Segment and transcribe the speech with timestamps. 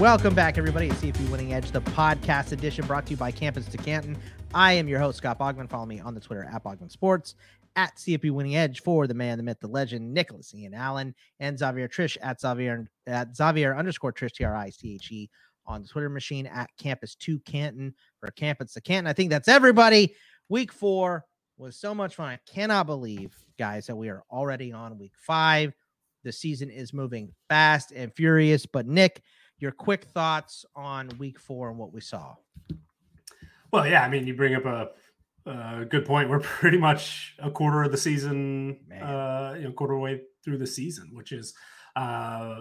[0.00, 3.66] Welcome back, everybody, to CFB Winning Edge, the podcast edition brought to you by Campus
[3.66, 4.16] to Canton.
[4.54, 5.68] I am your host, Scott Bogman.
[5.68, 7.34] Follow me on the Twitter at Bogman Sports,
[7.76, 11.58] at CFB Winning Edge for the man, the myth, the legend, Nicholas Ian Allen, and
[11.58, 15.30] Xavier Triche at Xavier at Xavier underscore Triche T R I C H E
[15.66, 19.06] on the Twitter machine at Campus to Canton for Campus to Canton.
[19.06, 20.14] I think that's everybody.
[20.48, 21.26] Week four
[21.58, 22.30] was so much fun.
[22.30, 25.74] I cannot believe, guys, that we are already on week five.
[26.24, 28.64] The season is moving fast and furious.
[28.64, 29.22] But Nick,
[29.60, 32.34] your quick thoughts on week four and what we saw.
[33.72, 34.90] Well, yeah, I mean, you bring up a,
[35.48, 36.28] a good point.
[36.28, 40.66] We're pretty much a quarter of the season, uh, you know, quarter way through the
[40.66, 41.54] season, which is
[41.94, 42.56] uh,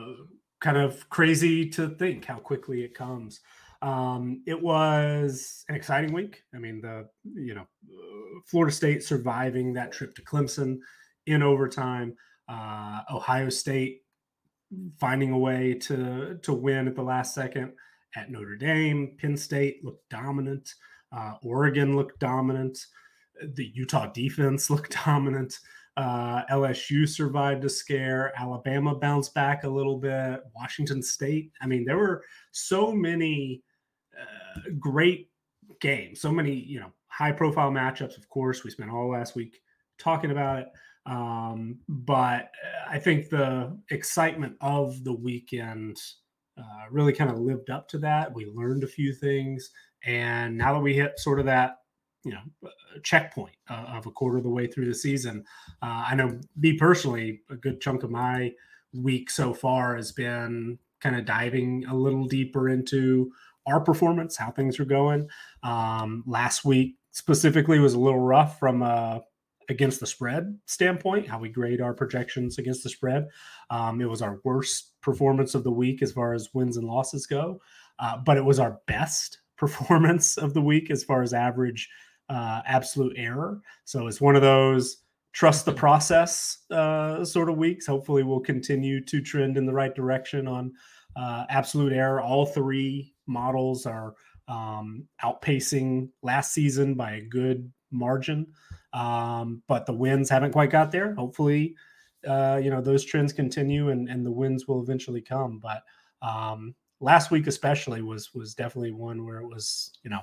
[0.59, 3.39] kind of crazy to think how quickly it comes.
[3.81, 6.43] Um, it was an exciting week.
[6.53, 7.65] I mean, the you know,
[8.45, 10.79] Florida State surviving that trip to Clemson
[11.27, 12.15] in overtime.
[12.49, 14.01] Uh, Ohio State
[14.97, 17.73] finding a way to to win at the last second
[18.15, 19.15] at Notre Dame.
[19.19, 20.73] Penn State looked dominant.
[21.11, 22.77] Uh, Oregon looked dominant.
[23.55, 25.59] The Utah defense looked dominant.
[25.97, 28.31] Uh, LSU survived a scare.
[28.37, 30.41] Alabama bounced back a little bit.
[30.55, 31.51] Washington State.
[31.61, 33.63] I mean, there were so many
[34.19, 35.29] uh, great
[35.81, 38.17] games, so many you know high profile matchups.
[38.17, 39.59] Of course, we spent all last week
[39.97, 40.67] talking about it.
[41.09, 42.51] Um, but
[42.87, 45.97] I think the excitement of the weekend
[46.55, 48.33] uh, really kind of lived up to that.
[48.33, 49.71] We learned a few things,
[50.05, 51.77] and now that we hit sort of that
[52.23, 52.69] you know
[53.01, 55.43] checkpoint uh, of a quarter of the way through the season,
[55.81, 58.51] uh, I know me personally, a good chunk of my
[58.93, 63.31] week so far has been kind of diving a little deeper into
[63.65, 65.27] our performance, how things are going.
[65.63, 69.21] Um, last week specifically was a little rough from a
[69.69, 73.27] against the spread standpoint, how we grade our projections against the spread.
[73.69, 77.27] Um, it was our worst performance of the week as far as wins and losses
[77.27, 77.61] go,
[77.99, 81.89] uh, but it was our best performance of the week as far as average
[82.29, 83.61] uh, absolute error.
[83.85, 85.03] So it's one of those
[85.33, 87.85] trust the process uh, sort of weeks.
[87.85, 90.71] Hopefully, we'll continue to trend in the right direction on
[91.15, 92.21] uh, absolute error.
[92.21, 94.15] All three models are
[94.47, 98.47] um, outpacing last season by a good margin.
[98.93, 101.13] Um, but the wins haven't quite got there.
[101.15, 101.75] Hopefully,
[102.27, 105.59] uh, you know, those trends continue and, and the wins will eventually come.
[105.59, 105.83] But
[106.21, 110.21] um, last week especially was was definitely one where it was, you know,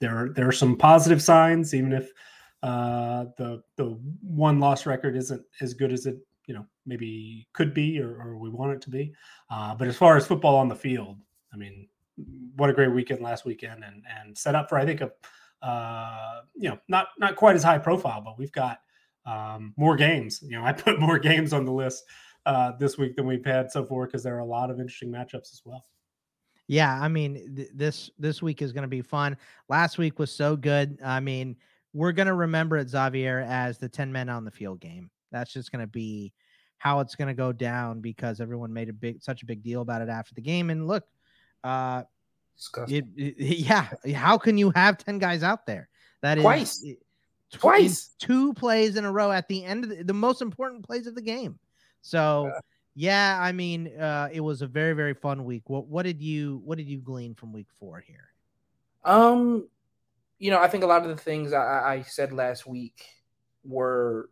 [0.00, 2.10] there there are some positive signs, even if
[2.62, 7.74] uh, the the one loss record isn't as good as it you know maybe could
[7.74, 9.12] be or, or we want it to be.
[9.50, 11.18] Uh, but as far as football on the field,
[11.52, 11.88] I mean,
[12.56, 15.10] what a great weekend last weekend and and set up for I think a
[15.62, 18.78] uh, you know, not not quite as high profile, but we've got
[19.26, 20.40] um, more games.
[20.42, 22.04] You know, I put more games on the list
[22.44, 25.10] uh, this week than we've had so far because there are a lot of interesting
[25.10, 25.84] matchups as well.
[26.68, 29.36] Yeah, I mean, th- this this week is going to be fun.
[29.68, 30.98] Last week was so good.
[31.04, 31.56] I mean,
[31.92, 35.10] we're going to remember it, Xavier, as the ten men on the field game.
[35.30, 36.32] That's just going to be
[36.78, 39.80] how it's going to go down because everyone made a big such a big deal
[39.80, 40.70] about it after the game.
[40.70, 41.04] And look,
[41.64, 42.02] uh,
[42.88, 43.88] it, it, yeah.
[44.14, 45.88] How can you have 10 guys out there?
[46.22, 46.82] That twice.
[46.82, 46.96] is
[47.52, 48.10] twice.
[48.18, 51.14] Two plays in a row at the end of the, the most important plays of
[51.14, 51.58] the game.
[52.02, 52.52] So,
[52.94, 55.68] yeah, I mean, uh, it was a very, very fun week.
[55.68, 58.28] What, what did you, what did you glean from week four here?
[59.04, 59.68] Um,
[60.38, 63.04] you know, I think a lot of the things I, I said last week
[63.64, 64.28] were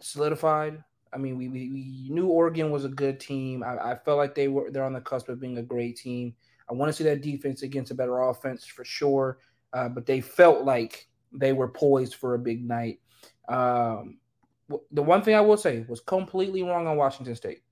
[0.00, 0.82] solidified.
[1.12, 3.62] I mean, we, we, we knew Oregon was a good team.
[3.62, 6.34] I, I felt like they were they're on the cusp of being a great team.
[6.72, 9.38] I want to see that defense against a better offense for sure.
[9.72, 13.00] Uh, but they felt like they were poised for a big night.
[13.48, 14.18] Um,
[14.90, 17.62] the one thing I will say was completely wrong on Washington State.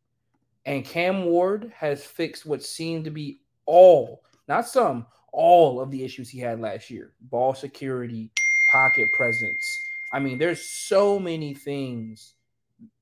[0.67, 6.05] And Cam Ward has fixed what seemed to be all, not some, all of the
[6.05, 8.31] issues he had last year ball security,
[8.70, 9.81] pocket presence.
[10.12, 12.35] I mean, there's so many things.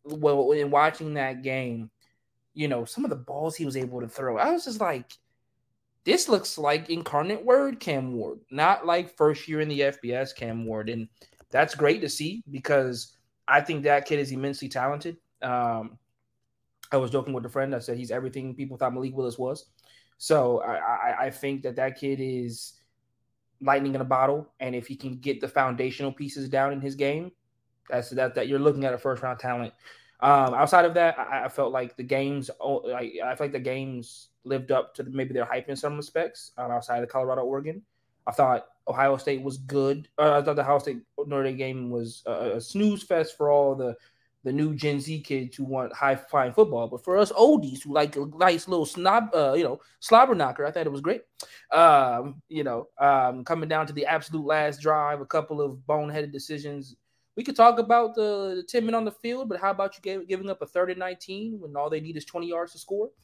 [0.04, 1.90] Well, in watching that game,
[2.54, 5.12] you know, some of the balls he was able to throw, I was just like,
[6.08, 10.64] this looks like Incarnate Word Cam Ward, not like first year in the FBS Cam
[10.64, 10.88] Ward.
[10.88, 11.06] And
[11.50, 13.14] that's great to see because
[13.46, 15.18] I think that kid is immensely talented.
[15.42, 15.98] Um,
[16.90, 17.74] I was joking with a friend.
[17.74, 19.66] I said he's everything people thought Malik Willis was.
[20.16, 22.72] So I, I, I think that that kid is
[23.60, 24.50] lightning in a bottle.
[24.60, 27.32] And if he can get the foundational pieces down in his game,
[27.90, 29.74] that's that that you're looking at a first round talent.
[30.20, 33.60] Um, outside of that, I, I, felt like the games, like I felt like the
[33.60, 36.52] games lived up to maybe their hype in some respects.
[36.56, 37.82] Um, outside of Colorado, Oregon,
[38.26, 40.08] I thought Ohio State was good.
[40.18, 43.50] Uh, I thought the Ohio State Notre Dame game was a, a snooze fest for
[43.50, 43.96] all the
[44.44, 46.88] the new Gen Z kids who want high flying football.
[46.88, 50.64] But for us oldies who like a nice little snob, uh, you know, slobber knocker,
[50.64, 51.22] I thought it was great.
[51.72, 56.32] Um, you know, um, coming down to the absolute last drive, a couple of boneheaded
[56.32, 56.96] decisions.
[57.38, 60.02] We could talk about the, the 10 men on the field, but how about you
[60.02, 62.78] gave, giving up a third and 19 when all they need is 20 yards to
[62.78, 63.10] score?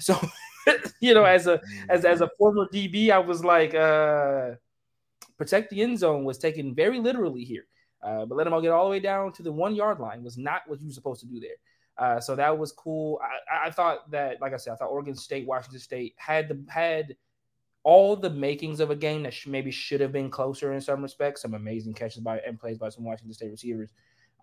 [0.00, 0.16] So,
[1.00, 4.52] you know, as a as as a former DB, I was like, uh,
[5.36, 7.66] protect the end zone was taken very literally here.
[8.00, 10.22] Uh, but let them all get all the way down to the one yard line
[10.22, 11.58] was not what you were supposed to do there.
[11.98, 13.20] Uh, so that was cool.
[13.50, 16.64] I, I, thought that, like I said, I thought Oregon State, Washington State had the
[16.68, 17.16] had
[17.88, 21.00] all the makings of a game that sh- maybe should have been closer in some
[21.00, 21.40] respects.
[21.40, 23.94] Some amazing catches by and plays by some Washington State receivers.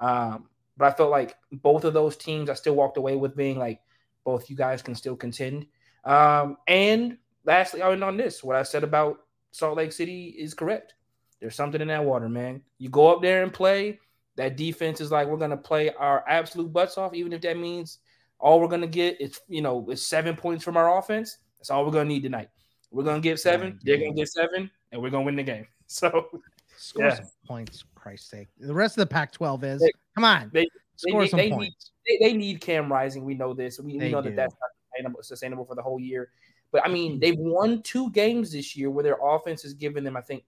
[0.01, 3.59] Um, but I felt like both of those teams, I still walked away with being
[3.59, 3.81] like,
[4.23, 5.67] both you guys can still contend.
[6.05, 8.43] Um, and lastly, I went on this.
[8.43, 9.19] What I said about
[9.51, 10.95] Salt Lake City is correct.
[11.39, 12.63] There's something in that water, man.
[12.79, 13.99] You go up there and play.
[14.37, 17.99] That defense is like we're gonna play our absolute butts off, even if that means
[18.39, 21.37] all we're gonna get is you know is seven points from our offense.
[21.59, 22.49] That's all we're gonna need tonight.
[22.95, 23.77] We're gonna give seven.
[23.83, 25.67] They're gonna give seven, and we're gonna win the game.
[25.87, 26.41] So
[26.77, 27.15] score yeah.
[27.15, 28.47] some points, Christ's sake.
[28.57, 31.91] The rest of the Pac-12 is they, come on, they, score they, some they points.
[32.09, 33.23] Need, they, need Cam Rising.
[33.23, 33.79] We know this.
[33.79, 34.29] We, we know do.
[34.29, 36.29] that that's not sustainable, sustainable for the whole year.
[36.71, 40.17] But I mean, they've won two games this year where their offense has given them,
[40.17, 40.43] I think,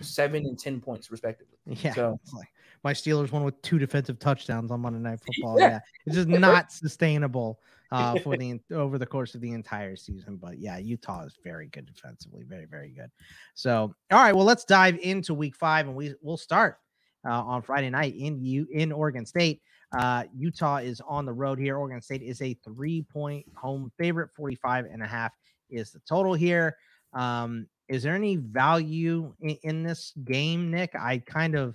[0.00, 1.56] seven and ten points respectively.
[1.66, 1.94] Yeah.
[1.94, 2.48] So like
[2.84, 5.58] my Steelers won with two defensive touchdowns on Monday Night Football.
[5.58, 5.78] Yeah, yeah.
[6.06, 7.58] it's just not sustainable
[7.90, 10.36] uh, for the over the course of the entire season.
[10.36, 13.10] But yeah, Utah is very good defensively, very very good.
[13.54, 16.78] So all right, well let's dive into Week Five, and we we'll start
[17.26, 19.62] uh, on Friday night in you in Oregon State.
[19.96, 21.76] Uh, Utah is on the road here.
[21.78, 24.30] Oregon State is a three point home favorite.
[24.36, 25.32] 45 and a half
[25.70, 26.76] is the total here.
[27.14, 30.94] Um, is there any value in, in this game, Nick?
[30.94, 31.74] I kind of,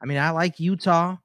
[0.00, 1.16] I mean, I like Utah.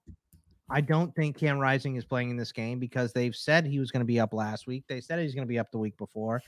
[0.70, 3.92] I don't think Cam Rising is playing in this game because they've said he was
[3.92, 4.86] going to be up last week.
[4.88, 6.42] They said he's going to be up the week before.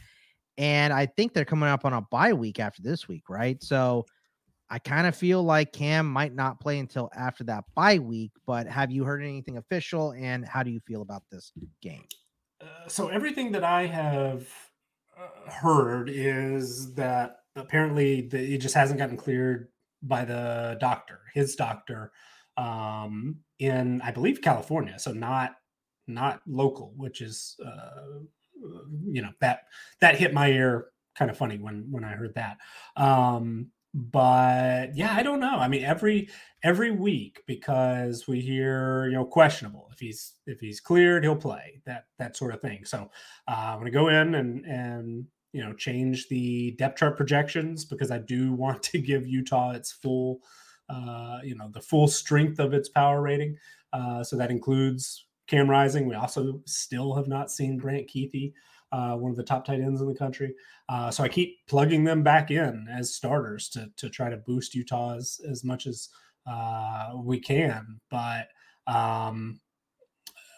[0.57, 3.61] And I think they're coming up on a bye week after this week, right?
[3.61, 4.05] So
[4.69, 8.31] I kind of feel like Cam might not play until after that bye week.
[8.45, 10.13] But have you heard anything official?
[10.13, 11.51] And how do you feel about this
[11.81, 12.05] game?
[12.61, 14.47] Uh, so everything that I have
[15.19, 19.67] uh, heard is that apparently the, it just hasn't gotten cleared
[20.01, 22.11] by the doctor, his doctor,
[22.57, 24.97] um, in I believe California.
[24.99, 25.55] So not
[26.07, 28.19] not local, which is uh,
[29.11, 29.61] you know that
[30.01, 30.87] that hit my ear
[31.17, 32.57] kind of funny when when I heard that.
[32.95, 35.57] Um, but yeah, I don't know.
[35.57, 36.29] I mean, every
[36.63, 39.89] every week because we hear you know questionable.
[39.93, 42.83] If he's if he's cleared, he'll play that that sort of thing.
[42.83, 43.09] So
[43.47, 48.11] uh, I'm to go in and and you know change the depth chart projections because
[48.11, 50.41] I do want to give Utah its full
[50.89, 53.57] uh, you know the full strength of its power rating.
[53.93, 56.07] Uh, so that includes Cam Rising.
[56.07, 58.53] We also still have not seen Brant Kuithe,
[58.91, 60.53] uh, one of the top tight ends in the country.
[60.89, 64.75] Uh, so I keep plugging them back in as starters to to try to boost
[64.75, 66.09] Utah as, as much as
[66.47, 67.99] uh, we can.
[68.09, 68.47] But
[68.87, 69.59] um,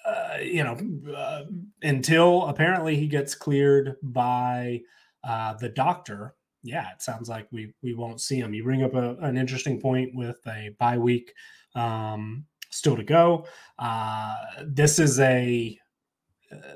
[0.07, 1.45] uh, you know,
[1.81, 4.81] until apparently he gets cleared by
[5.23, 6.35] uh, the doctor,
[6.67, 8.53] yeah, it sounds like we we won't see him.
[8.53, 11.33] You bring up a, an interesting point with a bye week
[11.75, 13.45] um, still to go.
[13.79, 15.79] Uh, this is a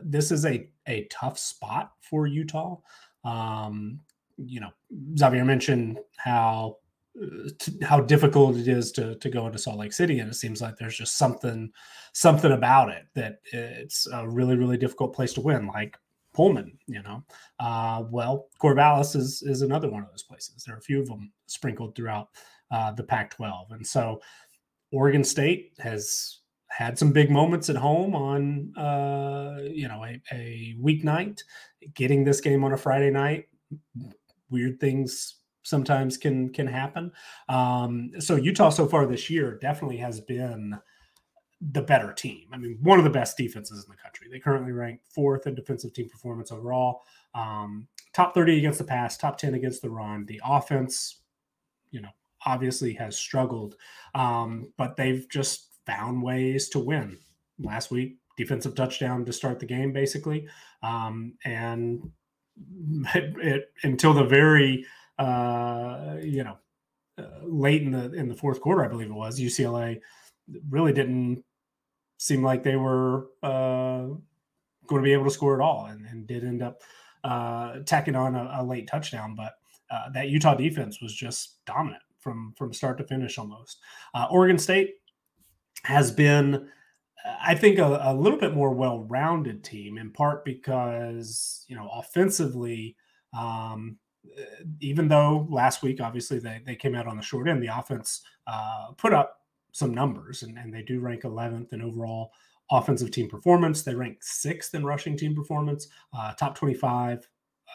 [0.03, 2.77] this is a a tough spot for Utah.
[3.23, 3.99] Um,
[4.37, 4.71] you know,
[5.17, 6.77] Xavier mentioned how
[7.81, 10.77] how difficult it is to to go into Salt Lake City, and it seems like
[10.77, 11.71] there's just something
[12.13, 15.67] something about it that it's a really really difficult place to win.
[15.67, 15.97] Like
[16.33, 17.23] Pullman, you know.
[17.59, 20.63] Uh, well, Corvallis is is another one of those places.
[20.63, 22.29] There are a few of them sprinkled throughout
[22.71, 24.21] uh, the Pac-12, and so
[24.91, 30.75] Oregon State has had some big moments at home on uh, you know a, a
[30.81, 31.41] weeknight.
[31.95, 33.47] Getting this game on a Friday night,
[34.49, 37.11] weird things sometimes can can happen.
[37.49, 40.77] Um, so Utah so far this year definitely has been
[41.61, 42.47] the better team.
[42.51, 44.27] I mean, one of the best defenses in the country.
[44.29, 47.01] They currently rank fourth in defensive team performance overall.
[47.35, 50.25] Um, top 30 against the pass, top 10 against the run.
[50.25, 51.19] The offense,
[51.91, 52.09] you know,
[52.45, 53.75] obviously has struggled,
[54.15, 57.17] um, but they've just found ways to win.
[57.59, 60.47] Last week, defensive touchdown to start the game, basically.
[60.81, 62.11] Um, and
[63.13, 64.85] it, it, until the very
[65.21, 66.57] uh, you know,
[67.17, 69.99] uh, late in the in the fourth quarter, I believe it was, UCLA
[70.69, 71.43] really didn't
[72.21, 74.05] seem like they were uh,
[74.85, 76.83] going to be able to score at all, and, and did end up
[77.23, 79.33] uh, tacking on a, a late touchdown.
[79.33, 79.53] But
[79.89, 83.79] uh, that Utah defense was just dominant from from start to finish, almost.
[84.13, 84.97] Uh, Oregon State
[85.83, 86.69] has been
[87.43, 92.95] I think a, a little bit more well-rounded team, in part because you know offensively,
[93.35, 93.97] um,
[94.79, 98.21] even though last week obviously they, they came out on the short end, the offense
[98.45, 99.40] uh, put up
[99.71, 102.31] some numbers, and, and they do rank 11th in overall
[102.71, 103.83] offensive team performance.
[103.83, 107.27] They rank sixth in rushing team performance, uh, top 25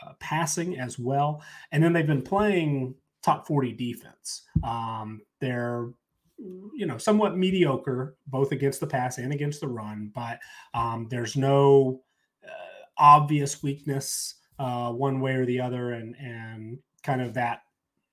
[0.04, 4.42] uh, passing as well, and then they've been playing top 40 defense.
[4.62, 5.90] Um, they're
[6.38, 10.38] you know somewhat mediocre both against the pass and against the run, but
[10.74, 12.02] um, there's no
[12.44, 17.62] uh, obvious weakness uh, one way or the other, and and kind of that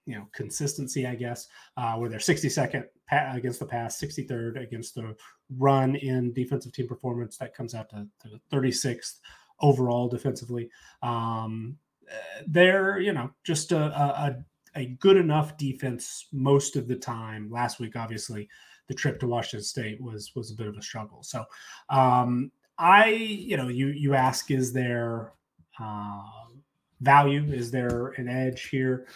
[0.06, 5.16] you know consistency, I guess, uh, where they're 62nd against the pass, 63rd against the
[5.58, 7.38] run in defensive team performance.
[7.38, 9.20] That comes out to, to 36th
[9.60, 10.70] overall defensively.
[11.02, 11.78] Um,
[12.48, 14.36] they're you know just a, a,
[14.76, 17.50] a good enough defense most of the time.
[17.52, 18.50] Last week, obviously,
[18.88, 21.24] the trip to Washington State was was a bit of a struggle.
[21.24, 21.46] So,
[21.90, 25.34] um, I you know you you ask is there
[25.80, 26.24] uh,
[27.02, 27.52] value?
[27.52, 29.08] Is there an edge here?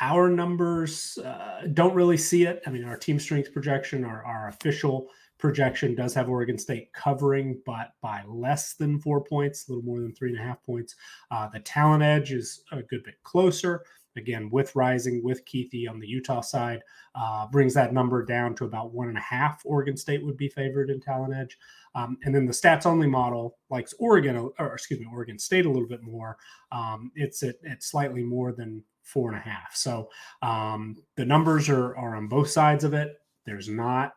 [0.00, 2.62] Our numbers uh, don't really see it.
[2.66, 7.60] I mean, our team strength projection, our, our official projection does have Oregon State covering,
[7.66, 10.94] but by less than four points, a little more than three and a half points.
[11.30, 13.82] Uh, the talent edge is a good bit closer.
[14.16, 16.80] Again, with Rising, with Kuithe on the Utah side,
[17.14, 19.62] uh, brings that number down to about one and a half.
[19.64, 21.56] Oregon State would be favored in talent edge.
[21.94, 25.70] Um, and then the stats only model likes Oregon, or excuse me, Oregon State a
[25.70, 26.36] little bit more.
[26.72, 29.74] Um, it's at, at slightly more than four and a half.
[29.74, 30.08] So
[30.42, 33.16] um, the numbers are, are on both sides of it.
[33.44, 34.14] There's not,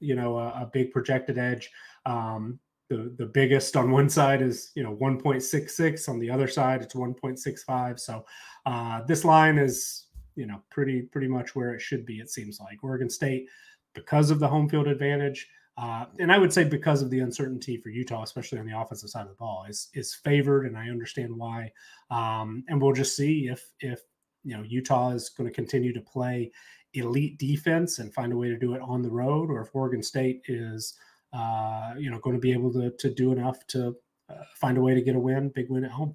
[0.00, 1.70] you know, a, a big projected edge.
[2.06, 6.82] Um, the, the biggest on one side is you know 1.66 on the other side
[6.82, 8.26] it's 1.65 so
[8.66, 12.60] uh, this line is you know pretty pretty much where it should be it seems
[12.60, 13.46] like oregon state
[13.94, 15.48] because of the home field advantage
[15.82, 19.10] uh, and I would say because of the uncertainty for Utah, especially on the offensive
[19.10, 21.72] side of the ball, is is favored, and I understand why.
[22.08, 24.00] Um, and we'll just see if if
[24.44, 26.52] you know Utah is going to continue to play
[26.94, 30.04] elite defense and find a way to do it on the road, or if Oregon
[30.04, 30.94] State is
[31.32, 33.96] uh, you know going to be able to to do enough to
[34.28, 36.14] uh, find a way to get a win, big win at home.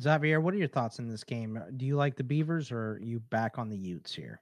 [0.00, 1.60] Xavier, what are your thoughts in this game?
[1.76, 4.40] Do you like the Beavers, or are you back on the Utes here?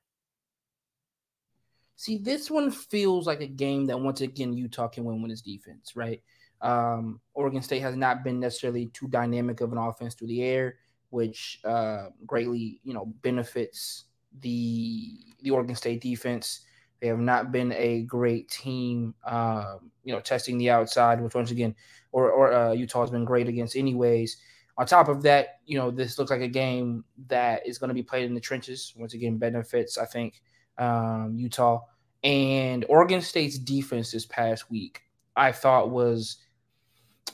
[1.98, 5.42] See, this one feels like a game that once again Utah can win when it's
[5.42, 6.22] defense, right?
[6.60, 10.76] Um, Oregon State has not been necessarily too dynamic of an offense through the air
[11.10, 14.04] which uh, greatly you know benefits
[14.40, 16.60] the the Oregon State defense.
[17.00, 21.52] They have not been a great team, um, you know, testing the outside, which once
[21.52, 21.76] again,
[22.10, 24.36] or, or uh, Utah has been great against, anyways.
[24.76, 27.94] On top of that, you know, this looks like a game that is going to
[27.94, 28.94] be played in the trenches.
[28.96, 30.42] Once again, benefits, I think,
[30.78, 31.80] um, Utah
[32.24, 35.02] and Oregon State's defense this past week.
[35.36, 36.38] I thought was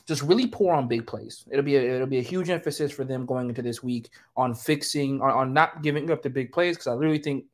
[0.07, 1.45] just really poor on big plays.
[1.49, 4.53] It'll be a, it'll be a huge emphasis for them going into this week on
[4.53, 7.45] fixing on, on not giving up the big plays because I really think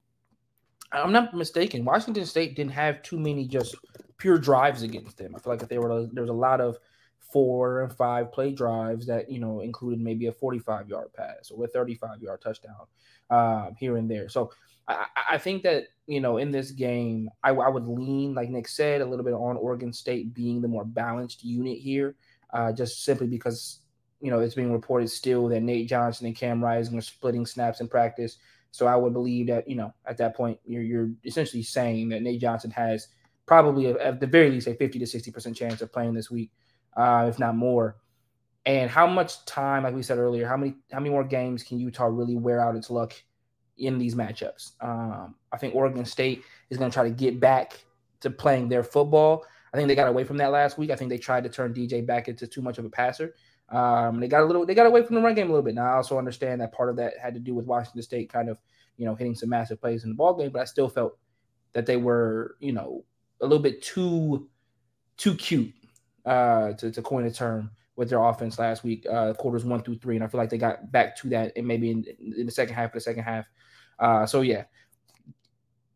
[0.91, 1.85] I'm not mistaken.
[1.85, 3.75] Washington State didn't have too many just
[4.17, 5.33] pure drives against them.
[5.35, 6.77] I feel like if they were there was a lot of
[7.31, 11.63] four and five play drives that you know included maybe a 45 yard pass or
[11.63, 12.87] a 35 yard touchdown
[13.29, 14.27] um, here and there.
[14.27, 14.51] So
[14.91, 18.67] I, I, think that you know in this game I, I would lean like Nick
[18.67, 22.15] said a little bit on Oregon State being the more balanced unit here
[22.53, 23.79] uh, just simply because
[24.19, 27.81] you know it's being reported still that Nate Johnson and Cam Rising are splitting snaps
[27.81, 28.37] in practice.
[28.71, 32.21] So I would believe that you know at that point you're you're essentially saying that
[32.21, 33.07] Nate Johnson has
[33.45, 36.51] probably at the very least a 50 to 60 percent chance of playing this week,
[36.95, 37.97] uh, if not more.
[38.65, 41.79] And how much time, like we said earlier, how many how many more games can
[41.79, 43.13] Utah really wear out its luck
[43.81, 44.71] in these matchups?
[44.81, 47.83] Um, I think Oregon State is going to try to get back
[48.21, 49.45] to playing their football.
[49.73, 50.91] I think they got away from that last week.
[50.91, 53.35] I think they tried to turn DJ back into too much of a passer.
[53.69, 55.75] Um, they got a little, they got away from the run game a little bit.
[55.75, 58.49] Now I also understand that part of that had to do with Washington State kind
[58.49, 58.57] of,
[58.97, 60.51] you know, hitting some massive plays in the ball game.
[60.51, 61.17] But I still felt
[61.73, 63.05] that they were, you know,
[63.41, 64.49] a little bit too,
[65.17, 65.73] too cute,
[66.25, 69.97] uh, to, to coin a term with their offense last week, uh, quarters one through
[69.97, 72.05] three, and I feel like they got back to that, and maybe in,
[72.37, 73.45] in the second half of the second half.
[74.01, 74.65] Uh, so yeah.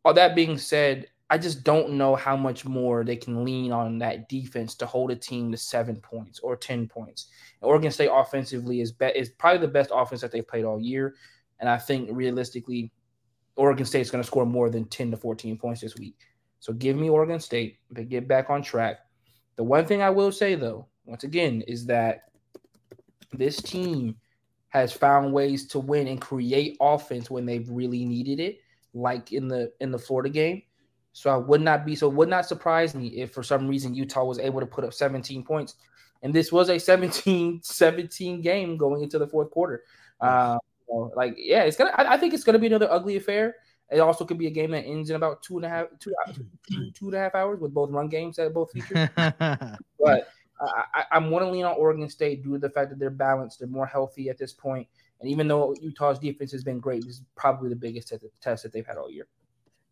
[0.06, 3.98] All that being said, I just don't know how much more they can lean on
[3.98, 7.30] that defense to hold a team to seven points or ten points.
[7.62, 11.16] Oregon State offensively is be- is probably the best offense that they've played all year,
[11.60, 12.92] and I think realistically,
[13.56, 16.16] Oregon State is going to score more than ten to fourteen points this week.
[16.60, 18.98] So give me Oregon State to get back on track.
[19.56, 22.26] The one thing I will say though, once again, is that
[23.34, 24.18] this team
[24.76, 28.60] has found ways to win and create offense when they've really needed it,
[28.94, 30.62] like in the in the Florida game
[31.14, 34.26] So I would not be so would not surprise me if for some reason Utah
[34.26, 35.76] was able to put up 17 points.
[36.24, 39.84] And this was a 17 17 game going into the fourth quarter.
[40.20, 40.58] Uh,
[41.16, 43.56] like yeah, it's gonna I, I think it's gonna be another ugly affair.
[43.92, 46.14] It also could be a game that ends in about two and a half, two,
[46.68, 49.10] two, two and a half hours with both run games that both feature.
[49.16, 50.28] but
[50.60, 53.60] I, am want to lean on Oregon State due to the fact that they're balanced,
[53.60, 54.88] they're more healthy at this point,
[55.20, 58.72] and even though Utah's defense has been great, this is probably the biggest test that
[58.72, 59.28] they've had all year.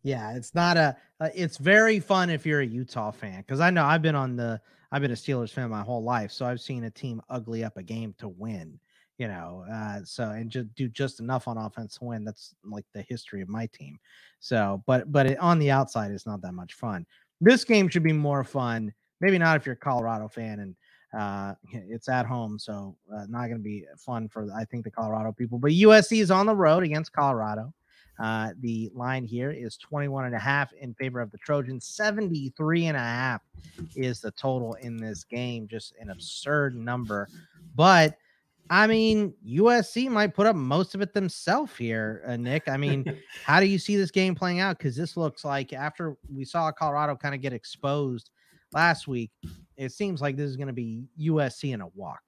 [0.02, 0.96] Yeah, it's not a.
[1.20, 4.36] Uh, it's very fun if you're a Utah fan because I know I've been on
[4.36, 4.60] the.
[4.92, 7.76] I've been a Steelers fan my whole life, so I've seen a team ugly up
[7.76, 8.78] a game to win
[9.18, 12.84] you know uh, so and just do just enough on offense to win that's like
[12.94, 13.98] the history of my team
[14.40, 17.06] so but but it, on the outside it's not that much fun
[17.40, 20.76] this game should be more fun maybe not if you're a colorado fan and
[21.18, 24.90] uh, it's at home so uh, not going to be fun for i think the
[24.90, 27.72] colorado people but usc is on the road against colorado
[28.20, 31.86] uh, the line here is 21 and a half in favor of the Trojans.
[31.86, 33.42] 73 and a half
[33.96, 35.66] is the total in this game.
[35.66, 37.28] Just an absurd number.
[37.74, 38.16] But
[38.70, 42.68] I mean, USC might put up most of it themselves here, uh, Nick.
[42.68, 43.04] I mean,
[43.44, 44.78] how do you see this game playing out?
[44.78, 48.30] Because this looks like after we saw Colorado kind of get exposed
[48.72, 49.30] last week,
[49.76, 52.22] it seems like this is going to be USC in a walk.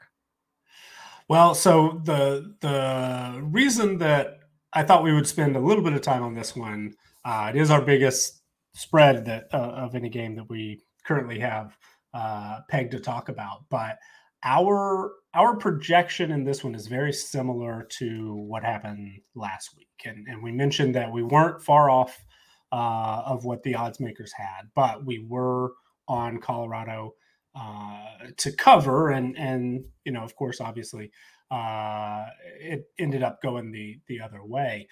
[1.29, 4.41] Well, so the the reason that
[4.73, 7.61] I thought we would spend a little bit of time on this one, uh, it
[7.61, 8.43] is our biggest
[8.75, 11.77] spread that uh, of any game that we currently have
[12.15, 13.99] uh, pegged to talk about, but
[14.45, 20.27] our our projection in this one is very similar to what happened last week, and
[20.29, 22.25] and we mentioned that we weren't far off
[22.73, 25.73] uh, of what the odds makers had, but we were
[26.09, 27.15] on Colorado
[27.55, 31.11] uh, to cover, and and you know, of course, obviously,
[31.51, 32.25] uh,
[32.61, 34.89] it ended up going the the other way.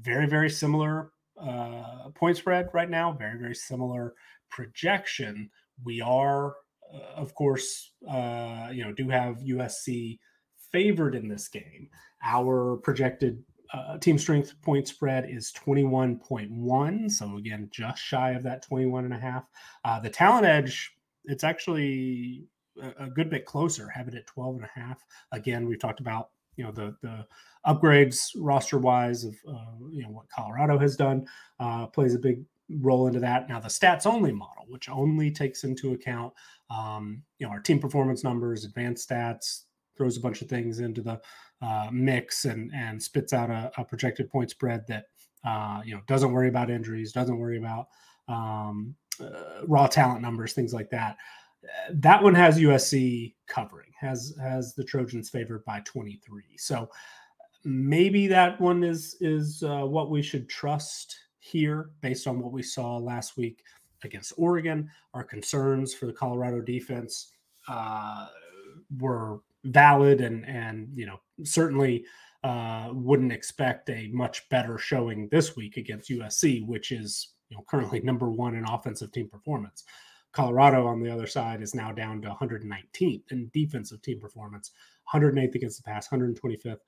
[0.00, 3.12] Very very similar uh, point spread right now.
[3.12, 4.14] Very very similar
[4.50, 5.50] projection.
[5.84, 6.54] We are
[6.92, 10.18] uh, of course, uh, you know, do have USC
[10.70, 11.88] favored in this game.
[12.24, 13.42] Our projected
[13.72, 17.10] uh, team strength point spread is 21.1.
[17.10, 19.44] So again, just shy of that 21 and a half.
[19.84, 20.92] Uh, the talent edge,
[21.24, 22.44] it's actually
[22.80, 25.02] a, a, good bit closer, have it at 12 and a half.
[25.32, 27.26] Again, we've talked about, you know, the, the
[27.66, 31.26] upgrades roster wise of, uh, you know, what Colorado has done
[31.58, 32.44] uh, plays a big
[32.80, 33.48] role into that.
[33.48, 36.32] Now, the stats only model, which only takes into account,
[36.70, 39.62] um, you know, our team performance numbers, advanced stats,
[39.96, 41.20] throws a bunch of things into the
[41.60, 45.06] uh, mix and and spits out a, a projected point spread that
[45.44, 47.88] uh, you know doesn't worry about injuries, doesn't worry about
[48.28, 51.16] um, uh, raw talent numbers, things like that.
[51.92, 56.42] That one has USC covering, has has the Trojans favored by 23.
[56.58, 56.88] So
[57.64, 62.62] maybe that one is is uh, what we should trust here based on what we
[62.62, 63.62] saw last week
[64.04, 64.90] against Oregon.
[65.14, 67.32] Our concerns for the Colorado defense
[67.68, 68.26] uh,
[68.98, 72.04] were valid, and and you know certainly
[72.44, 77.64] uh, wouldn't expect a much better showing this week against USC, which is you know
[77.68, 79.84] currently number one in offensive team performance.
[80.32, 84.70] Colorado on the other side is now down to 119th in defensive team performance,
[85.12, 86.78] 108th against the pass, 125th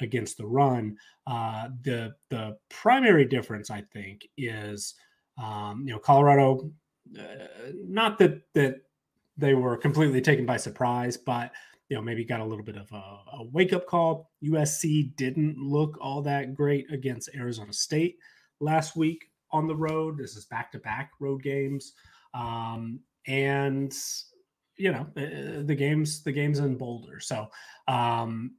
[0.00, 0.96] against the run.
[1.26, 4.94] Uh, the the primary difference, I think, is
[5.42, 6.70] um, you know Colorado.
[7.18, 8.82] Uh, not that that
[9.36, 11.52] they were completely taken by surprise, but
[11.88, 14.30] you know maybe got a little bit of a, a wake up call.
[14.44, 18.16] USC didn't look all that great against Arizona State
[18.60, 20.18] last week on the road.
[20.18, 21.94] This is back to back road games,
[22.34, 23.94] um, and
[24.76, 27.20] you know uh, the games the games in Boulder.
[27.20, 27.48] So
[27.86, 28.56] um,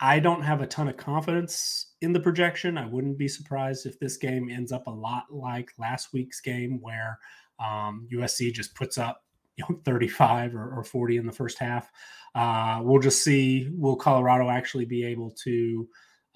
[0.00, 2.78] I don't have a ton of confidence in the projection.
[2.78, 6.78] I wouldn't be surprised if this game ends up a lot like last week's game,
[6.80, 7.18] where
[7.58, 9.22] um, USC just puts up
[9.58, 11.90] you know 35 or, or 40 in the first half.
[12.34, 15.88] Uh, we'll just see will Colorado actually be able to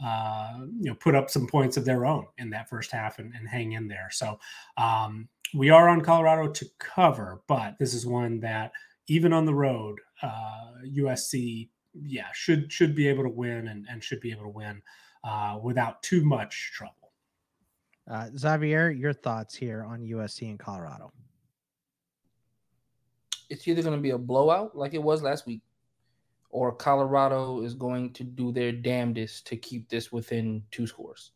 [0.04, 3.32] uh, you know put up some points of their own in that first half and,
[3.34, 4.08] and hang in there.
[4.10, 4.38] So
[4.76, 8.72] um, we are on Colorado to cover, but this is one that
[9.08, 14.02] even on the road, uh, USC yeah, should should be able to win and, and
[14.02, 14.82] should be able to win
[15.24, 17.12] uh, without too much trouble.
[18.10, 21.12] Uh, Xavier, your thoughts here on USC and Colorado?
[23.52, 25.60] It's either going to be a blowout like it was last week,
[26.50, 31.32] or Colorado is going to do their damnedest to keep this within two scores.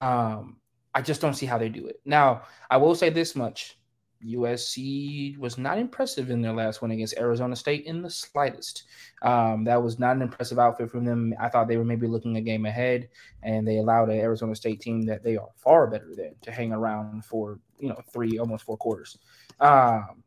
[0.00, 0.56] Um,
[0.94, 2.00] I just don't see how they do it.
[2.04, 3.78] Now, I will say this much
[4.26, 8.84] USC was not impressive in their last one against Arizona State in the slightest.
[9.22, 11.34] Um, that was not an impressive outfit from them.
[11.38, 13.08] I thought they were maybe looking a game ahead,
[13.42, 16.72] and they allowed an Arizona State team that they are far better than to hang
[16.72, 19.18] around for you know three almost four quarters.
[19.60, 20.23] Um,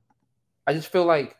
[0.67, 1.37] I just feel like,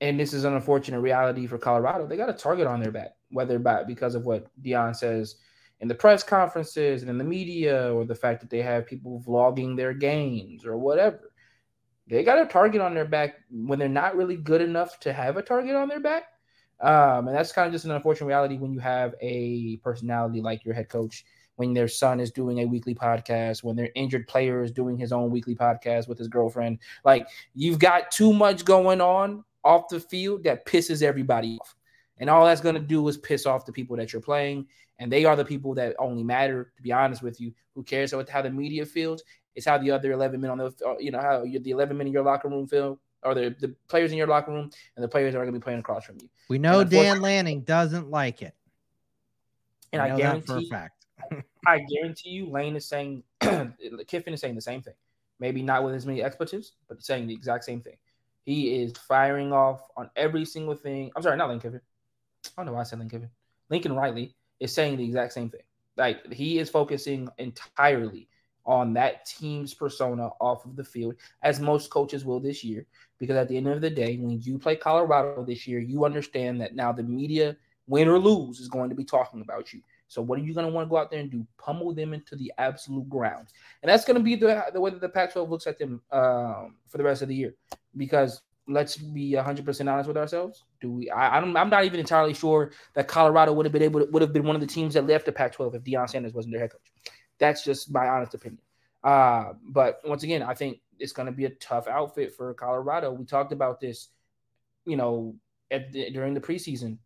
[0.00, 2.06] and this is an unfortunate reality for Colorado.
[2.06, 5.36] They got a target on their back, whether by because of what Deion says
[5.80, 9.22] in the press conferences and in the media, or the fact that they have people
[9.26, 11.32] vlogging their games or whatever.
[12.06, 15.36] They got a target on their back when they're not really good enough to have
[15.36, 16.24] a target on their back.
[16.80, 20.64] Um, and that's kind of just an unfortunate reality when you have a personality like
[20.64, 21.24] your head coach,
[21.56, 25.12] when their son is doing a weekly podcast, when their injured player is doing his
[25.12, 26.78] own weekly podcast with his girlfriend.
[27.04, 31.74] Like you've got too much going on off the field that pisses everybody off.
[32.18, 34.66] And all that's going to do is piss off the people that you're playing.
[34.98, 37.52] And they are the people that only matter, to be honest with you.
[37.74, 39.24] Who cares about how the media feels?
[39.56, 42.06] It's how the other 11 men on the, uh, you know, how the 11 men
[42.06, 45.08] in your locker room feel, or the, the players in your locker room, and the
[45.08, 46.28] players that are going to be playing across from you.
[46.48, 48.54] We know Dan Lanning doesn't like it.
[49.92, 51.03] And I, I guarantee for a fact.
[51.66, 54.94] I guarantee you, Lane is saying, Kiffin is saying the same thing.
[55.40, 57.96] Maybe not with as many expletives, but saying the exact same thing.
[58.44, 61.10] He is firing off on every single thing.
[61.16, 61.80] I'm sorry, not Lane Kiffin.
[62.46, 63.30] I don't know why I said Lane Kiffin.
[63.70, 65.62] Lincoln Riley is saying the exact same thing.
[65.96, 68.28] Like he is focusing entirely
[68.66, 72.86] on that team's persona off of the field, as most coaches will this year.
[73.18, 76.60] Because at the end of the day, when you play Colorado this year, you understand
[76.60, 77.56] that now the media,
[77.86, 79.80] win or lose, is going to be talking about you.
[80.14, 81.44] So what are you going to want to go out there and do?
[81.58, 83.48] Pummel them into the absolute ground,
[83.82, 86.76] and that's going to be the, the way that the Pac-12 looks at them um,
[86.88, 87.54] for the rest of the year.
[87.96, 90.62] Because let's be 100% honest with ourselves.
[90.80, 91.10] Do we?
[91.10, 94.22] I, I'm, I'm not even entirely sure that Colorado would have been able to, would
[94.22, 96.60] have been one of the teams that left the Pac-12 if Deion Sanders wasn't their
[96.60, 97.12] head coach.
[97.40, 98.62] That's just my honest opinion.
[99.02, 103.12] Uh, but once again, I think it's going to be a tough outfit for Colorado.
[103.12, 104.10] We talked about this,
[104.86, 105.34] you know,
[105.70, 106.98] the, during the preseason.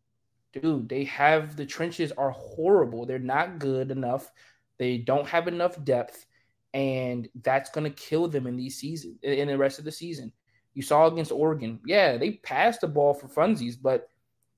[0.52, 3.04] Dude, they have the trenches are horrible.
[3.04, 4.30] They're not good enough.
[4.78, 6.24] They don't have enough depth,
[6.72, 10.32] and that's to kill them in these season in the rest of the season.
[10.74, 14.08] You saw against Oregon, yeah, they passed the ball for funsies, but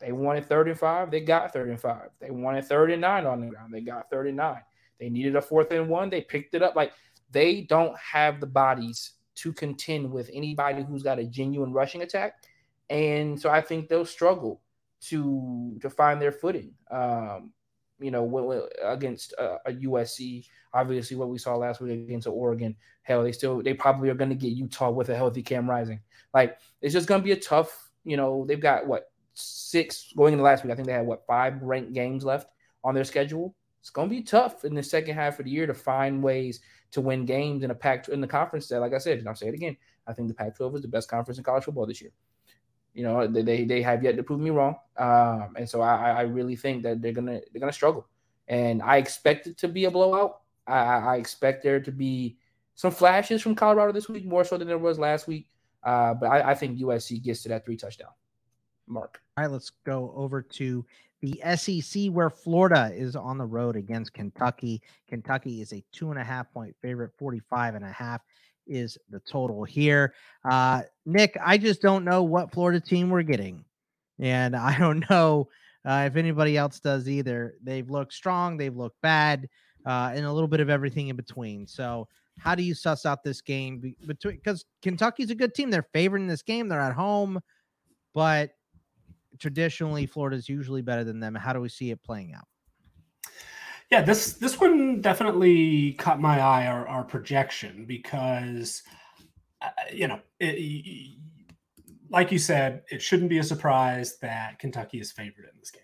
[0.00, 1.10] they wanted third and five.
[1.10, 2.10] They got third and five.
[2.20, 3.72] They wanted third and nine on the ground.
[3.72, 4.62] They got third and nine.
[4.98, 6.10] They needed a fourth and one.
[6.10, 6.76] They picked it up.
[6.76, 6.92] Like
[7.30, 12.34] they don't have the bodies to contend with anybody who's got a genuine rushing attack.
[12.88, 14.60] And so I think they'll struggle
[15.02, 16.74] to to find their footing.
[16.90, 17.52] Um,
[18.00, 22.74] you know, against a, a, USC, obviously what we saw last week against Oregon.
[23.02, 26.00] Hell, they still they probably are going to get Utah with a healthy Cam Rising.
[26.32, 27.90] Like it's just going to be a tough.
[28.04, 30.72] You know, they've got what six going into last week.
[30.72, 32.48] I think they had what five ranked games left
[32.82, 33.54] on their schedule.
[33.80, 36.60] It's going to be tough in the second half of the year to find ways
[36.92, 39.34] to win games in a pack in the conference that, like I said, and I'll
[39.34, 42.02] say it again, I think the Pac-12 is the best conference in college football this
[42.02, 42.10] year.
[42.94, 46.20] You know, they they have yet to prove me wrong, um, and so I, I
[46.22, 48.06] really think that they're gonna they're gonna struggle,
[48.48, 50.40] and I expect it to be a blowout.
[50.66, 52.36] I, I expect there to be
[52.74, 55.46] some flashes from Colorado this week, more so than there was last week.
[55.82, 58.10] Uh, but I, I think USC gets to that three touchdown
[58.86, 59.20] mark.
[59.36, 60.84] All right, let's go over to
[61.20, 64.82] the SEC, where Florida is on the road against Kentucky.
[65.08, 68.22] Kentucky is a two and a half point favorite, 45 and a half
[68.70, 70.14] is the total here.
[70.48, 73.64] Uh, Nick, I just don't know what Florida team we're getting.
[74.18, 75.48] And I don't know
[75.84, 77.54] uh, if anybody else does either.
[77.62, 79.48] They've looked strong, they've looked bad,
[79.84, 81.66] uh, and a little bit of everything in between.
[81.66, 82.06] So,
[82.38, 85.70] how do you suss out this game between because Kentucky's a good team?
[85.70, 87.40] They're favored in this game, they're at home,
[88.14, 88.52] but
[89.38, 91.34] traditionally Florida's usually better than them.
[91.34, 92.46] How do we see it playing out?
[93.90, 96.66] Yeah, this this one definitely caught my eye.
[96.66, 98.82] Our, our projection because
[99.62, 101.16] uh, you know, it,
[102.08, 105.82] like you said, it shouldn't be a surprise that Kentucky is favored in this game.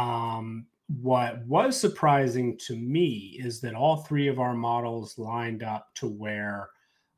[0.00, 0.66] Um,
[1.00, 6.06] what was surprising to me is that all three of our models lined up to
[6.06, 6.68] where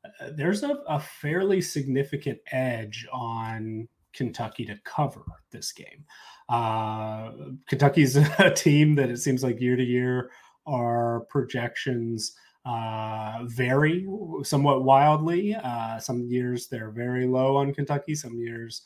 [0.05, 6.05] uh, there's a, a fairly significant edge on Kentucky to cover this game.
[6.49, 7.31] Uh,
[7.67, 10.31] Kentucky's a team that it seems like year to year
[10.67, 12.33] our projections
[12.65, 14.05] uh, vary
[14.43, 15.55] somewhat wildly.
[15.55, 18.83] Uh, some years they're very low on Kentucky, some years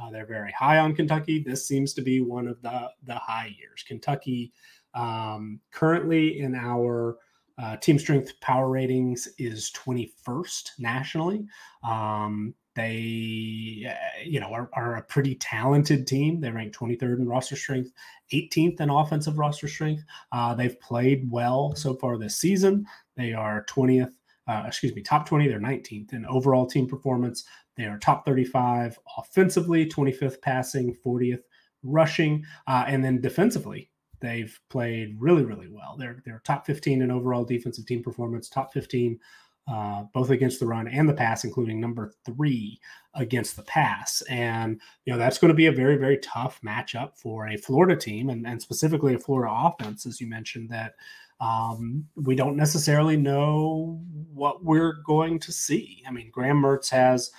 [0.00, 1.42] uh, they're very high on Kentucky.
[1.44, 3.84] This seems to be one of the, the high years.
[3.86, 4.52] Kentucky
[4.94, 7.18] um, currently in our
[7.58, 11.46] uh, team strength power ratings is 21st nationally.
[11.82, 16.40] Um, they, uh, you know, are, are, a pretty talented team.
[16.40, 17.90] They rank 23rd in roster strength,
[18.34, 20.04] 18th in offensive roster strength.
[20.30, 22.86] Uh, they've played well so far this season.
[23.16, 24.12] They are 20th,
[24.46, 25.48] uh, excuse me, top 20.
[25.48, 27.44] They're 19th in overall team performance.
[27.78, 31.42] They are top 35 offensively, 25th passing, 40th
[31.82, 33.90] rushing, uh, and then defensively.
[34.20, 35.96] They've played really, really well.
[35.98, 39.18] They're they're top 15 in overall defensive team performance, top 15
[39.68, 42.80] uh, both against the run and the pass, including number three
[43.14, 44.22] against the pass.
[44.28, 47.96] And, you know, that's going to be a very, very tough matchup for a Florida
[47.96, 50.94] team and, and specifically a Florida offense, as you mentioned, that
[51.40, 54.00] um, we don't necessarily know
[54.32, 56.02] what we're going to see.
[56.06, 57.30] I mean, Graham Mertz has,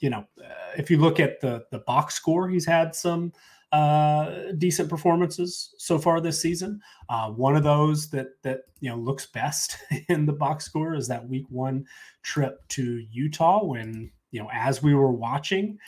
[0.00, 3.32] you know, uh, if you look at the the box score, he's had some
[3.72, 6.80] uh, decent performances so far this season.
[7.08, 9.78] Uh, one of those that that you know looks best
[10.08, 11.84] in the box score is that Week One
[12.22, 15.78] trip to Utah when you know as we were watching.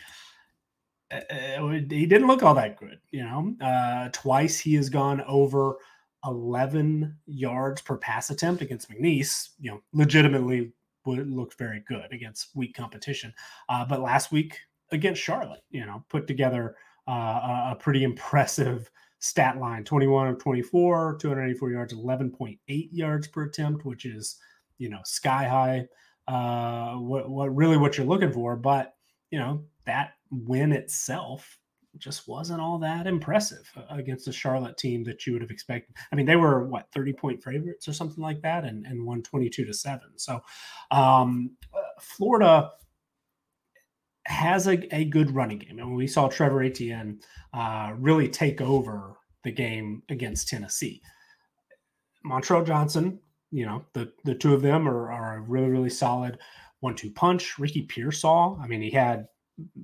[1.10, 3.54] Uh, uh he didn't look all that good, you know.
[3.60, 5.76] Uh, twice he has gone over
[6.24, 9.48] 11 yards per pass attempt against McNeese.
[9.58, 10.72] You know, legitimately
[11.06, 13.32] would look very good against weak competition.
[13.68, 14.58] Uh, but last week
[14.92, 16.76] against Charlotte, you know, put together
[17.12, 23.84] uh, a pretty impressive stat line 21 of 24, 284 yards, 11.8 yards per attempt,
[23.84, 24.38] which is,
[24.78, 25.86] you know, sky high.
[26.28, 28.54] Uh, what, what really what you're looking for.
[28.54, 28.94] But,
[29.30, 31.58] you know, that win itself
[31.98, 35.96] just wasn't all that impressive uh, against the Charlotte team that you would have expected.
[36.12, 39.22] I mean, they were what 30 point favorites or something like that and, and won
[39.22, 40.00] 22 to 7.
[40.16, 40.40] So
[40.90, 42.70] um, uh, Florida
[44.30, 45.78] has a, a good running game.
[45.78, 47.20] And we saw Trevor Etienne
[47.52, 51.02] uh, really take over the game against Tennessee.
[52.24, 53.18] Montrell Johnson,
[53.50, 56.38] you know, the, the two of them are, are a really, really solid
[56.80, 57.58] one two punch.
[57.58, 59.26] Ricky Pearsall, I mean, he had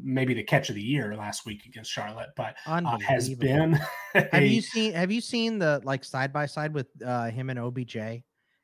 [0.02, 3.78] maybe the catch of the year last week against Charlotte, but uh, has been.
[4.14, 7.50] a, have you seen Have you seen the like side by side with uh, him
[7.50, 7.96] and OBJ,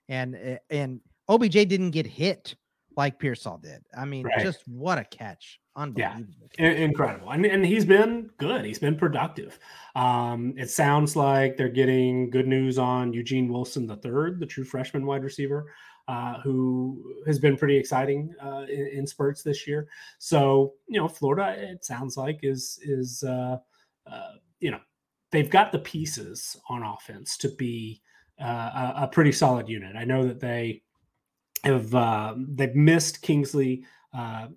[0.08, 2.54] and eh, and OBJ didn't get hit
[2.96, 3.82] like Pearsall did.
[3.96, 4.42] I mean, right.
[4.42, 5.60] just what a catch!
[5.74, 6.50] Unbelievable.
[6.58, 7.30] Yeah, incredible.
[7.30, 8.64] And, and he's been good.
[8.64, 9.58] He's been productive.
[9.96, 14.64] Um, it sounds like they're getting good news on Eugene Wilson the third, the true
[14.64, 15.72] freshman wide receiver,
[16.08, 19.88] uh, who has been pretty exciting uh, in, in, spurts this year.
[20.18, 23.56] So you know, Florida, it sounds like is is uh,
[24.06, 24.80] uh you know
[25.30, 28.02] they've got the pieces on offense to be
[28.40, 29.96] uh, a, a pretty solid unit.
[29.96, 30.82] I know that they
[31.64, 34.48] have uh, they've missed Kingsley uh,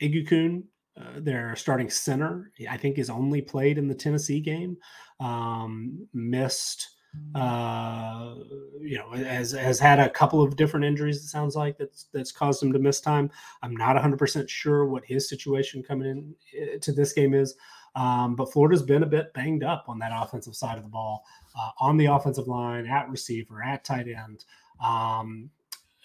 [0.00, 0.64] Eguakun,
[0.96, 2.50] uh, their starting center.
[2.68, 4.76] I think is only played in the Tennessee game.
[5.20, 6.88] Um, missed,
[7.34, 8.34] uh,
[8.80, 11.16] you know, has has had a couple of different injuries.
[11.16, 13.30] It sounds like that's that's caused him to miss time.
[13.62, 17.54] I'm not 100 percent sure what his situation coming in eh, to this game is.
[17.94, 21.24] Um, but Florida's been a bit banged up on that offensive side of the ball,
[21.58, 24.44] uh, on the offensive line, at receiver, at tight end.
[24.80, 25.50] Um,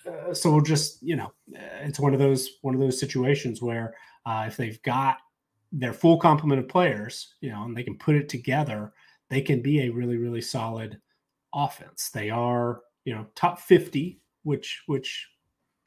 [0.08, 3.62] uh, so we'll just you know uh, it's one of those one of those situations
[3.62, 5.18] where uh, if they've got
[5.72, 8.94] their full complement of players you know and they can put it together
[9.30, 11.00] they can be a really really solid
[11.54, 12.10] offense.
[12.10, 15.28] They are you know top 50 which which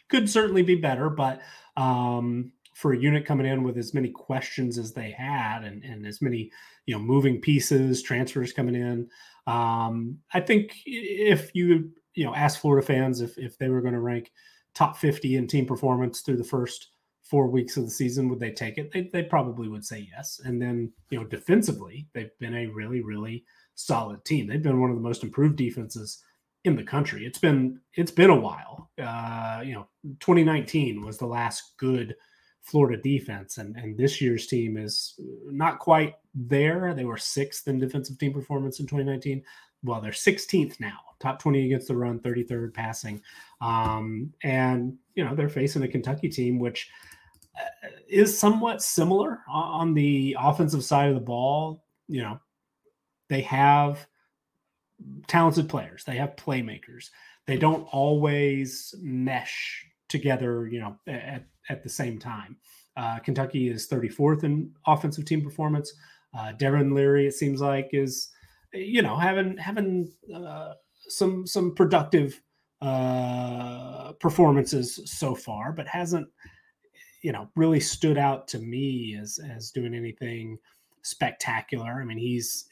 [0.09, 1.41] could certainly be better but
[1.77, 6.07] um for a unit coming in with as many questions as they had and, and
[6.07, 6.51] as many
[6.85, 9.09] you know moving pieces transfers coming in
[9.47, 13.95] um i think if you you know, ask Florida fans if if they were going
[13.95, 14.33] to rank
[14.75, 16.89] top 50 in team performance through the first
[17.23, 18.93] four weeks of the season, would they take it?
[18.93, 20.41] They, they probably would say yes.
[20.45, 24.47] And then, you know, defensively, they've been a really, really solid team.
[24.47, 26.23] They've been one of the most improved defenses
[26.65, 27.25] in the country.
[27.25, 28.91] It's been it's been a while.
[29.01, 29.87] Uh, you know,
[30.21, 32.15] 2019 was the last good
[32.63, 35.15] Florida defense, and and this year's team is
[35.47, 36.93] not quite there.
[36.95, 39.43] They were sixth in defensive team performance in 2019
[39.87, 43.23] well, they're 16th now, top 20 against the run, 33rd passing.
[43.61, 46.91] Um, and, you know, they're facing a Kentucky team, which
[47.59, 51.85] uh, is somewhat similar on the offensive side of the ball.
[52.09, 52.41] You know,
[53.29, 54.07] they have
[55.27, 57.11] talented players, they have playmakers.
[57.47, 62.57] They don't always mesh together, you know, at, at the same time.
[62.97, 65.93] Uh, Kentucky is 34th in offensive team performance.
[66.37, 68.31] Uh, Devin Leary, it seems like, is
[68.77, 70.75] you know, having having uh,
[71.09, 72.41] some some productive
[72.81, 76.29] uh, performances so far, but hasn't
[77.23, 80.59] you know really stood out to me as as doing anything
[81.03, 82.01] spectacular.
[82.01, 82.67] I mean, he's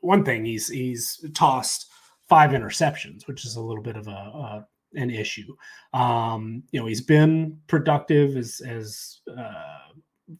[0.00, 1.86] one thing he's he's tossed
[2.28, 5.54] five interceptions, which is a little bit of a, a an issue.
[5.92, 9.92] Um, you know, he's been productive as as uh,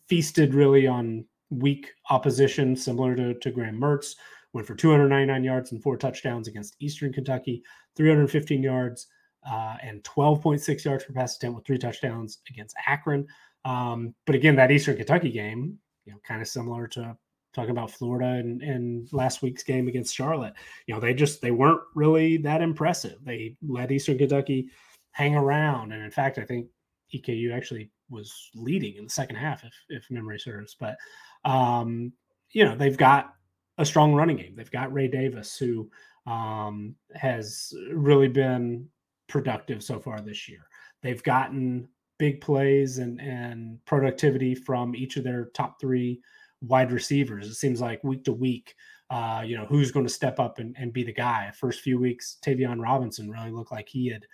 [0.07, 4.15] feasted really on weak opposition, similar to to Graham Mertz
[4.53, 7.63] went for 299 yards and four touchdowns against Eastern Kentucky,
[7.97, 9.07] 315 yards
[9.49, 13.27] uh, and 12.6 yards per pass attempt with three touchdowns against Akron.
[13.65, 17.17] Um, but again, that Eastern Kentucky game, you know, kind of similar to
[17.55, 20.55] talking about Florida and, and last week's game against Charlotte.
[20.87, 23.19] You know, they just they weren't really that impressive.
[23.25, 24.69] They led Eastern Kentucky
[25.13, 25.93] hang around.
[25.93, 26.69] And in fact, I think
[27.15, 30.77] EKU actually was leading in the second half, if if memory serves.
[30.79, 30.97] But
[31.45, 32.13] um,
[32.53, 33.35] you know, they've got
[33.79, 34.55] a strong running game.
[34.57, 35.91] They've got Ray Davis, who
[36.27, 38.89] um, has really been
[39.29, 40.67] productive so far this year.
[41.03, 41.89] They've gotten
[42.19, 46.21] big plays and and productivity from each of their top three
[46.61, 47.47] wide receivers.
[47.47, 48.75] It seems like week to week,
[49.11, 51.51] uh, you know, who's going to step up and, and be the guy.
[51.55, 54.27] First few weeks, Tayvion Robinson really looked like he had,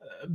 [0.00, 0.28] uh,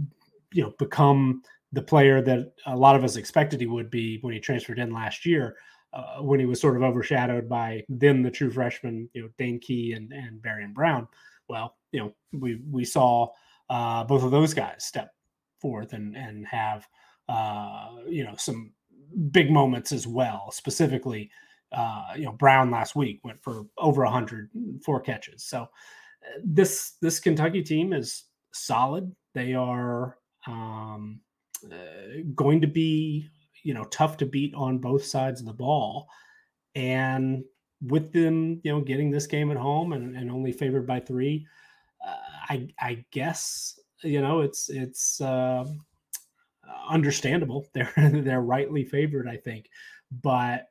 [0.52, 4.34] you know, become the player that a lot of us expected he would be when
[4.34, 5.56] he transferred in last year.
[5.94, 9.60] Uh, when he was sort of overshadowed by then the true freshman, you know, Dane
[9.60, 11.08] Key and and Barion Brown.
[11.48, 13.30] Well, you know, we we saw
[13.70, 15.12] uh, both of those guys step
[15.62, 16.88] forth and and have
[17.30, 18.74] uh, you know some
[19.32, 20.52] big moments as well.
[20.52, 21.32] Specifically,
[21.72, 24.50] uh, you know, Brown last week went for over 100
[24.84, 25.44] four catches.
[25.44, 29.12] So uh, this this Kentucky team is solid.
[29.34, 31.22] They are um,
[32.36, 33.30] going to be
[33.64, 36.08] you know tough to beat on both sides of the ball,
[36.76, 37.44] and
[37.82, 41.46] with them you know getting this game at home and, and only favored by three,
[42.06, 42.16] uh,
[42.50, 45.22] I I guess you know it's it's.
[45.22, 45.66] Uh,
[46.90, 47.68] understandable.
[47.74, 49.70] They're they're rightly favored, I think,
[50.12, 50.68] but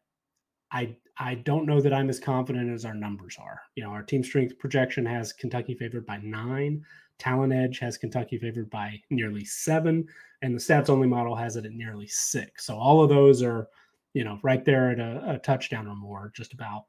[0.73, 3.61] I I don't know that I'm as confident as our numbers are.
[3.75, 6.85] You know, our team strength projection has Kentucky favored by nine.
[7.19, 10.07] Talent Edge has Kentucky favored by nearly seven,
[10.43, 12.67] and the stats only model has it at nearly six.
[12.67, 13.69] So all of those are,
[14.13, 16.85] you know, right there at a, a touchdown or more, just about.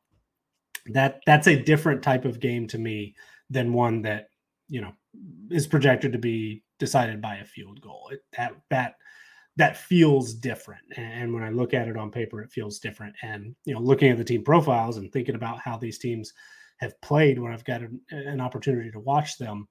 [0.88, 3.16] That that's a different type of game to me
[3.50, 4.30] than one that
[4.68, 4.92] you know
[5.50, 8.10] is projected to be decided by a field goal.
[8.12, 8.96] It, that that
[9.58, 10.84] that feels different.
[10.96, 13.16] And when I look at it on paper, it feels different.
[13.22, 16.34] And you know, looking at the team profiles and thinking about how these teams
[16.78, 19.68] have played when I've got an, an opportunity to watch them,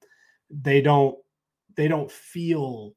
[0.51, 1.17] they don't
[1.77, 2.95] they don't feel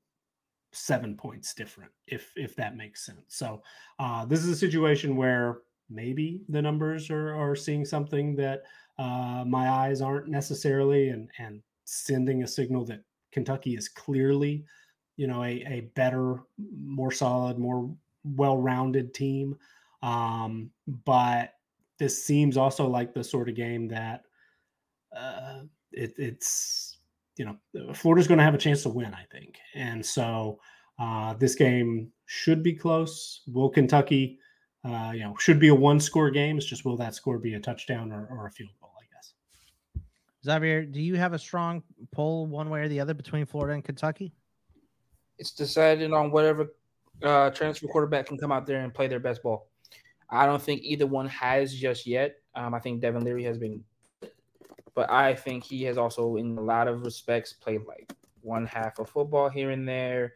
[0.72, 3.22] seven points different if if that makes sense.
[3.28, 3.62] So
[4.00, 8.64] uh, this is a situation where maybe the numbers are are seeing something that
[8.98, 14.66] uh, my eyes aren't necessarily, and and sending a signal that Kentucky is clearly,
[15.20, 19.58] you know, a, a better, more solid, more well-rounded team.
[20.02, 20.72] Um,
[21.06, 21.56] but
[21.98, 24.24] this seems also like the sort of game that
[25.14, 27.00] uh, it, it's,
[27.36, 29.58] you know, Florida's going to have a chance to win, I think.
[29.76, 30.62] And so
[30.98, 33.42] uh, this game should be close.
[33.46, 34.40] Will Kentucky,
[34.86, 36.56] uh, you know, should be a one-score game.
[36.56, 38.94] It's just will that score be a touchdown or, or a field goal?
[38.98, 39.34] I guess.
[40.46, 43.84] Xavier, do you have a strong pull one way or the other between Florida and
[43.84, 44.32] Kentucky?
[45.40, 46.74] It's decided on whatever
[47.24, 49.68] uh, transfer quarterback can come out there and play their best ball.
[50.30, 52.36] I don't think either one has just yet.
[52.54, 53.84] Um, I think Devin Leary has been,
[54.94, 59.00] but I think he has also, in a lot of respects, played like one half
[59.00, 60.34] of football here and there.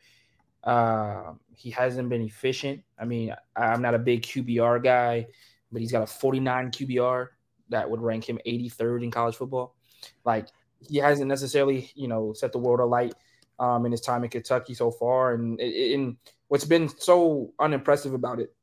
[0.64, 2.82] Uh, he hasn't been efficient.
[2.98, 5.28] I mean, I'm not a big QBR guy,
[5.72, 7.28] but he's got a 49 QBR
[7.70, 9.76] that would rank him 83rd in college football.
[10.24, 10.48] Like
[10.80, 13.14] he hasn't necessarily, you know, set the world alight
[13.60, 15.34] um, in his time in Kentucky so far.
[15.34, 18.54] And, what's been so unimpressive about it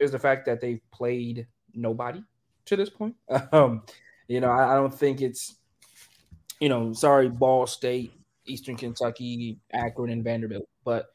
[0.00, 2.22] is the fact that they've played nobody
[2.66, 3.14] to this point.
[3.52, 3.82] Um,
[4.28, 5.56] you know, I, I don't think it's,
[6.60, 8.12] you know, sorry, Ball State,
[8.46, 11.10] Eastern Kentucky, Akron, and Vanderbilt, but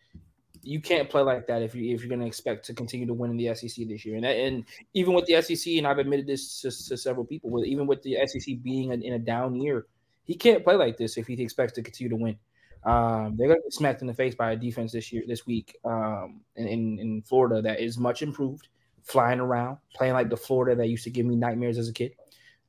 [0.64, 3.14] you can't play like that if you if you're going to expect to continue to
[3.14, 4.16] win in the SEC this year.
[4.16, 7.50] And that, and even with the SEC, and I've admitted this to, to several people,
[7.50, 9.88] with even with the SEC being in a down year,
[10.24, 12.38] he can't play like this if he expects to continue to win.
[12.84, 15.46] Um, they're going to get smacked in the face by a defense this year, this
[15.46, 18.68] week, um, in, in, in Florida that is much improved,
[19.04, 22.14] flying around, playing like the Florida that used to give me nightmares as a kid.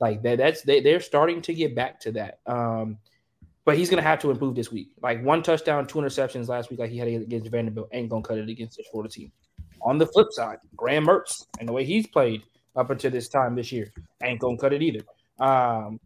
[0.00, 2.40] Like that, that's they, they're starting to get back to that.
[2.46, 2.98] Um,
[3.64, 4.90] but he's going to have to improve this week.
[5.00, 8.28] Like one touchdown, two interceptions last week, like he had against Vanderbilt, ain't going to
[8.28, 9.30] cut it against this Florida team.
[9.82, 12.42] On the flip side, Graham Mertz and the way he's played
[12.76, 13.92] up until this time this year
[14.22, 15.00] ain't going to cut it either.
[15.38, 16.00] Um,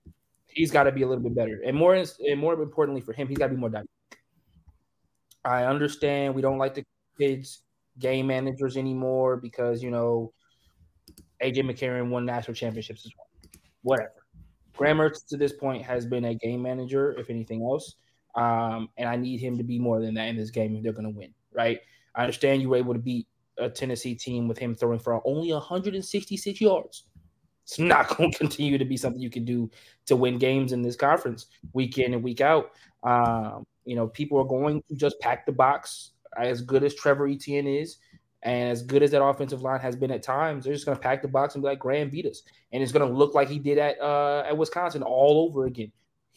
[0.49, 3.29] he's got to be a little bit better, and more and more importantly for him,
[3.29, 3.91] he's got to be more dynamic.
[5.47, 6.85] I understand we don't like the
[7.19, 7.63] kids
[7.99, 10.33] game managers anymore because you know
[11.43, 13.29] AJ McCarron won national championships as well.
[13.83, 14.13] Whatever.
[14.77, 17.95] Graham to this point has been a game manager, if anything else.
[18.35, 20.93] Um, and I need him to be more than that in this game if they're
[20.93, 21.81] going to win, right?
[22.15, 23.27] I understand you were able to beat
[23.59, 27.05] a Tennessee team with him throwing for only 166 yards.
[27.63, 29.71] It's not going to continue to be something you can do
[30.07, 32.73] to win games in this conference week in and week out.
[33.03, 37.29] Um, you know, people are going to just pack the box as good as Trevor
[37.29, 37.97] Etienne is.
[38.43, 41.03] And as good as that offensive line has been at times, they're just going to
[41.03, 42.43] pack the box and be like, Graham beat us.
[42.73, 45.91] And it's going to look like he did at uh, at Wisconsin all over again,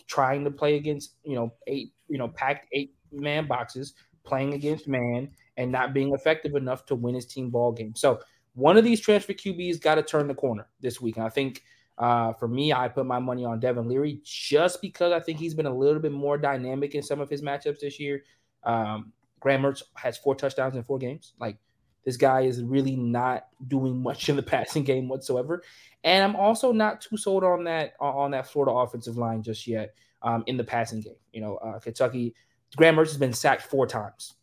[0.08, 3.94] trying to play against, you know, eight, you know, packed eight man boxes,
[4.24, 7.94] playing against man, and not being effective enough to win his team ball game.
[7.96, 8.20] So
[8.54, 11.18] one of these transfer QBs got to turn the corner this week.
[11.18, 11.64] And I think
[12.00, 15.54] uh, for me, I put my money on Devin Leary just because I think he's
[15.54, 18.24] been a little bit more dynamic in some of his matchups this year.
[18.64, 21.34] Um, Graham Mertz has four touchdowns in four games.
[21.40, 21.58] Like
[22.06, 25.62] this guy is really not doing much in the passing game whatsoever.
[26.06, 29.94] And I'm also not too sold on that on that Florida offensive line just yet
[30.22, 31.18] um, in the passing game.
[31.34, 32.34] You know, uh, Kentucky,
[32.78, 34.36] Graham Mertz has been sacked four times.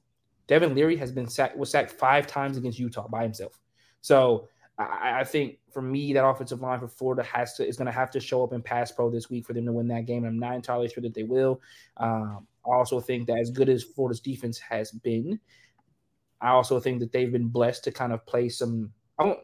[0.47, 3.59] Devin Leary has been sacked was sacked five times against Utah by himself.
[4.03, 4.49] So
[4.79, 7.93] I, I, think for me, that offensive line for Florida has to is going to
[7.93, 10.25] have to show up in pass pro this week for them to win that game.
[10.25, 11.61] I'm not entirely sure that they will.
[11.97, 15.41] Um, I also think that as good as Florida's defense has been,
[16.41, 19.41] I also think that they've been blessed to kind of play some I don't,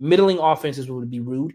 [0.00, 1.54] middling offenses would be rude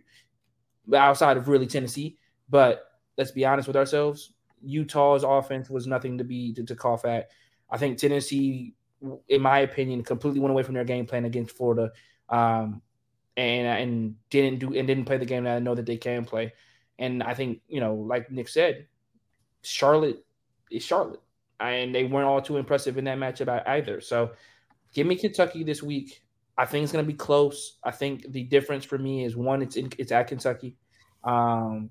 [0.94, 2.18] outside of really Tennessee.
[2.50, 2.86] But
[3.18, 4.34] let's be honest with ourselves.
[4.62, 7.30] Utah's offense was nothing to be to, to cough at.
[7.70, 8.74] I think Tennessee,
[9.28, 11.92] in my opinion, completely went away from their game plan against Florida.
[12.30, 12.82] Um,
[13.38, 16.26] and and didn't do and didn't play the game that I know that they can
[16.26, 16.54] play.
[17.00, 18.88] And I think you know, like Nick said,
[19.62, 20.26] Charlotte
[20.72, 21.22] is Charlotte,
[21.60, 24.02] and they weren't all too impressive in that matchup either.
[24.02, 24.32] So,
[24.94, 26.24] give me Kentucky this week.
[26.58, 27.78] I think it's going to be close.
[27.84, 30.76] I think the difference for me is one, it's in, it's at Kentucky,
[31.24, 31.90] um,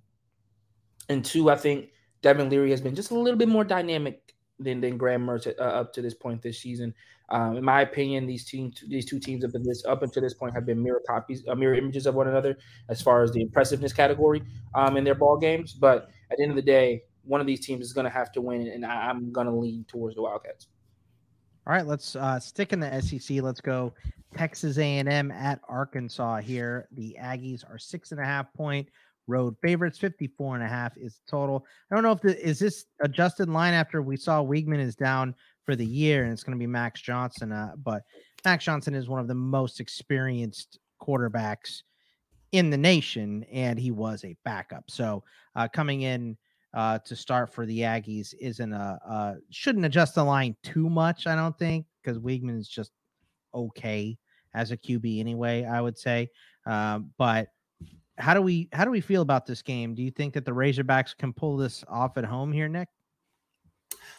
[1.09, 1.91] and two, I think
[2.23, 5.63] Devin Leary has been just a little bit more dynamic than than Graham Mertz uh,
[5.63, 6.95] up to this point this season.
[7.31, 10.55] Um, in my opinion, these teams, these two teams up, this, up until this point
[10.55, 12.59] have been mirror copies, uh, mirror images of one another
[12.89, 14.43] as far as the impressiveness category
[14.75, 15.73] um, in their ball games.
[15.73, 18.33] But at the end of the day, one of these teams is going to have
[18.33, 20.67] to win, and I, am going to lean towards the Wildcats.
[21.67, 23.43] All right, let's uh, stick in the SEC.
[23.43, 23.93] Let's go
[24.37, 26.89] Texas A&M at Arkansas here.
[26.93, 28.89] The Aggies are six and a half point
[29.27, 29.99] road favorites.
[29.99, 31.65] 54 and a half is total.
[31.91, 35.35] I don't know if the, is this adjusted line after we saw Weigman is down
[35.71, 37.53] for the year, and it's going to be Max Johnson.
[37.53, 38.03] Uh, but
[38.45, 41.83] Max Johnson is one of the most experienced quarterbacks
[42.51, 44.91] in the nation, and he was a backup.
[44.91, 45.23] So
[45.55, 46.37] uh, coming in
[46.75, 51.29] uh, to start for the Aggies isn't a uh, shouldn't adjust the line too much.
[51.29, 52.91] I don't think because Weigman is just
[53.55, 54.19] okay
[54.55, 55.65] as a QB anyway.
[55.65, 56.31] I would say,
[56.67, 57.47] um, but
[58.19, 59.95] how do we how do we feel about this game?
[59.95, 62.89] Do you think that the Razorbacks can pull this off at home here, Nick?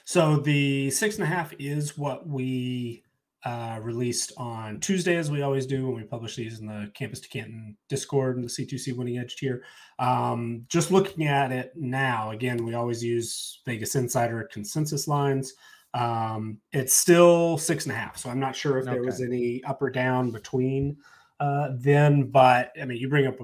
[0.06, 3.04] So the six and a half is what we
[3.44, 7.20] uh, released on Tuesday, as we always do when we publish these in the Campus
[7.22, 9.64] to Canton Discord and the C2C Winning Edge tier.
[10.00, 15.54] Um, just looking at it now, again, we always use Vegas Insider consensus lines.
[15.94, 18.94] Um, it's still six and a half, so I'm not sure if okay.
[18.94, 20.98] there was any up or down between
[21.40, 22.30] uh, then.
[22.30, 23.40] But I mean, you bring up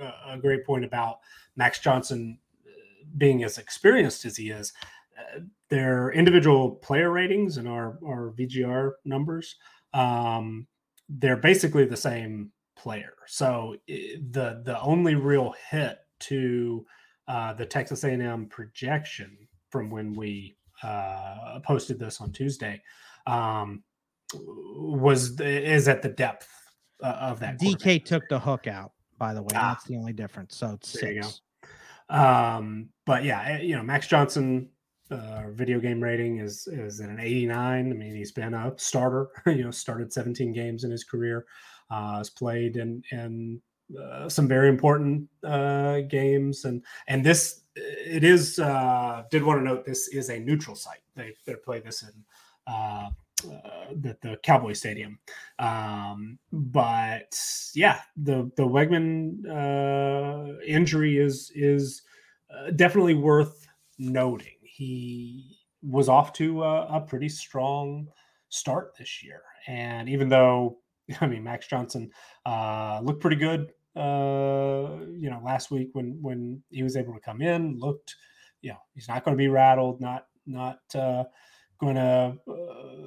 [0.00, 1.18] a, a great point about
[1.56, 2.70] Max Johnson uh,
[3.18, 4.72] being as experienced as he is
[5.72, 9.56] their individual player ratings and our, our VGR numbers,
[9.94, 10.66] um,
[11.08, 13.14] they're basically the same player.
[13.26, 16.84] So the the only real hit to
[17.26, 22.82] uh, the Texas A&M projection from when we uh, posted this on Tuesday
[23.26, 23.82] um,
[24.34, 26.50] was is at the depth
[27.02, 27.58] uh, of that.
[27.58, 28.92] DK took the hook out.
[29.16, 30.54] By the way, ah, that's the only difference.
[30.54, 31.40] So it's six.
[32.10, 34.68] Um, but yeah, eh, you know, Max Johnson
[35.12, 37.90] uh, video game rating is is at an 89.
[37.90, 39.28] I mean, he's been a starter.
[39.46, 41.46] you know, started 17 games in his career.
[41.90, 43.60] Uh, has played in in
[44.00, 48.58] uh, some very important uh, games, and and this it is.
[48.58, 51.02] Uh, did want to note this is a neutral site.
[51.14, 52.24] They they play this in.
[52.66, 53.10] Uh,
[53.44, 55.18] uh, the, the Cowboy Stadium.
[55.58, 57.36] Um, but
[57.74, 62.02] yeah, the the Weigman uh, injury is is
[62.54, 63.66] uh, definitely worth
[63.98, 68.08] noting he was off to a, a pretty strong
[68.48, 69.42] start this year.
[69.66, 70.78] And even though,
[71.20, 72.10] I mean, Max Johnson
[72.46, 77.20] uh, looked pretty good, uh, you know, last week when when he was able to
[77.20, 78.16] come in, looked,
[78.62, 81.24] you know, he's not going to be rattled, not not uh,
[81.78, 83.06] going to, uh,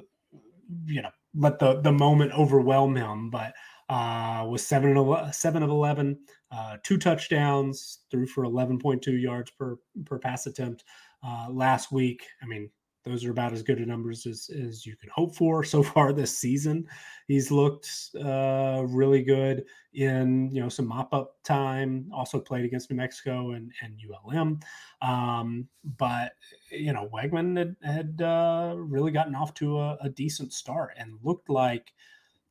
[0.86, 3.52] you know, let the the moment overwhelm him, but
[3.88, 6.18] uh, was seven of seven of eleven,
[6.52, 10.84] uh, two touchdowns, threw for eleven point two yards per per pass attempt
[11.26, 12.22] uh, last week.
[12.42, 12.70] I mean,
[13.06, 16.12] those are about as good a numbers as, as you can hope for so far
[16.12, 16.86] this season.
[17.28, 17.88] He's looked
[18.20, 19.64] uh, really good
[19.94, 22.10] in you know some mop up time.
[22.12, 24.60] Also played against New Mexico and and ULM,
[25.02, 25.68] um,
[25.98, 26.32] but
[26.70, 31.18] you know Weigman had, had uh, really gotten off to a, a decent start and
[31.22, 31.92] looked like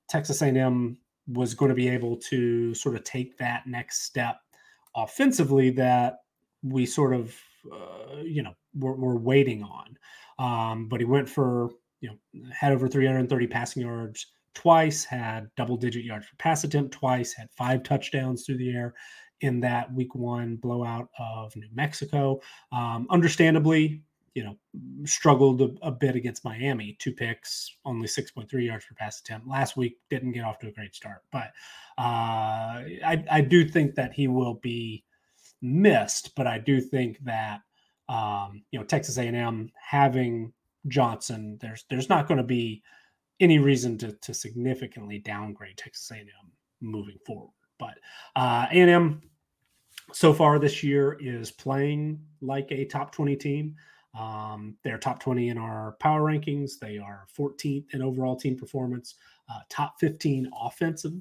[0.08, 0.98] Texas A&M
[1.28, 4.38] was going to be able to sort of take that next step
[4.96, 6.20] offensively that
[6.64, 7.36] we sort of
[7.72, 9.98] uh, you know we're, we're waiting on.
[10.38, 11.70] Um, but he went for
[12.02, 16.94] you know had over 330 passing yards twice, had double digit yards per pass attempt
[16.94, 18.94] twice, had five touchdowns through the air
[19.42, 22.40] in that week one blowout of New Mexico.
[22.72, 24.02] Um, understandably,
[24.34, 24.58] you know,
[25.06, 26.98] struggled a, a, bit against Miami.
[27.00, 29.48] Two picks, only 6.3 yards per pass attempt.
[29.48, 31.52] Last week didn't get off to a great start, but
[31.98, 35.04] uh, I, I do think that he will be
[35.66, 36.36] missed.
[36.36, 37.62] But I do think that
[38.08, 40.54] um, you know Texas A&M having
[40.88, 42.84] Johnson, there's there's not going to be
[43.40, 46.28] any reason to to significantly downgrade Texas A&M
[46.82, 47.52] moving forward.
[47.80, 47.96] But
[48.36, 49.22] uh, A&M
[50.14, 53.76] so far this year is playing like a top 20 team.
[54.18, 56.80] Um, they're top 20 in our power rankings.
[56.80, 59.16] They are 14th in overall team performance,
[59.52, 61.14] uh, top 15 offensive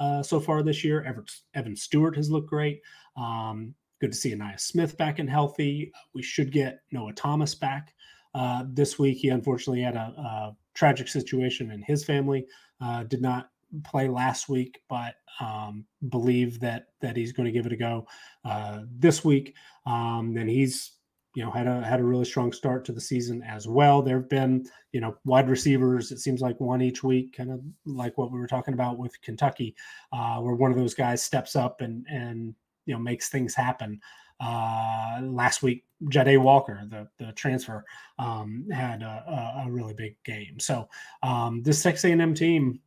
[0.00, 1.02] uh, so far this year.
[1.02, 1.24] Evan,
[1.54, 2.80] Evan Stewart has looked great.
[3.16, 5.92] Um, good to see Ainias Smith back and healthy.
[6.14, 7.94] We should get Noah Thomas back
[8.34, 9.18] uh, this week.
[9.18, 12.46] He unfortunately had a, a tragic situation in his family.
[12.80, 13.50] Uh, did not
[13.84, 18.06] play last week, but um, believe that that he's going to give it a go
[18.44, 19.54] uh, this week.
[19.86, 20.92] Um, and he's
[21.34, 24.02] you know had a had a really strong start to the season as well.
[24.02, 26.10] There have been you know wide receivers.
[26.10, 29.20] It seems like one each week, kind of like what we were talking about with
[29.22, 29.76] Kentucky,
[30.12, 32.54] uh, where one of those guys steps up and and
[32.90, 34.00] you know makes things happen.
[34.40, 37.84] Uh, last week, Jahdae Walker, the the transfer,
[38.18, 40.58] um, had a, a, really big game.
[40.58, 40.88] So
[41.22, 42.80] um, this Texas A&M team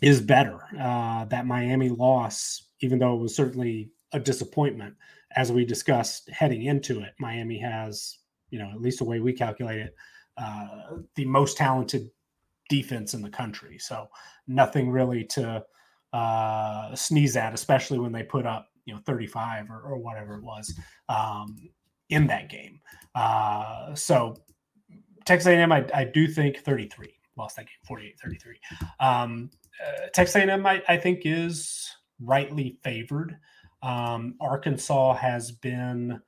[0.00, 0.60] is better.
[0.78, 4.94] Uh, that Miami loss, even though it was certainly a disappointment,
[5.34, 8.18] as we discussed heading into it, Miami has,
[8.50, 9.94] you know, at least the way we calculate it,
[10.36, 12.10] uh, the most talented
[12.68, 13.78] defense in the country.
[13.78, 14.08] So
[14.46, 15.64] nothing really to
[16.12, 20.42] uh, sneeze at, especially when they put up, you know, 35 or, or whatever it
[20.42, 20.74] was
[21.08, 21.56] um,
[22.08, 22.80] in that game.
[23.14, 24.34] Uh, so
[25.26, 28.58] Texas A&M, I, I do think 33 lost that game 48 33
[28.98, 29.50] um,
[29.86, 31.86] uh, texas a&m I, I, think is
[32.18, 33.36] rightly favored
[33.82, 36.20] um, Arkansas has been,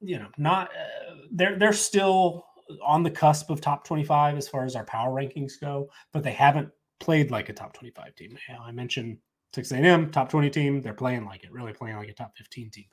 [0.00, 2.46] you know, not uh, they're they're still
[2.84, 6.32] on the cusp of top 25 as far as our power rankings go, but they
[6.32, 8.36] haven't played like a top 25 team.
[8.60, 9.18] I mentioned
[9.56, 12.70] Texas A&M top 20 team, they're playing like it, really playing like a top 15
[12.70, 12.84] team.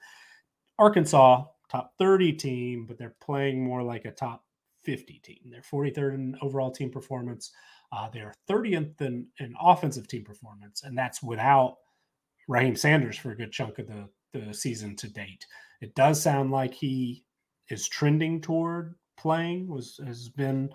[0.79, 4.45] Arkansas top 30 team, but they're playing more like a top
[4.85, 5.39] 50 team.
[5.51, 7.51] They're 43rd in overall team performance.
[7.91, 11.75] Uh, they're 30th in, in offensive team performance, and that's without
[12.49, 15.45] Raheim Sanders for a good chunk of the, the season to date.
[15.81, 17.25] It does sound like he
[17.69, 20.69] is trending toward playing, was has been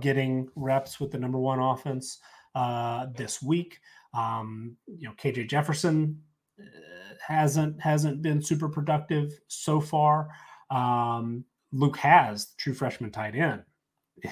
[0.00, 2.18] getting reps with the number one offense
[2.54, 3.78] uh, this week.
[4.12, 6.20] Um, you know, KJ Jefferson
[6.60, 6.64] uh,
[7.26, 10.28] hasn't hasn't been super productive so far.
[10.70, 13.62] Um, Luke Hasz true freshman tight end,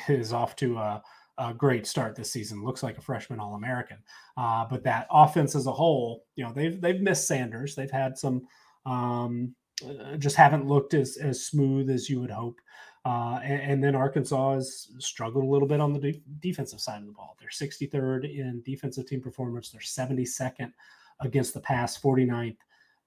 [0.09, 1.03] is off to a
[1.39, 2.63] a great start this season.
[2.63, 3.99] Looks like a freshman All American.
[4.37, 7.75] Uh, but that offense as a whole, you know, they've they've missed Sanders.
[7.75, 8.43] They've had some
[8.87, 9.55] um,
[9.85, 12.61] uh, just haven't looked as as smooth as you would hope.
[13.05, 17.01] Uh, and, and, then Arkansas has struggled a little bit on the de- defensive side
[17.01, 17.37] of the ball.
[17.41, 19.71] They're 63rd in defensive team performance.
[19.71, 20.73] They're 72nd
[21.19, 22.59] against the pass, 49th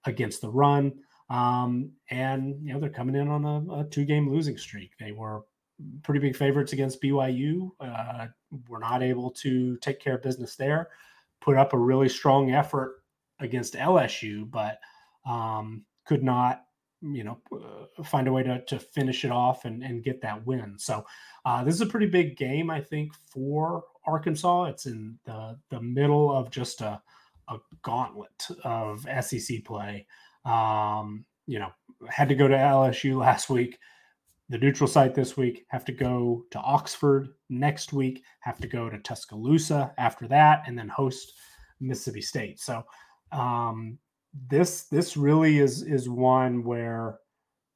[0.04, 0.94] against the run.
[1.30, 4.92] Um, and you know they're coming in on a, a two-game losing streak.
[5.00, 5.44] They were
[6.04, 7.72] pretty big favorites against BYU.
[7.80, 8.28] Uh,
[8.70, 10.90] were not able to take care of business there.
[11.42, 13.04] Put up a really strong effort
[13.40, 14.80] against LSU, but
[15.26, 16.64] um, could not,
[17.02, 20.46] you know, uh, find a way to, to finish it off and, and get that
[20.46, 20.76] win.
[20.78, 21.06] So
[21.46, 24.66] uh, this is a pretty big game, I think, for Arkansas.
[24.66, 27.02] It's in the the middle of just a
[27.48, 30.08] a gauntlet of SEC play.
[30.46, 31.70] Um, you know,
[32.10, 33.80] had to go to LSU last week
[34.50, 38.90] the neutral site this week, have to go to Oxford next week, have to go
[38.90, 41.34] to Tuscaloosa after that, and then host
[41.80, 42.60] Mississippi State.
[42.60, 42.84] So
[43.32, 43.98] um,
[44.50, 47.20] this this really is is one where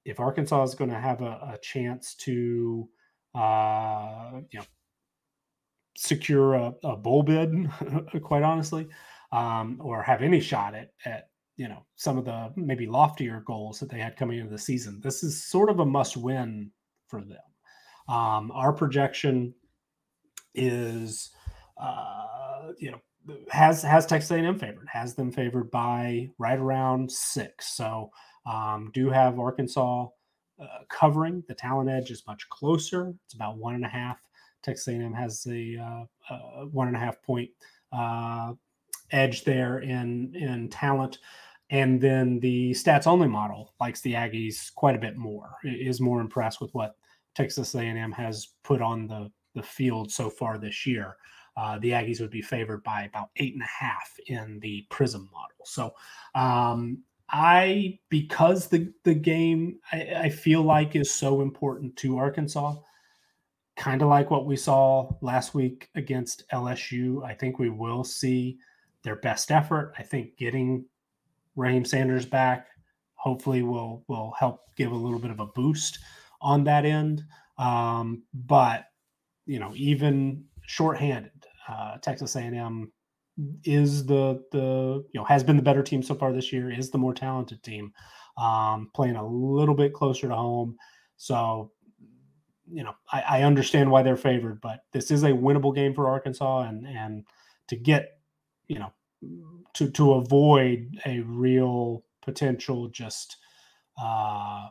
[0.05, 2.89] if Arkansas is going to have a, a chance to
[3.35, 4.65] uh, you know
[5.97, 7.69] secure a, a bowl bid,
[8.23, 8.87] quite honestly,
[9.31, 13.79] um, or have any shot at at you know some of the maybe loftier goals
[13.79, 14.99] that they had coming into the season.
[15.01, 16.71] This is sort of a must win
[17.07, 17.37] for them.
[18.07, 19.53] Um, our projection
[20.55, 21.29] is,
[21.77, 22.99] uh, you know,
[23.49, 27.75] has has Texas A&M favored, has them favored by right around six.
[27.75, 28.11] So
[28.45, 30.07] um, do have Arkansas
[30.61, 31.43] uh, covering.
[31.47, 33.13] The talent edge is much closer.
[33.25, 34.19] It's about one and a half.
[34.61, 37.49] Texas A&M has the uh, uh, one and a half point
[37.91, 38.53] uh,
[39.11, 41.19] edge there in in talent
[41.69, 45.57] And then the stats only model likes the Aggies quite a bit more.
[45.63, 46.95] It is more impressed with what
[47.35, 51.17] Texas A&M has put on the, the field so far this year.
[51.57, 55.29] Uh, the Aggies would be favored by about eight and a half in the Prism
[55.31, 55.65] model.
[55.65, 55.93] So
[56.35, 62.75] um, I, because the the game I, I feel like is so important to Arkansas,
[63.75, 67.23] kind of like what we saw last week against LSU.
[67.23, 68.57] I think we will see
[69.03, 69.93] their best effort.
[69.97, 70.85] I think getting
[71.57, 72.67] Raheim Sanders back
[73.15, 75.99] hopefully will will help give a little bit of a boost
[76.41, 77.23] on that end.
[77.57, 78.85] Um, but
[79.45, 81.38] you know, even shorthanded,
[81.69, 82.91] uh, Texas A&M
[83.63, 86.71] is the the you know has been the better team so far this year.
[86.71, 87.93] Is the more talented team,
[88.37, 90.77] um, playing a little bit closer to home.
[91.17, 91.71] So
[92.71, 96.07] you know, I, I understand why they're favored, but this is a winnable game for
[96.07, 97.25] Arkansas, and and
[97.67, 98.19] to get
[98.67, 98.91] you know
[99.73, 103.37] to to avoid a real potential just
[104.01, 104.67] uh,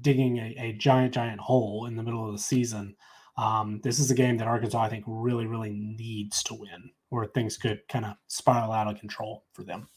[0.00, 2.96] digging a, a, giant giant hole in the middle of the season.
[3.36, 7.26] Um, this is a game that Arkansas I think really really needs to win, or
[7.26, 9.88] things could kind of spiral out of control for them.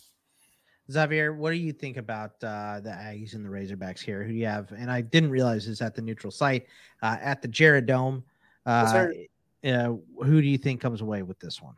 [0.89, 4.23] Xavier, what do you think about uh, the Aggies and the Razorbacks here?
[4.23, 4.71] Who do you have?
[4.71, 6.65] And I didn't realize is at the neutral site
[7.03, 8.23] uh, at the Jerry Dome.
[8.65, 9.09] Uh,
[9.65, 11.75] uh, who do you think comes away with this one?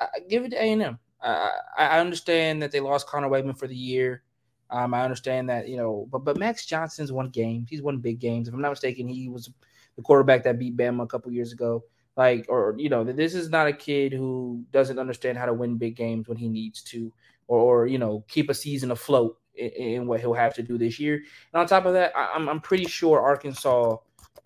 [0.00, 0.98] I give it to A and M.
[1.22, 4.22] I understand that they lost Connor Weigman for the year.
[4.70, 7.68] Um, I understand that you know, but but Max Johnson's won games.
[7.68, 8.48] He's won big games.
[8.48, 9.50] If I'm not mistaken, he was
[9.96, 11.84] the quarterback that beat Bama a couple years ago.
[12.16, 15.78] Like, or you know, this is not a kid who doesn't understand how to win
[15.78, 17.12] big games when he needs to,
[17.48, 20.76] or, or you know, keep a season afloat in, in, what he'll have to do
[20.76, 21.14] this year.
[21.14, 23.96] And on top of that, I, I'm I'm pretty sure Arkansas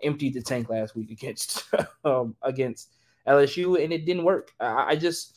[0.02, 1.64] emptied the tank last week against
[2.04, 2.92] um, against
[3.26, 4.52] LSU, and it didn't work.
[4.60, 5.36] I, I just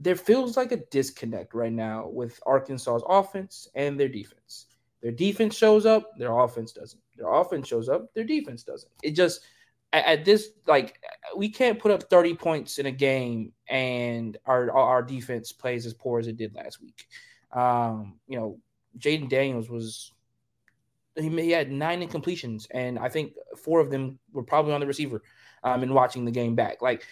[0.00, 4.66] there feels like a disconnect right now with Arkansas's offense and their defense.
[5.02, 7.00] Their defense shows up, their offense doesn't.
[7.16, 8.90] Their offense shows up, their defense doesn't.
[9.02, 9.40] It just
[9.92, 10.98] at, this like
[11.36, 15.94] we can't put up 30 points in a game and our our defense plays as
[15.94, 17.06] poor as it did last week.
[17.52, 18.58] Um, you know,
[18.98, 20.12] Jayden Daniels was
[21.16, 24.86] he, he had nine incompletions, and I think four of them were probably on the
[24.86, 25.22] receiver.
[25.62, 27.06] Um, and watching the game back, like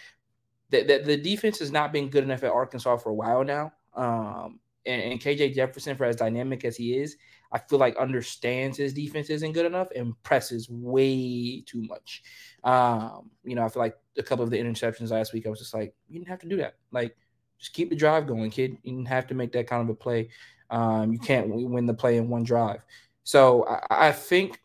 [0.69, 3.73] the, the, the defense has not been good enough at Arkansas for a while now.
[3.95, 7.17] Um, and, and, KJ Jefferson, for as dynamic as he is,
[7.53, 12.23] I feel like understands his defense isn't good enough and presses way too much.
[12.65, 15.59] Um, you know, I feel like a couple of the interceptions last week, I was
[15.59, 16.77] just like, you didn't have to do that.
[16.91, 17.17] Like,
[17.59, 18.79] just keep the drive going, kid.
[18.83, 20.31] You didn't have to make that kind of a play.
[20.71, 22.81] Um, you can't win the play in one drive.
[23.25, 24.61] So I, I think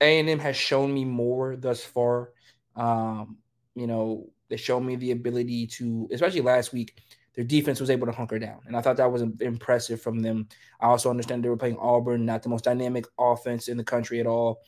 [0.00, 2.30] A&M has shown me more thus far.
[2.74, 3.36] Um,
[3.74, 6.96] you know, they showed me the ability to, especially last week,
[7.36, 8.60] their defense was able to hunker down.
[8.66, 10.48] And I thought that was impressive from them.
[10.80, 14.20] I also understand they were playing Auburn, not the most dynamic offense in the country
[14.20, 14.62] at all.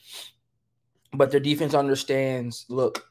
[1.14, 3.04] But their defense understands look,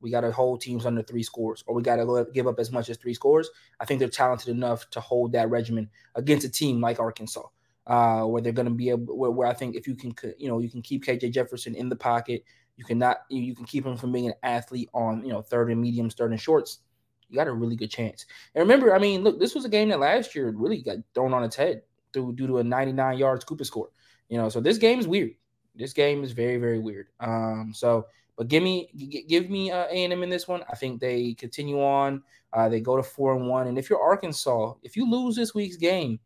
[0.00, 2.72] we got to hold teams under three scores, or we got to give up as
[2.72, 3.48] much as three scores.
[3.80, 7.46] I think they're talented enough to hold that regimen against a team like Arkansas,
[7.86, 10.48] uh, where they're going to be able, where, where I think if you can, you
[10.48, 12.44] know, you can keep KJ Jefferson in the pocket,
[12.76, 15.80] you cannot you can keep him from being an athlete on you know third and
[15.80, 16.80] mediums, third and shorts.
[17.28, 18.26] You got a really good chance.
[18.54, 21.32] And remember, I mean, look, this was a game that last year really got thrown
[21.34, 23.90] on its head through due to a 99 yards Cooper score.
[24.28, 25.32] You know, so this game is weird.
[25.74, 27.08] This game is very very weird.
[27.20, 28.06] Um, so
[28.36, 28.88] but give me
[29.28, 30.62] give me uh, A&M in this one.
[30.68, 32.22] I think they continue on.
[32.52, 33.66] Uh, they go to four and one.
[33.66, 36.20] And if you're Arkansas, if you lose this week's game,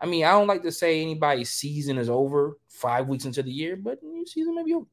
[0.00, 3.50] I mean, I don't like to say anybody's season is over five weeks into the
[3.50, 4.86] year, but your season may be over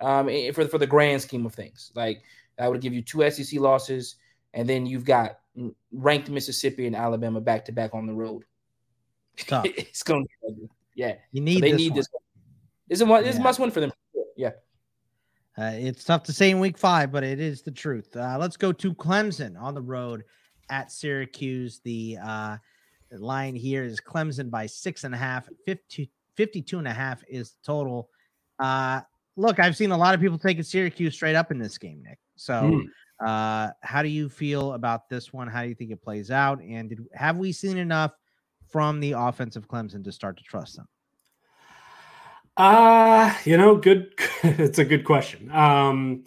[0.00, 1.92] um, for for the grand scheme of things.
[1.94, 2.22] Like
[2.56, 4.16] that would give you two SEC losses,
[4.54, 5.38] and then you've got
[5.92, 8.44] ranked Mississippi and Alabama back to back on the road.
[9.38, 11.14] it's going to be yeah.
[11.30, 11.96] You need so they this need one.
[11.96, 12.08] this.
[12.88, 13.42] This is a, this yeah.
[13.42, 13.92] must win for them.
[14.36, 14.52] Yeah.
[15.58, 18.14] Uh, it's tough to say in week five, but it is the truth.
[18.14, 20.24] Uh, let's go to Clemson on the road
[20.70, 21.80] at Syracuse.
[21.84, 22.56] The uh,
[23.12, 25.48] line here is Clemson by six and a half.
[25.64, 28.10] 50, 52 and a half is total.
[28.58, 29.00] Uh,
[29.36, 32.18] look, I've seen a lot of people taking Syracuse straight up in this game, Nick.
[32.36, 32.84] So, mm.
[33.24, 35.48] Uh, how do you feel about this one?
[35.48, 36.60] How do you think it plays out?
[36.62, 38.12] And did, have we seen enough
[38.68, 40.88] from the offensive Clemson to start to trust them?
[42.56, 44.12] Uh, you know, good.
[44.42, 45.50] it's a good question.
[45.50, 46.24] Um,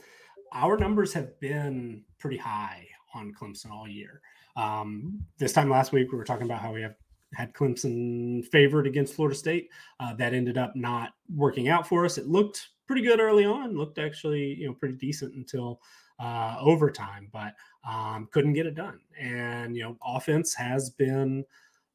[0.53, 4.21] our numbers have been pretty high on Clemson all year.
[4.55, 6.95] Um, this time last week, we were talking about how we have
[7.33, 9.69] had Clemson favored against Florida State.
[9.99, 12.17] Uh, that ended up not working out for us.
[12.17, 13.77] It looked pretty good early on.
[13.77, 15.79] Looked actually, you know, pretty decent until
[16.19, 17.53] uh, overtime, but
[17.87, 18.99] um, couldn't get it done.
[19.19, 21.45] And you know, offense has been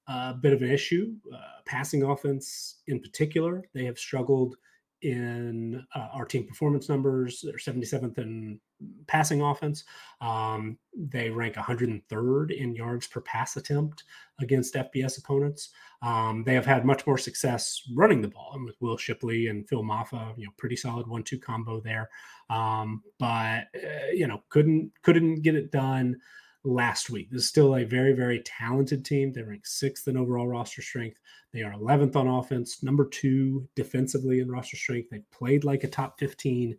[0.09, 1.15] a bit of an issue.
[1.33, 4.57] Uh, passing offense, in particular, they have struggled
[5.03, 7.45] in uh, our team performance numbers.
[7.45, 8.59] They're 77th in
[9.07, 9.85] passing offense.
[10.21, 14.05] Um, they rank 103rd in yards per pass attempt
[14.41, 15.71] against FBS opponents.
[16.03, 19.69] Um, they have had much more success running the ball, and with Will Shipley and
[19.69, 22.11] Phil Mafah, you know, pretty solid one-two combo there.
[22.51, 26.17] Um, but uh, you know, couldn't couldn't get it done
[26.65, 27.31] last week.
[27.31, 29.33] This is still a very, very talented team.
[29.33, 31.21] They rank sixth in overall roster strength.
[31.53, 35.11] They are 11th on offense, number two defensively in roster strength.
[35.11, 36.77] They played like a top 15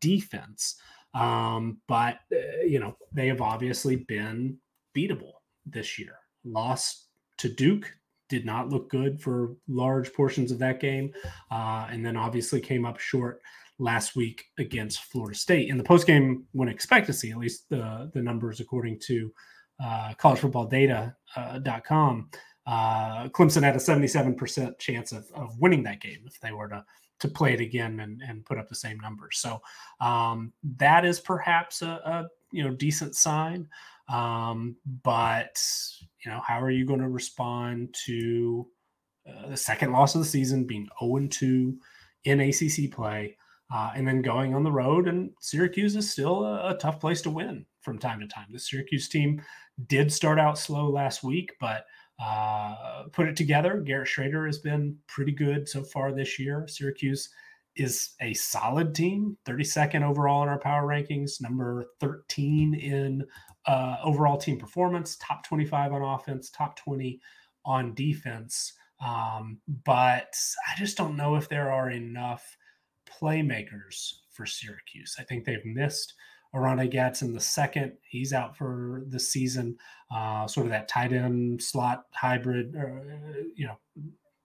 [0.00, 0.76] defense.
[1.16, 4.58] Um, but, uh, you know, they have obviously been
[4.94, 5.32] beatable
[5.64, 6.16] this year.
[6.44, 7.06] Lost
[7.38, 7.90] to Duke,
[8.28, 11.12] did not look good for large portions of that game.
[11.50, 13.40] Uh, and then obviously came up short
[13.78, 15.68] last week against Florida State.
[15.68, 16.42] In the postgame
[17.06, 19.32] to see, at least the, the numbers according to
[19.82, 22.36] uh, collegefootballdata.com, uh,
[22.68, 26.84] uh, Clemson had a 77% chance of, of winning that game if they were to
[27.20, 29.38] to play it again and, and put up the same numbers.
[29.38, 29.60] So
[30.00, 33.68] um, that is perhaps a, a, you know decent sign.
[34.08, 35.60] Um, but
[36.24, 38.66] you know, how are you going to respond to
[39.28, 41.76] uh, the second loss of the season, being 0 2
[42.24, 43.36] in ACC play?
[43.74, 45.08] Uh, and then going on the road.
[45.08, 48.46] And Syracuse is still a, a, tough place to win from time to time.
[48.52, 49.42] The Syracuse team
[49.88, 51.84] did start out slow last week, but
[52.18, 53.80] uh, put it together.
[53.80, 56.66] Garrett Shrader has been pretty good so far this year.
[56.68, 57.28] Syracuse
[57.76, 63.24] is a solid team, 32nd overall in our power rankings, number 13 in
[63.66, 67.20] uh, overall team performance, top 25 on offense, top 20
[67.64, 68.72] on defense.
[69.04, 70.34] Um, but
[70.66, 72.56] I just don't know if there are enough
[73.20, 75.16] playmakers for Syracuse.
[75.18, 76.14] I think they've missed
[76.54, 77.92] Oronde Gadsden the second.
[78.08, 79.76] He's out for the season.
[80.14, 83.76] Uh, sort of that tight end slot hybrid, uh, you know,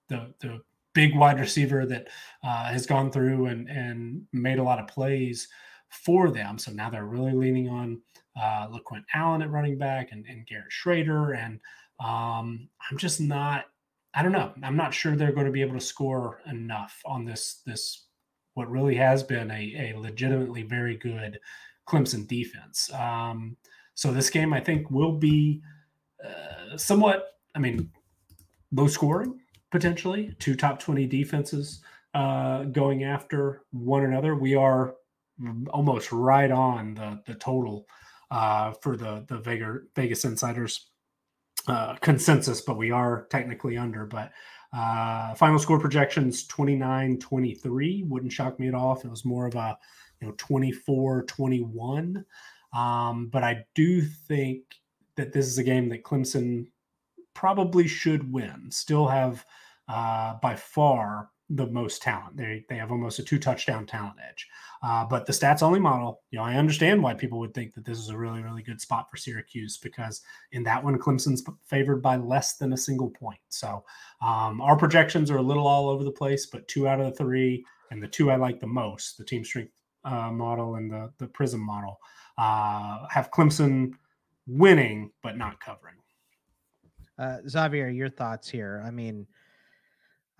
[0.08, 0.60] the the
[0.94, 2.08] big wide receiver that
[2.42, 5.48] uh, has gone through and and made a lot of plays
[5.90, 6.58] for them.
[6.58, 8.00] So now they're really leaning on
[8.36, 11.36] uh, LeQuint Allen at running back and, and Garrett Shrader.
[11.36, 11.60] And
[12.00, 13.66] um, I'm just not.
[14.14, 14.52] I don't know.
[14.62, 18.06] I'm not sure they're going to be able to score enough on this this
[18.54, 21.38] what really has been a, a legitimately very good
[21.88, 22.92] Clemson defense.
[22.92, 23.56] Um,
[24.02, 25.62] so this game, I think, will be
[26.24, 27.88] uh, somewhat, I mean,
[28.72, 29.38] low scoring
[29.70, 30.34] potentially.
[30.40, 31.82] Two top 20 defenses
[32.12, 34.34] uh, going after one another.
[34.34, 34.94] We are
[35.70, 37.86] almost right on the, the total
[38.32, 39.38] uh, for the, the
[39.94, 40.90] Vegas, Insiders
[41.68, 44.04] uh, consensus, but we are technically under.
[44.04, 44.32] But
[44.72, 48.02] uh, final score projections 29 23.
[48.08, 49.78] Wouldn't shock me at all if it was more of a
[50.20, 52.24] you know 24 21.
[52.72, 54.62] Um, but I do think
[55.16, 56.66] that this is a game that Clemson
[57.34, 58.70] probably should win.
[58.70, 59.44] Still have
[59.88, 62.36] uh, by far the most talent.
[62.36, 64.48] They they have almost a two touchdown talent edge.
[64.82, 67.84] Uh, but the stats only model, you know, I understand why people would think that
[67.84, 72.00] this is a really really good spot for Syracuse because in that one Clemson's favored
[72.02, 73.40] by less than a single point.
[73.48, 73.84] So
[74.22, 77.16] um, our projections are a little all over the place, but two out of the
[77.16, 79.72] three and the two I like the most, the team strength
[80.04, 81.98] uh, model and the the Prism model,
[82.42, 83.92] uh, have Clemson
[84.46, 85.94] winning but not covering.
[87.18, 88.82] Uh, Xavier, your thoughts here?
[88.84, 89.26] I mean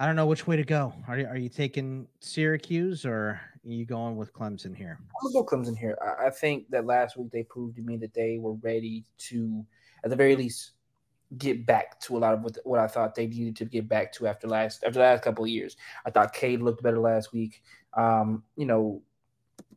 [0.03, 0.93] I don't know which way to go.
[1.07, 4.99] Are you, are you taking Syracuse or are you going with Clemson here?
[5.01, 5.97] I'm gonna go Clemson here.
[6.03, 9.65] I, I think that last week they proved to me that they were ready to,
[10.03, 10.73] at the very least,
[11.39, 14.13] get back to a lot of what, what I thought they needed to get back
[14.15, 15.77] to after last after the last couple of years.
[16.05, 17.63] I thought Cade looked better last week.
[17.97, 19.03] Um, you know,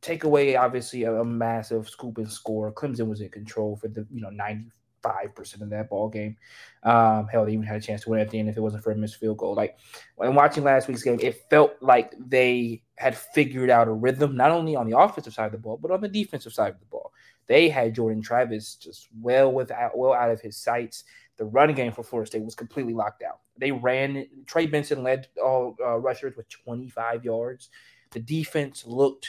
[0.06, 2.72] take away obviously a, a, massive scoop and score.
[2.72, 4.70] Clemson was in control for the you know ninety
[5.01, 6.38] five percent of that ball game.
[6.84, 8.84] Um, hell, they even had a chance to win at the end if it wasn't
[8.84, 9.56] for a missed field goal.
[9.56, 9.78] Like
[10.16, 14.51] when watching last week's game, it felt like they had figured out a rhythm not
[14.51, 16.86] only on the offensive side of the ball but on the defensive side of the
[16.86, 17.12] ball.
[17.47, 21.03] They had Jordan Travis just well without well out of his sights.
[21.38, 23.39] The running game for Florida State was completely locked out.
[23.58, 24.26] They ran.
[24.45, 27.70] Trey Benson led all uh, rushers with 25 yards.
[28.12, 29.28] The defense looked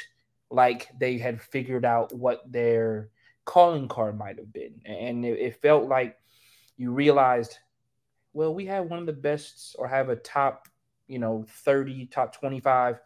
[0.51, 3.11] like they had figured out what their
[3.44, 4.80] calling card might have been.
[4.84, 6.16] And it, it felt like
[6.76, 7.59] you realized,
[8.32, 10.68] well, we have one of the best or have a top,
[11.07, 13.01] you know, 30, top 25,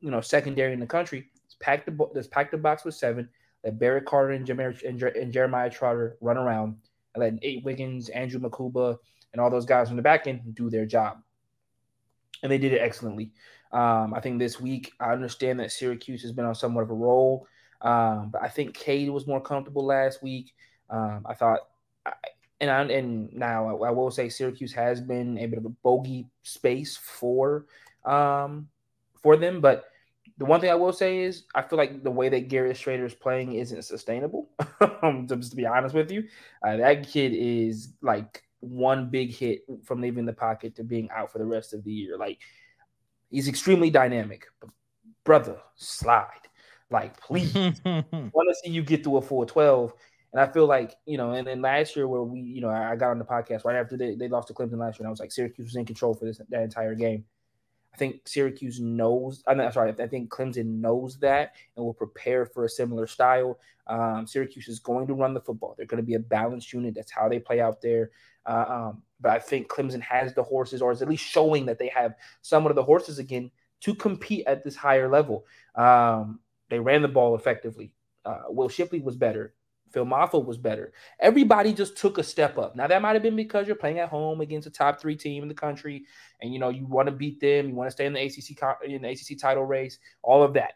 [0.00, 1.28] you know, secondary in the country.
[1.44, 3.28] Let's pack the, let's pack the box with seven.
[3.64, 6.76] Let Barrett Carter and, and, and Jeremiah Trotter run around
[7.14, 8.98] and let Nate Wiggins, Andrew Mukuba,
[9.32, 11.18] and all those guys on the back end do their job.
[12.42, 13.32] And they did it excellently.
[13.72, 16.94] Um, I think this week, I understand that Syracuse has been on somewhat of a
[16.94, 17.46] roll.
[17.80, 20.54] Um, but I think Cade was more comfortable last week.
[20.88, 21.60] Um, I thought,
[22.06, 22.12] I,
[22.60, 25.70] and I, and now I, I, will say Syracuse has been a bit of a
[25.70, 27.66] bogey space for
[28.04, 28.68] um
[29.20, 29.84] for them, but
[30.38, 33.04] the one thing I will say is I feel like the way that Garrett Shrader
[33.04, 34.48] is playing isn't sustainable.
[35.26, 36.24] just to be honest with you,
[36.66, 41.32] uh, that kid is like one big hit from leaving the pocket to being out
[41.32, 42.16] for the rest of the year.
[42.16, 42.38] Like
[43.32, 44.70] he's extremely dynamic, but
[45.24, 46.28] brother, slide.
[46.90, 47.54] Like, please,
[47.84, 49.92] want to see you get through a 412.
[50.32, 52.94] And I feel like, you know, and then last year where we, you know, I
[52.96, 55.10] got on the podcast right after they, they lost to Clemson last year, and I
[55.10, 57.24] was like, Syracuse was in control for this that entire game.
[57.92, 59.42] I think Syracuse knows.
[59.46, 59.92] I'm not sorry.
[59.98, 63.58] I think Clemson knows that and will prepare for a similar style.
[63.86, 65.74] Um, Syracuse is going to run the football.
[65.76, 66.94] They're going to be a balanced unit.
[66.94, 68.10] That's how they play out there.
[68.46, 71.78] Uh, um, but I think Clemson has the horses, or is at least showing that
[71.78, 73.50] they have some of the horses again
[73.82, 75.46] to compete at this higher level.
[75.74, 76.40] Um,
[76.70, 77.92] they ran the ball effectively.
[78.24, 79.54] Uh, Will Shipley was better.
[79.92, 80.92] Phil Mafah was better.
[81.20, 82.74] Everybody just took a step up.
[82.74, 85.42] Now that might have been because you're playing at home against a top three team
[85.42, 86.04] in the country,
[86.40, 87.68] and you know you want to beat them.
[87.68, 89.98] You want to stay in the ACC in the ACC title race.
[90.22, 90.74] All of that.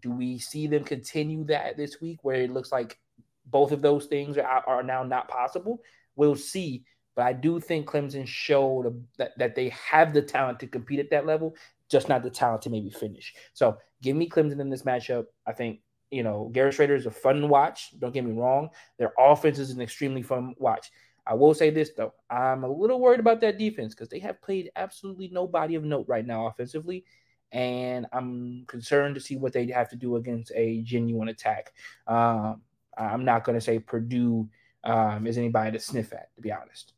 [0.00, 2.98] Do we see them continue that this week, where it looks like
[3.46, 5.80] both of those things are, are now not possible?
[6.14, 6.84] We'll see.
[7.16, 11.10] But I do think Clemson showed that, that they have the talent to compete at
[11.10, 11.54] that level,
[11.88, 13.34] just not the talent to maybe finish.
[13.52, 15.26] So give me Clemson in this matchup.
[15.46, 15.80] I think
[16.14, 17.98] you know, Garrett Shrader is a fun watch.
[17.98, 18.68] Don't get me wrong.
[18.98, 20.92] Their offense is an extremely fun watch.
[21.26, 24.40] I will say this though, I'm a little worried about that defense because they have
[24.40, 27.04] played absolutely nobody of note right now offensively,
[27.50, 31.72] and I'm concerned to see what they have to do against a genuine attack.
[32.06, 32.62] Um,
[32.96, 34.48] I'm not going to say Purdue
[34.84, 36.93] um, is anybody to sniff at, to be honest.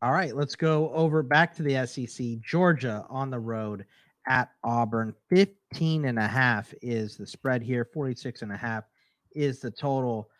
[0.00, 2.38] All right, let's go over back to the SEC.
[2.40, 3.84] Georgia on the road
[4.28, 5.12] at Auburn.
[5.28, 7.84] 15 and a half is the spread here.
[7.84, 8.84] 46 and a half
[9.34, 10.30] is the total.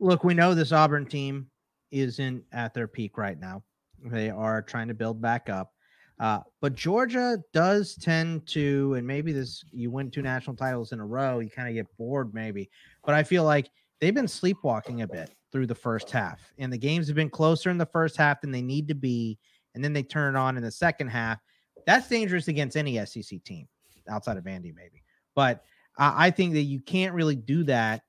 [0.00, 1.46] Look, we know this Auburn team
[1.92, 3.62] isn't at their peak right now.
[4.04, 5.72] They are trying to build back up.
[6.18, 10.98] Uh, but Georgia does tend to, and maybe this you win two national titles in
[10.98, 12.68] a row, you kind of get bored, maybe.
[13.04, 13.70] But I feel like
[14.00, 17.70] they've been sleepwalking a bit through the first half, and the games have been closer
[17.70, 19.38] in the first half than they need to be,
[19.74, 21.38] and then they turn it on in the second half,
[21.86, 23.66] that's dangerous against any SEC team
[24.10, 25.02] outside of Vandy, maybe.
[25.34, 25.64] But
[25.96, 28.02] I think that you can't really do that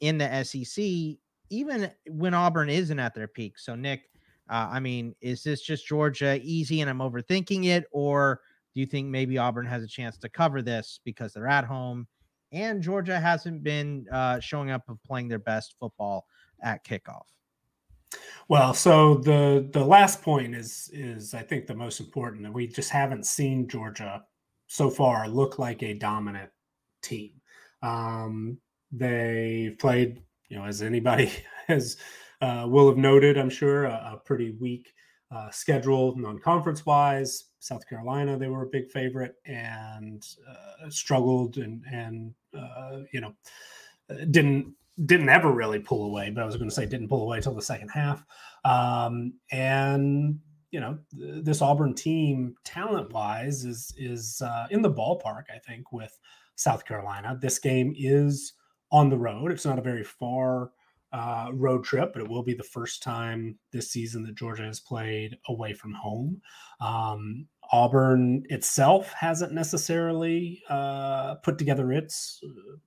[0.00, 1.18] in the SEC,
[1.50, 3.58] even when Auburn isn't at their peak.
[3.58, 4.10] So, Nick,
[4.48, 7.84] uh, I mean, is this just Georgia easy and I'm overthinking it?
[7.92, 8.40] Or
[8.74, 12.08] do you think maybe Auburn has a chance to cover this because they're at home
[12.52, 16.26] and Georgia hasn't been uh, showing up of playing their best football
[16.62, 17.26] at kickoff?
[18.48, 22.66] Well, so the the last point is is I think the most important that we
[22.66, 24.24] just haven't seen Georgia
[24.66, 26.50] so far look like a dominant
[27.02, 27.32] team.
[27.82, 28.58] Um,
[28.92, 31.32] they played, you know, as anybody
[31.68, 31.96] has
[32.40, 34.92] uh, will have noted, I'm sure, a, a pretty weak
[35.30, 37.44] uh, schedule non-conference wise.
[37.60, 43.34] South Carolina, they were a big favorite and uh, struggled and and uh, you know
[44.30, 44.74] didn't
[45.06, 47.54] didn't ever really pull away, but I was going to say didn't pull away until
[47.54, 48.24] the second half.
[48.64, 50.38] Um, and
[50.70, 55.44] you know, th- this Auburn team, talent wise, is is uh, in the ballpark.
[55.54, 56.18] I think with
[56.56, 58.52] South Carolina, this game is
[58.92, 59.50] on the road.
[59.50, 60.72] It's not a very far
[61.12, 64.78] uh, road trip, but it will be the first time this season that Georgia has
[64.80, 66.40] played away from home.
[66.80, 72.40] Um, Auburn itself hasn't necessarily uh, put together its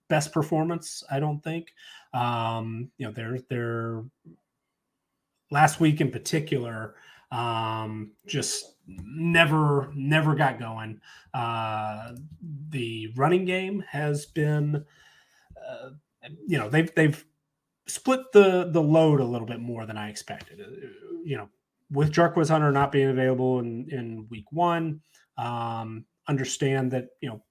[0.10, 1.04] best performance.
[1.10, 1.68] I don't think.
[2.14, 4.04] Um, you know, their their
[5.50, 6.96] last week in particular
[7.34, 11.02] um, just never never got going.
[11.34, 12.14] Uh,
[12.70, 14.86] the running game has been,
[15.58, 15.90] uh,
[16.48, 17.26] you know, they've they've
[17.88, 20.62] split the the load a little bit more than I expected.
[20.62, 20.66] Uh,
[21.26, 21.50] you know,
[21.90, 25.02] with Jarquez Hunter not being available in in week one,
[25.38, 27.44] um, understand that you know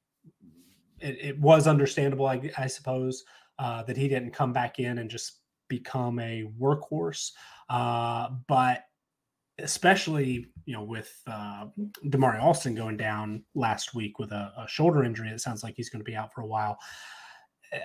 [1.00, 3.24] it, it was understandable, I, I suppose,
[3.62, 5.38] uh, that he didn't come back in and just
[5.68, 7.30] become a workhorse.
[7.70, 8.84] Uh, but
[9.58, 11.66] especially you know with uh,
[12.40, 16.00] Alston going down last week with a, a shoulder injury, it sounds like he's going
[16.00, 16.76] to be out for a while.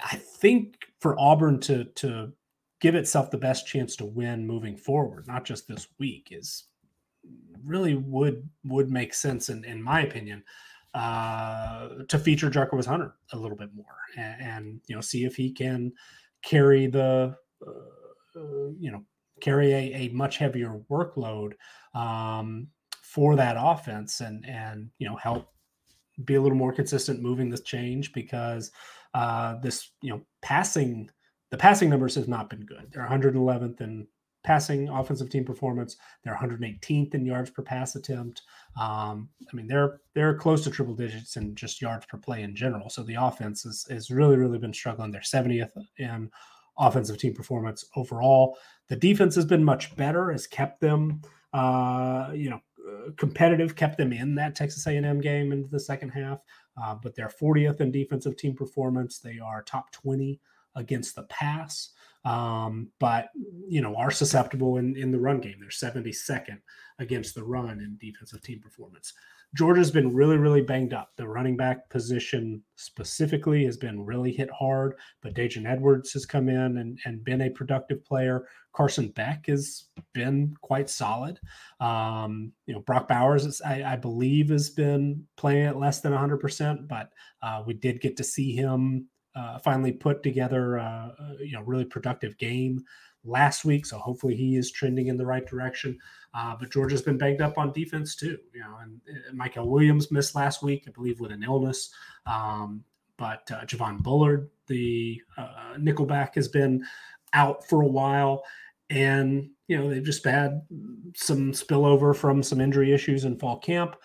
[0.03, 2.33] I think for Auburn to to
[2.81, 6.65] give itself the best chance to win moving forward, not just this week, is
[7.63, 10.43] really would would make sense in, in my opinion
[10.93, 13.85] uh, to feature Jarquez Hunter a little bit more
[14.17, 15.91] and, and, you know see if he can
[16.41, 17.35] carry the
[17.65, 17.69] uh,
[18.35, 19.03] uh, you know
[19.41, 21.53] carry a, a much heavier workload
[21.93, 22.67] um,
[23.01, 25.49] for that offense and and you know help
[26.25, 28.71] be a little more consistent moving this change because
[29.13, 31.09] uh, this you know passing
[31.49, 32.91] the passing numbers has not been good.
[32.91, 34.07] They're 111th in
[34.47, 35.97] passing offensive team performance.
[36.23, 38.43] They're 118th in yards per pass attempt.
[38.79, 42.55] Um, I mean, they're they're close to triple digits in just yards per play in
[42.55, 42.89] general.
[42.89, 45.11] So the offense has has really really been struggling.
[45.11, 46.31] They're 70th in
[46.79, 48.57] offensive team performance overall.
[48.87, 50.31] The defense has been much better.
[50.31, 51.21] Has kept them,
[51.51, 53.75] uh, you know, uh, competitive.
[53.75, 56.39] Kept them in that Texas A&M game into the second half.
[56.81, 59.19] Uh, but they're 40th in defensive team performance.
[59.19, 60.39] They are top 20
[60.75, 61.89] against the pass
[62.27, 63.29] um, but
[63.67, 65.55] you know are susceptible in, in the run game.
[65.59, 66.59] They're 72nd
[66.99, 69.13] against the run in defensive team performance.
[69.55, 71.11] Georgia's been really, really banged up.
[71.15, 76.49] The running back position specifically has been really hit hard, but Daijun Edwards has come
[76.49, 78.45] in and, and been a productive player.
[78.73, 81.39] Carson Beck has been quite solid.
[81.79, 86.11] Um, you know, Brock Bowers, is, I, I, believe, has been playing at less than
[86.11, 87.09] 100%, but
[87.41, 89.07] uh, we did get to see him
[89.37, 91.09] uh, finally put together uh,
[91.39, 92.83] you know really productive game
[93.23, 93.85] last week.
[93.85, 95.97] So hopefully he is trending in the right direction.
[96.33, 98.37] Uh, but Georgia's been banged up on defense too.
[98.53, 101.89] You know, and, and Mykel Williams missed last week, I believe, with an illness.
[102.25, 102.83] Um,
[103.17, 106.85] but uh, Javon Bullard, the uh, nickelback, has been
[107.33, 108.43] out for a while,
[108.89, 110.61] and you know they've just had
[111.15, 113.95] some spillover from some injury issues in fall camp.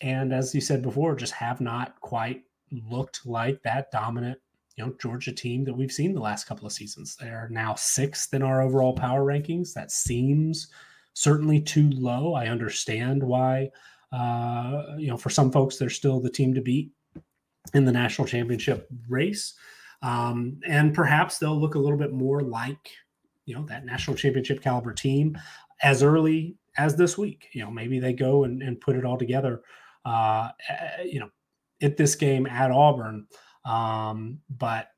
[0.00, 4.38] And as you said before, just have not quite looked like that dominant,
[4.76, 7.16] you know, Georgia team that we've seen the last couple of seasons.
[7.16, 9.72] They're now sixth in our overall power rankings.
[9.74, 10.68] That seems
[11.14, 12.34] certainly too low.
[12.34, 13.70] I understand why.
[14.12, 16.90] Uh, you know, for some folks, they're still the team to beat
[17.74, 19.54] in the national championship race.
[20.02, 22.90] Um, and perhaps they'll look a little bit more like,
[23.44, 25.38] you know, that national championship caliber team
[25.82, 27.48] as early as this week.
[27.52, 29.62] You know, maybe they go and, and put it all together,
[30.04, 31.30] uh, eh, you know,
[31.82, 33.26] at this game at Auburn.
[33.64, 34.88] Um, but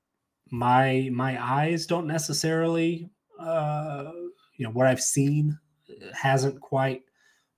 [0.50, 3.10] my my eyes don't necessarily,
[3.40, 4.10] uh,
[4.56, 5.58] you know, what I've seen
[6.12, 7.02] hasn't quite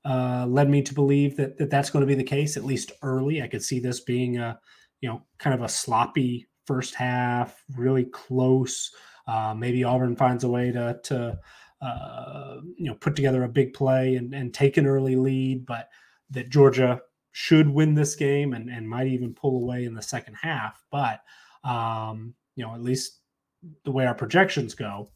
[0.05, 2.93] uh, led me to believe that, that that's going to be the case at least
[3.03, 3.43] early.
[3.43, 4.59] I could see this being a,
[5.01, 8.91] you know, kind of a sloppy first half, really close.
[9.27, 11.39] Uh, maybe Auburn finds a way to to
[11.81, 15.89] uh, you know put together a big play and, and take an early lead, but
[16.31, 17.01] that Georgia
[17.37, 20.81] should win this game and, and might even pull away in the second half.
[20.93, 21.21] But,
[21.65, 23.19] um, you know, at least
[23.85, 25.11] the way our projections go,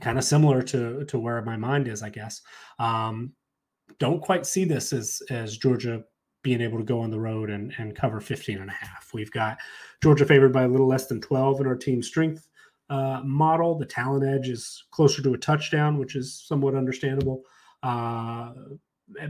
[0.00, 2.42] kind of similar to, to where my mind is, I guess.
[2.78, 3.32] Um,
[3.98, 6.04] don't quite see this as, as Georgia
[6.42, 9.10] being able to go on the road and, and cover 15 and a half.
[9.12, 9.58] We've got
[10.00, 12.46] Georgia favored by a little less than 12 in our team strength
[12.88, 13.76] uh, model.
[13.76, 17.42] The talent edge is closer to a touchdown, which is somewhat understandable.
[17.82, 18.52] Uh,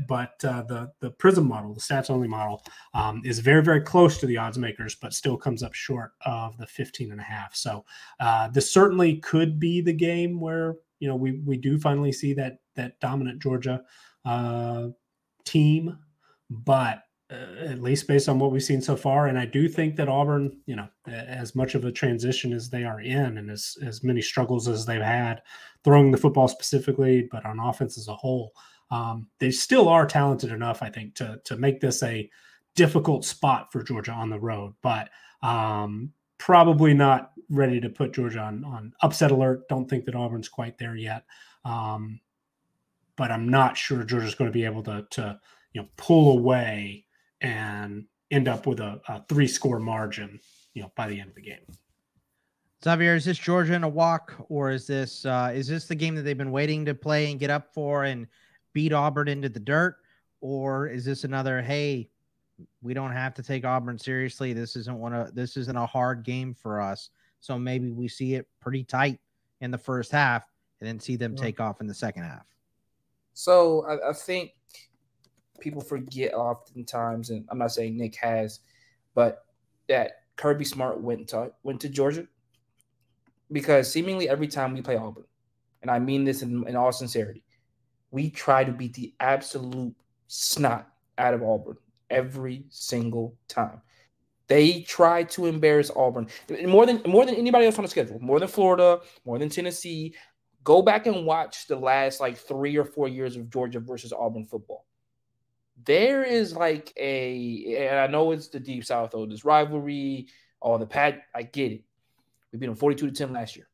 [0.09, 2.65] but uh, the the prism model, the stats only model,
[2.95, 6.57] um, is very very close to the odds makers, but still comes up short of
[6.59, 7.55] the 15 and a half.
[7.55, 7.85] So
[8.21, 12.33] uh, this certainly could be the game where you know we we do finally see
[12.35, 13.83] that that dominant Georgia
[14.25, 14.89] uh,
[15.45, 15.99] team,
[16.51, 19.97] but uh, at least based on what we've seen so far, and I do think
[19.97, 23.77] that Auburn, you know, as much of a transition as they are in, and as
[23.85, 25.43] as many struggles as they've had
[25.85, 28.53] throwing the football specifically, but on offense as a whole
[28.91, 32.31] um, they still are talented enough, I think, to to make this a
[32.75, 35.09] difficult spot for Georgia on the road, but
[35.43, 39.69] um, probably not ready to put Georgia on on upset alert.
[39.69, 41.25] Don't think that Auburn's quite there yet,
[41.65, 42.21] um,
[43.17, 45.41] but I'm not sure Georgia's going to be able to to
[45.73, 47.07] you know pull away
[47.41, 50.41] and end up with a, a three score margin,
[50.75, 51.61] you know, by the end of the game.
[52.85, 56.15] Xavier, is this Georgia in a walk, or is this uh, is this the game
[56.15, 58.27] that they've been waiting to play and get up for and
[58.77, 59.97] beat Auburn into the dirt?
[60.43, 62.11] Or is this another, hey,
[62.83, 64.53] we don't have to take Auburn seriously.
[64.53, 67.09] This isn't one of this isn't a hard game for us.
[67.41, 69.19] So maybe we see it pretty tight
[69.63, 70.45] in the first half
[70.81, 71.45] and then see them yeah.
[71.45, 72.45] take off in the second half.
[73.33, 74.53] So I, I, think
[75.59, 78.61] people forget oftentimes, and I'm not saying Nick has,
[79.15, 79.47] but
[79.89, 82.27] that Kirby Smart went to went to Georgia
[83.51, 85.25] because seemingly every time we play Auburn,
[85.81, 87.43] and I mean this in, in all sincerity,
[88.11, 89.95] we try to beat the absolute
[90.29, 90.89] snot
[91.19, 91.77] out of Auburn
[92.11, 93.81] every single time.
[94.49, 96.29] They try to embarrass Auburn
[96.67, 100.15] more than more than anybody else on the schedule, more than Florida, more than Tennessee.
[100.63, 104.45] Go back and watch the last like three or four years of Georgia versus Auburn
[104.45, 104.87] football.
[105.85, 110.29] There is like a, and I know it's the deep south though, this rivalry,
[110.61, 111.23] all the pad.
[111.35, 111.85] I get it.
[112.53, 113.69] We beat them 42 to 10 last year.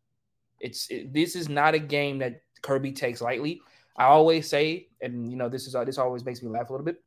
[0.59, 3.61] It's it, this is not a game that Kirby takes lightly.
[3.97, 6.85] I always say, and you know, this is this always makes me laugh a little
[6.85, 7.03] bit,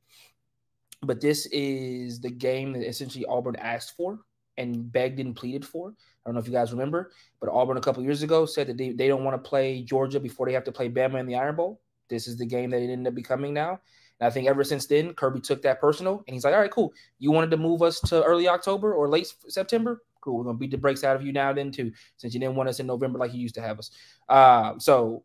[1.01, 4.19] but this is the game that essentially Auburn asked for
[4.57, 5.89] and begged and pleaded for.
[5.89, 8.77] I don't know if you guys remember, but Auburn a couple years ago said that
[8.77, 11.35] they, they don't want to play Georgia before they have to play Bama in the
[11.35, 11.81] Iron Bowl.
[12.09, 13.79] This is the game that it ended up becoming now.
[14.19, 16.71] And I think ever since then, Kirby took that personal and he's like, all right,
[16.71, 16.93] cool.
[17.19, 20.03] You wanted to move us to early October or late September?
[20.21, 20.37] Cool.
[20.37, 22.55] We're going to beat the brakes out of you now, then, too, since you didn't
[22.55, 23.91] want us in November like you used to have us.
[24.29, 25.23] Uh, so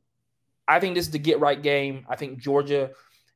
[0.71, 2.07] I think this is the get right game.
[2.09, 2.91] I think Georgia,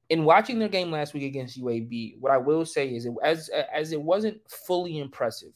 [0.09, 3.51] in watching their game last week against UAB, what I will say is, it, as
[3.73, 5.53] as it wasn't fully impressive,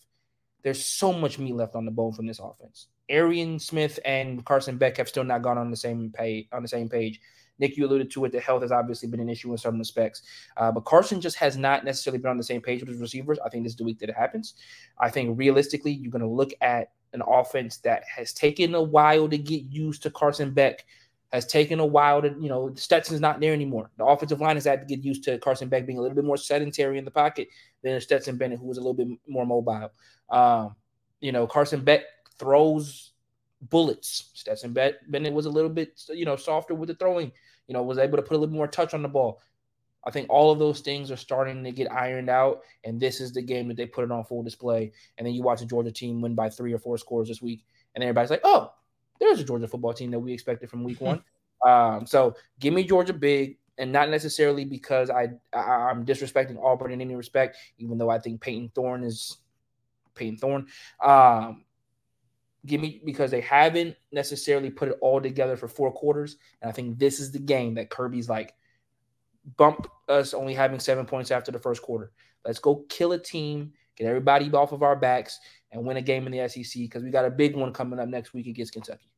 [0.63, 2.89] there's so much meat left on the bone from this offense.
[3.09, 6.49] Arian Smith and Carson Beck have still not gone on the same page.
[6.53, 7.21] On the same page,
[7.61, 8.33] Nick, you alluded to it.
[8.33, 10.23] The health has obviously been an issue in some respects,
[10.57, 13.39] uh, but Carson just has not necessarily been on the same page with his receivers.
[13.45, 14.55] I think this is the week that it happens.
[14.99, 19.29] I think realistically, you're going to look at an offense that has taken a while
[19.29, 20.85] to get used to Carson Beck.
[21.33, 23.91] Has taken a while to, you know, Stetson's not there anymore.
[23.99, 26.25] The offensive line has had to get used to Carson Beck being a little bit
[26.25, 27.49] more sedentary in the pocket
[27.83, 29.91] than Stetson Bennett, who was a little bit more mobile.
[30.31, 30.75] Um,
[31.21, 32.03] you know, Carson Beck
[32.39, 33.11] throws
[33.61, 34.31] bullets.
[34.33, 37.31] Stetson Bennett was a little bit, you know, softer with the throwing
[37.69, 39.41] you know, was able to put a little more touch on the ball.
[40.05, 43.33] I think all of those things are starting to get ironed out, and this is
[43.33, 44.93] the game that they put it on full display.
[45.19, 47.65] And then you watch a Georgia team win by three or four scores this week,
[47.95, 48.73] and everybody's like, "Oh,
[49.21, 51.23] there's a Georgia football team that we expected from week one."
[51.67, 56.93] um, so give me Georgia big, and not necessarily because I, I am disrespecting Auburn
[56.93, 59.39] in any respect, even though I think Payton Thorne is
[60.15, 60.67] Payton Thorne.
[61.03, 61.65] Um,
[62.67, 66.37] Give me because they haven't necessarily put it all together for four quarters.
[66.61, 68.53] And I think this is the game that Kirby's like,
[69.57, 72.11] bump us only having seven points after the first quarter.
[72.45, 75.39] Let's go kill a team, get everybody off of our backs,
[75.73, 78.09] and win a game in the SEC because we got a big one coming up
[78.09, 79.11] next week against Kentucky.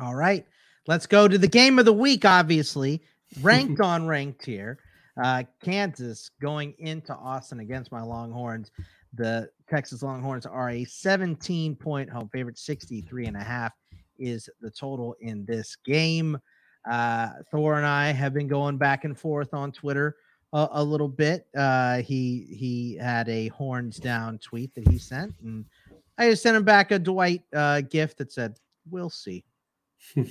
[0.00, 0.46] All right.
[0.86, 3.02] Let's go to the game of the week, obviously.
[3.42, 4.78] Ranked on ranked here.
[5.22, 8.72] Uh, Kansas going into Austin against my Longhorns.
[9.14, 13.72] The Texas Longhorns are a 17 point home favorite, 63 and a half
[14.18, 16.38] is the total in this game.
[16.88, 20.16] Uh, Thor and I have been going back and forth on Twitter
[20.52, 21.46] a, a little bit.
[21.56, 25.64] Uh, he he had a horns down tweet that he sent, and
[26.18, 28.58] I just sent him back a Dwight uh, gift that said,
[28.90, 29.44] "We'll see,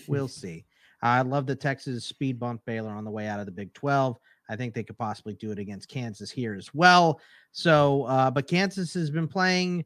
[0.08, 0.66] we'll see."
[1.02, 4.18] I love the Texas speed bump Baylor on the way out of the Big 12.
[4.50, 7.22] I think they could possibly do it against Kansas here as well.
[7.52, 9.86] So, uh, but Kansas has been playing,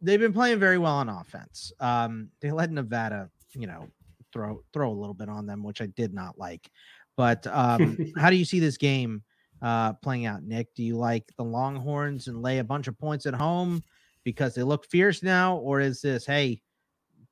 [0.00, 1.72] they've been playing very well on offense.
[1.80, 3.88] Um, they let Nevada, you know,
[4.32, 6.70] throw throw a little bit on them, which I did not like.
[7.16, 9.22] But um, how do you see this game
[9.62, 10.74] uh, playing out, Nick?
[10.74, 13.82] Do you like the Longhorns and lay a bunch of points at home
[14.24, 16.60] because they look fierce now, or is this hey,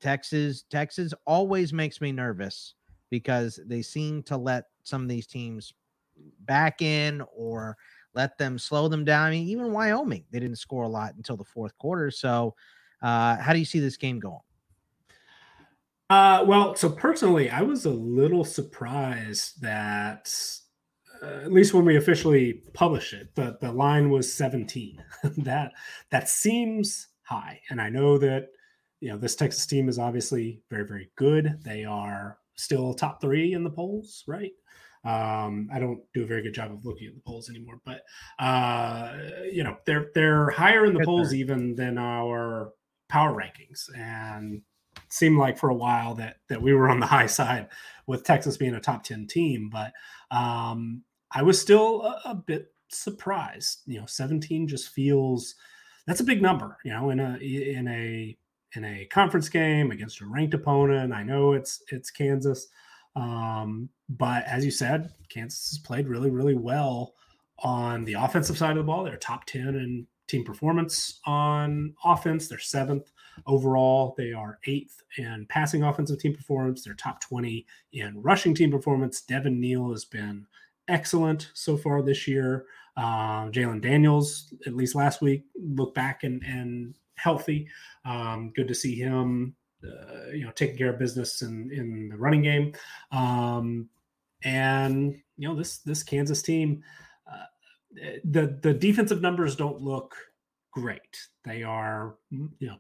[0.01, 2.75] Texas Texas always makes me nervous
[3.11, 5.73] because they seem to let some of these teams
[6.41, 7.77] back in or
[8.15, 9.29] let them slow them down.
[9.29, 12.11] I mean, even Wyoming, they didn't score a lot until the fourth quarter.
[12.11, 12.55] So,
[13.03, 14.41] uh, how do you see this game going?
[16.09, 20.33] Uh, well, so personally, I was a little surprised that
[21.23, 25.03] uh, at least when we officially publish it, the, the line was 17.
[25.39, 25.73] that
[26.11, 28.49] that seems high, and I know that
[29.01, 31.59] you know this Texas team is obviously very very good.
[31.65, 34.53] They are still top three in the polls, right?
[35.05, 38.03] Um, I don't do a very good job of looking at the polls anymore, but
[38.39, 39.17] uh,
[39.53, 42.73] you know they're they're higher in the polls even than our
[43.09, 44.63] power rankings, and
[45.09, 47.69] seemed like for a while that that we were on the high side
[48.09, 49.93] with Texas being a top ten team, but
[50.37, 53.81] um, I was still a, a bit surprised.
[53.87, 55.55] You know, seventeen just feels
[56.07, 56.79] that's a big number.
[56.85, 58.37] You know, in a in a
[58.75, 61.13] in a conference game against a ranked opponent.
[61.13, 62.69] I know it's it's Kansas.
[63.17, 67.15] Um, but as you said, Kansas has played really, really well
[67.61, 69.05] on the offensive side of the ball.
[69.05, 72.49] They're top 10 in team performance on offense.
[72.49, 73.11] They're seventh
[73.47, 74.15] overall.
[74.19, 76.85] They are eighth in passing offensive team performance.
[76.85, 79.23] They're top 20 in rushing team performance.
[79.23, 80.47] Devin Neal has been
[80.89, 82.67] excellent so far this year.
[82.97, 87.69] Uh, Jalon Daniels, at least last week, looked back and, and healthy.
[88.05, 89.55] Um, good to see him
[89.85, 92.73] uh, you know taking care of business in in the running game
[93.13, 93.89] um,
[94.43, 96.83] and you know this this kansas team
[97.31, 97.45] uh,
[98.25, 100.15] the the defensive numbers don't look
[100.73, 102.79] great they are you know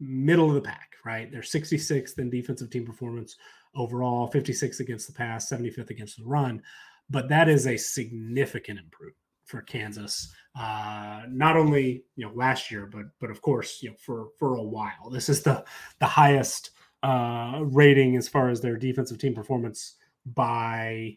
[0.00, 3.36] middle of the pack right they're 66th in defensive team performance
[3.76, 6.60] overall 56 against the pass 75th against the run
[7.10, 9.16] but that is a significant improvement
[9.46, 13.96] for Kansas, uh, not only you know last year, but but of course you know
[13.98, 15.10] for for a while.
[15.10, 15.64] This is the
[16.00, 16.70] the highest
[17.02, 21.16] uh, rating as far as their defensive team performance by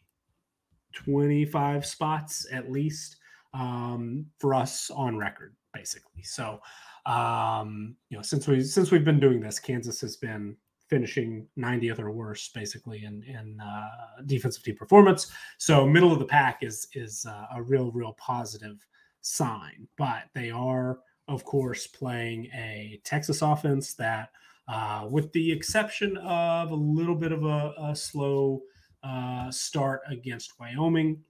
[0.93, 3.17] 25 spots at least.
[3.53, 6.23] um, for us on record, basically.
[6.23, 6.61] So,
[7.05, 10.55] um, you know, since we since we've been doing this, Kansas has been
[10.87, 15.31] finishing 90th or worse, basically in in uh, defensive team performance.
[15.57, 18.85] So, middle of the pack is is uh, a real real positive
[19.21, 19.87] sign.
[19.97, 24.29] But they are, of course, playing a Texas offense that.
[24.69, 28.61] Uh, with the exception of a little bit of a, a slow
[29.01, 31.23] uh, start against Wyoming,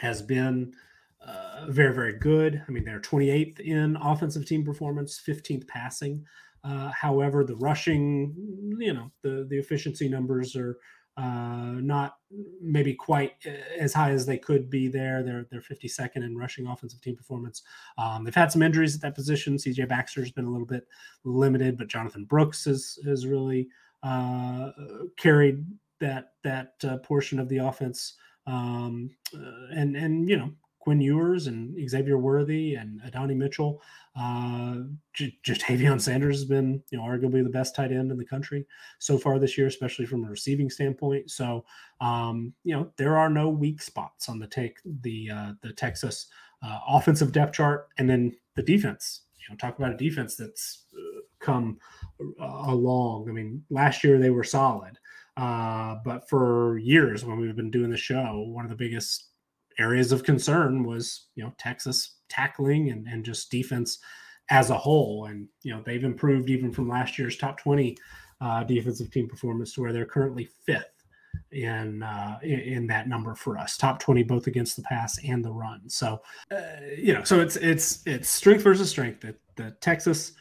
[0.00, 0.72] has been
[1.26, 2.62] uh, very, very good.
[2.66, 6.24] I mean, they're 28th in offensive team performance, 15th passing.
[6.64, 8.34] Uh, however, the rushing,
[8.78, 10.78] you know, the the efficiency numbers are
[11.18, 12.18] uh, not
[12.62, 15.22] maybe quite uh, as high as they could be there.
[15.22, 17.62] They're they're 52nd in rushing offensive team performance.
[17.96, 19.56] Um, they've had some injuries at that position.
[19.56, 20.86] CJ Baxter's been a little bit
[21.24, 23.68] limited, but Jonathan Brooks has has really
[24.04, 24.70] uh,
[25.16, 25.64] carried
[26.00, 28.14] that that uh, portion of the offense.
[28.46, 30.52] Um, uh, and and you know
[30.88, 33.82] Quinn Ewers and Xavier Worthy and Adonai Mitchell.
[34.18, 34.76] Uh,
[35.12, 38.66] J- Ja'Tavion Sanders has been, you know, arguably the best tight end in the country
[38.98, 41.30] so far this year, especially from a receiving standpoint.
[41.30, 41.66] So,
[42.00, 46.28] um, you know, there are no weak spots on the take the uh, the Texas
[46.62, 49.24] uh, offensive depth chart, and then the defense.
[49.36, 51.76] You know, talk about a defense that's uh, come
[52.40, 53.28] uh, along.
[53.28, 54.98] I mean, last year they were solid,
[55.36, 59.27] uh, but for years when we've been doing the show, one of the biggest
[59.78, 63.98] areas of concern was you know Texas tackling and, and just defense
[64.50, 65.26] as a whole.
[65.26, 67.96] And you know they've improved even from last year's top 20
[68.40, 70.98] uh, defensive team performance to where they're currently fifth
[71.52, 75.50] in, uh, in, that number for us, top 20 both against the pass and the
[75.50, 75.88] run.
[75.88, 76.62] So uh,
[76.96, 79.20] you know, so it's it's it's strength versus strength.
[79.20, 80.32] That the Texas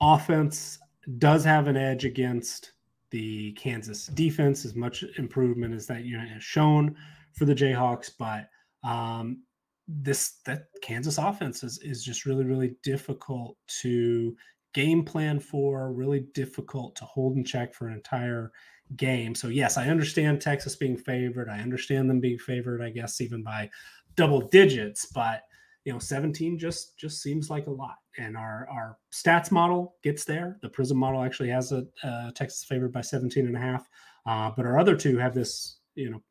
[0.00, 0.78] offense
[1.18, 2.72] does have an edge against
[3.10, 4.64] the Kansas defense.
[4.64, 6.96] As much improvement as that unit has shown
[7.40, 8.50] for the Jayhawks, but
[8.86, 9.44] um,
[9.88, 14.36] this that Kansas offense is, is just really really difficult to
[14.74, 18.52] game plan for, really difficult to hold in check for an entire
[18.96, 19.34] game.
[19.34, 21.48] So yes, I understand Texas being favored.
[21.48, 23.70] I understand them being favored, I guess even by
[24.16, 25.40] double digits, but
[25.86, 30.26] you know 17 just just seems like a lot and our our stats model gets
[30.26, 33.88] there the prism model actually has a uh, texas favored by 17 and a half
[34.26, 36.22] uh, but our other two have this you know,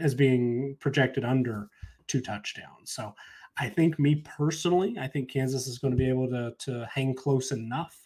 [0.00, 1.68] as being projected under
[2.06, 2.92] two touchdowns.
[2.92, 3.14] So
[3.58, 7.14] I think me personally, I think Kansas is going to be able to to hang
[7.14, 7.96] close enough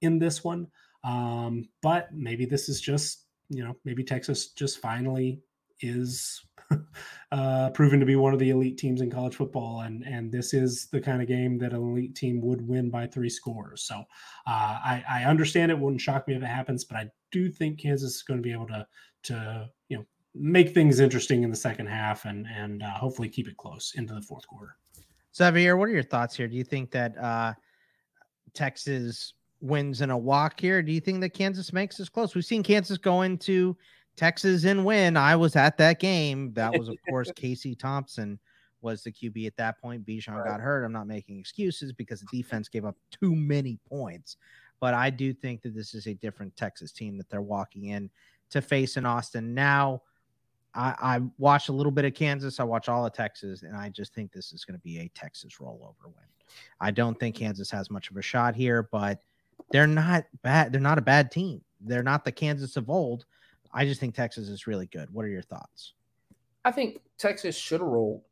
[0.00, 0.66] in this one.
[1.02, 5.42] Um, but maybe this is just, you know, maybe Texas just finally
[5.80, 6.40] is
[7.32, 10.54] uh, proven to be one of the elite teams in college football, and and this
[10.54, 13.82] is the kind of game that an elite team would win by three scores.
[13.82, 14.00] So uh,
[14.46, 18.16] I, I understand it wouldn't shock me if it happens, but I do think Kansas
[18.16, 18.86] is going to be able to
[19.24, 19.68] to
[20.34, 24.14] make things interesting in the second half and and uh, hopefully keep it close into
[24.14, 24.76] the fourth quarter.
[25.34, 26.48] Xavier, what are your thoughts here?
[26.48, 27.54] Do you think that uh,
[28.52, 30.82] Texas wins in a walk here?
[30.82, 32.34] Do you think that Kansas makes this close?
[32.34, 33.76] We've seen Kansas go into
[34.16, 35.16] Texas and win.
[35.16, 36.52] I was at that game.
[36.54, 38.38] That was, of course, Casey Thompson
[38.80, 40.06] was the QB at that point.
[40.06, 40.44] Bijan right.
[40.44, 40.84] got hurt.
[40.84, 44.36] I'm not making excuses because the defense gave up too many points.
[44.78, 48.10] But I do think that this is a different Texas team that they're walking in
[48.50, 49.54] to face in Austin.
[49.54, 50.02] Now,
[50.74, 52.58] I, I watched a little bit of Kansas.
[52.58, 55.08] I watch all of Texas, and I just think this is going to be a
[55.14, 56.24] Texas rollover win.
[56.80, 59.20] I don't think Kansas has much of a shot here, but
[59.70, 60.72] they're not bad.
[60.72, 61.62] They're not a bad team.
[61.80, 63.24] They're not the Kansas of old.
[63.72, 65.12] I just think Texas is really good.
[65.12, 65.94] What are your thoughts?
[66.64, 68.24] I think Texas should roll.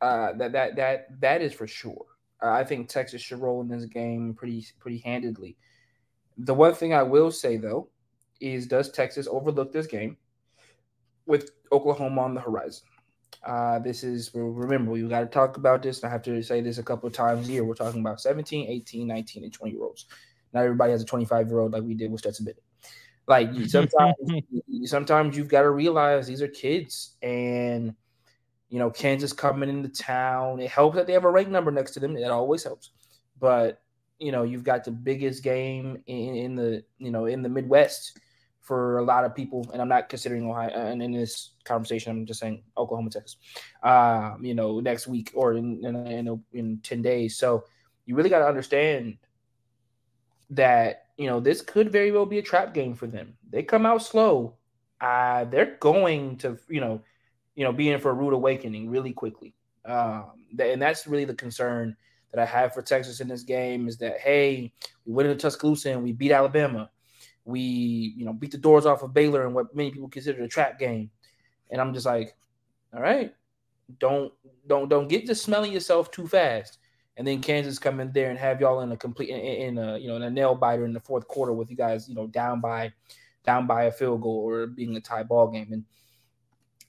[0.00, 2.06] Uh, that that that that is for sure.
[2.42, 5.56] Uh, I think Texas should roll in this game pretty pretty handedly.
[6.36, 7.88] The one thing I will say though
[8.40, 10.16] is, does Texas overlook this game?
[11.28, 12.86] with Oklahoma on the horizon.
[13.46, 16.02] Uh, this is remember we got to talk about this.
[16.02, 17.64] I have to say this a couple of times a year.
[17.64, 20.06] We're talking about 17, 18, 19, and 20 year olds.
[20.52, 22.62] Not everybody has a 25 year old like we did with Stetson Bennett.
[23.26, 24.14] Like sometimes,
[24.84, 27.94] sometimes you've got to realize these are kids, and
[28.70, 30.60] you know Kansas coming into town.
[30.60, 32.16] It helps that they have a rank number next to them.
[32.16, 32.90] It always helps,
[33.38, 33.82] but
[34.18, 38.18] you know you've got the biggest game in, in the you know in the Midwest
[38.68, 40.68] for a lot of people, and I'm not considering Ohio.
[40.68, 43.38] And in this conversation, I'm just saying Oklahoma, Texas.
[43.82, 47.38] Um, you know, next week or in in, in, in ten days.
[47.38, 47.64] So
[48.04, 49.16] you really got to understand
[50.50, 53.38] that you know this could very well be a trap game for them.
[53.48, 54.56] They come out slow.
[55.00, 57.00] Uh, they're going to you know,
[57.54, 59.54] you know, be in for a rude awakening really quickly.
[59.86, 61.96] Um, and that's really the concern
[62.32, 64.74] that I have for Texas in this game is that hey,
[65.06, 66.90] we went into Tuscaloosa and we beat Alabama
[67.48, 70.48] we, you know, beat the doors off of Baylor in what many people consider a
[70.48, 71.10] trap game.
[71.70, 72.36] And I'm just like,
[72.94, 73.32] all right,
[73.98, 74.32] Don't
[74.66, 76.78] don't don't get to smelling yourself too fast,
[77.16, 79.98] and then Kansas come in there and have y'all in a complete in, in a
[79.98, 82.26] you know in a nail biter in the fourth quarter with you guys you know
[82.28, 82.92] down by
[83.44, 85.72] down by a field goal or being a tie ball game.
[85.72, 85.84] And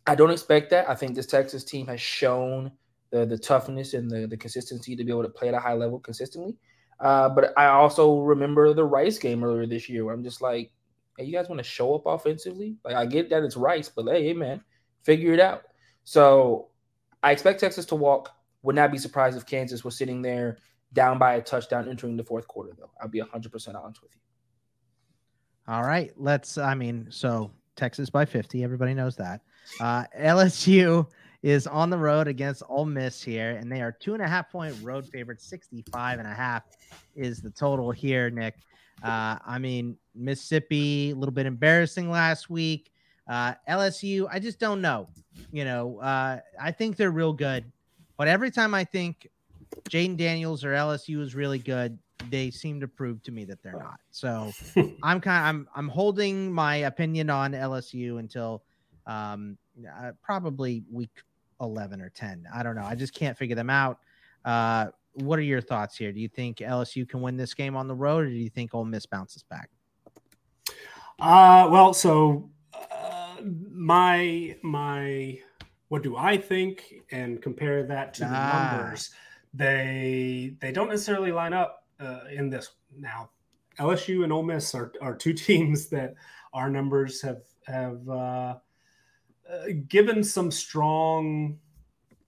[0.05, 0.89] I don't expect that.
[0.89, 2.71] I think this Texas team has shown
[3.11, 5.75] the the toughness and the the consistency to be able to play at a high
[5.75, 6.57] level consistently.
[6.99, 10.71] Uh, but I also remember the Rice game earlier this year where I'm just like,
[11.17, 12.75] hey, you guys want to show up offensively?
[12.83, 14.61] Like I get that it's Rice, but hey, man,
[15.03, 15.63] figure it out.
[16.03, 16.69] So
[17.23, 18.31] I expect Texas to walk.
[18.63, 20.57] Would not be surprised if Kansas was sitting there
[20.91, 22.91] down by a touchdown entering the fourth quarter, though.
[23.01, 24.21] I'll be 100% honest with you.
[25.67, 26.11] All right.
[26.17, 28.63] Let's, I mean, so Texas by 50.
[28.63, 29.41] Everybody knows that.
[29.79, 31.07] Uh, LSU
[31.41, 34.51] is on the road against Ole Miss here, and they are two and a half
[34.51, 35.45] point road favorites.
[35.45, 36.63] 65 and a half
[37.15, 38.55] is the total here, Nick.
[39.01, 42.91] Uh, I mean, Mississippi, a little bit embarrassing last week.
[43.27, 45.07] Uh, LSU, I just don't know.
[45.51, 47.71] You know, uh, I think they're real good,
[48.17, 49.29] but every time I think
[49.89, 51.97] Jayden Daniels or LSU is really good,
[52.29, 53.99] they seem to prove to me that they're not.
[54.11, 54.51] So
[55.03, 58.63] I'm kind of I'm I'm holding my opinion on LSU until
[59.05, 59.57] um,
[59.97, 61.11] uh, probably week
[61.61, 62.45] 11 or 10.
[62.53, 62.85] I don't know.
[62.85, 63.99] I just can't figure them out.
[64.45, 66.11] Uh, what are your thoughts here?
[66.11, 68.73] Do you think LSU can win this game on the road, or do you think
[68.73, 69.69] Ole Miss bounces back?
[71.19, 72.49] Uh, well, so
[73.71, 75.39] my my
[75.89, 78.77] what do I think and compare that to the ah.
[78.77, 79.11] numbers,
[79.53, 83.29] they they don't necessarily line up uh, in this now.
[83.79, 86.13] LSU and Ole Miss are, are two teams that
[86.53, 88.07] our numbers have have
[89.51, 91.57] uh, given some strong,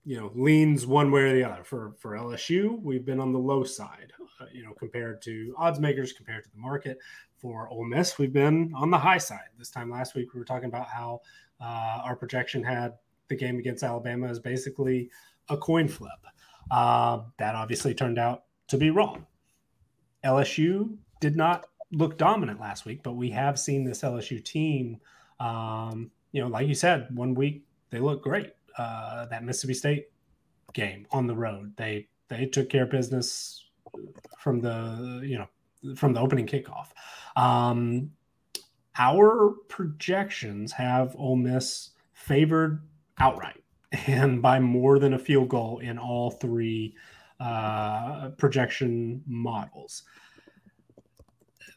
[0.04, 1.64] you know, leans one way or the other.
[1.64, 5.80] For for LSU, we've been on the low side, uh, you know, compared to odds
[5.80, 6.98] makers, compared to the market
[7.42, 9.48] for Ole Miss, we've been on the high side.
[9.58, 11.20] This time last week, we were talking about how
[11.60, 12.94] uh, our projection had
[13.28, 15.10] the game against Alabama as basically
[15.48, 16.12] a coin flip.
[16.70, 19.26] Uh, that obviously turned out to be wrong.
[20.24, 24.98] LSU did not look dominant last week, but we have seen this LSU team.
[25.40, 28.52] Um, you know, like you said, one week they look great.
[28.76, 30.06] Uh, that Mississippi State
[30.72, 33.66] game on the road, they they took care of business
[34.38, 36.88] from the you know from the opening kickoff.
[37.36, 38.12] Um,
[38.98, 42.82] our projections have Ole Miss favored
[43.18, 43.62] outright
[44.06, 46.94] and by more than a field goal in all three
[47.40, 50.02] uh, projection models.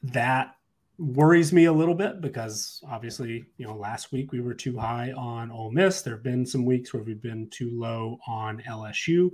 [0.03, 0.56] That
[0.97, 5.11] worries me a little bit because obviously, you know, last week we were too high
[5.13, 6.01] on Ole Miss.
[6.01, 9.31] There have been some weeks where we've been too low on LSU.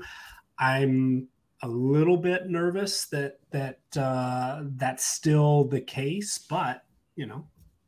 [0.57, 1.27] I'm
[1.63, 6.83] a little bit nervous that that uh, that's still the case, but
[7.15, 7.47] you know,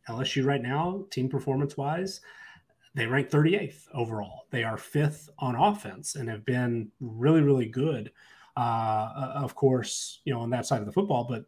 [0.09, 2.21] LSU right now, team performance wise,
[2.93, 4.45] they rank 38th overall.
[4.51, 8.11] They are fifth on offense and have been really, really good.
[8.55, 11.45] Uh, of course, you know, on that side of the football, but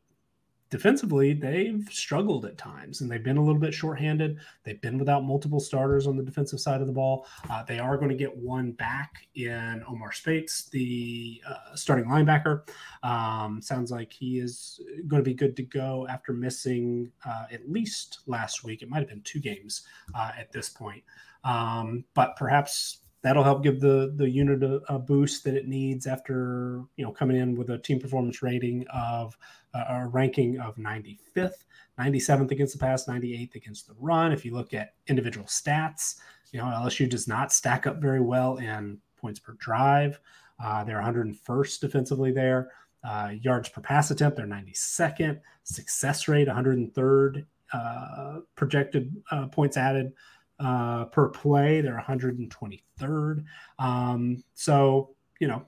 [0.76, 4.38] defensively, they've struggled at times and they've been a little bit shorthanded.
[4.66, 7.26] They've been without multiple starters on the defensive side of the ball.
[7.50, 12.68] Uh, they are going to get one back in Omar Speights, the uh, starting linebacker.
[13.04, 17.72] Um, sounds like he is going to be good to go after missing uh, at
[17.72, 18.82] least last week.
[18.82, 19.84] It might have been two games
[20.14, 21.04] uh, at this point.
[21.46, 26.06] Um, but perhaps that'll help give the the unit a, a, boost that it needs
[26.06, 29.36] after you know coming in with a team performance rating of
[29.74, 31.66] uh, a ranking of 95th
[32.00, 34.32] 97th against the pass 98th against the run.
[34.32, 36.18] If you look at individual stats
[36.52, 40.20] you know lsu does not stack up very well in points per drive.
[40.64, 42.70] Uh, they're 101st defensively there.
[43.04, 47.44] Uh, yards per pass attempt they're 92nd success rate 103rd
[47.74, 50.14] uh, projected uh, points added
[50.60, 51.82] uh, per play.
[51.82, 53.44] They're 123rd.
[53.80, 55.66] Um, so you know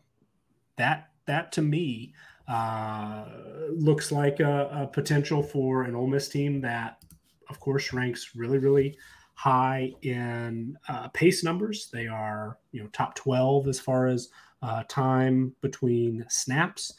[0.77, 2.14] that that to me
[2.47, 3.26] uh,
[3.72, 7.03] looks like a, a, potential for an Ole Miss team that,
[7.49, 8.97] of course, ranks really really
[9.34, 11.89] high in uh, pace numbers.
[11.91, 14.30] They are you know top 12 as far as
[14.61, 16.93] uh, time between snaps,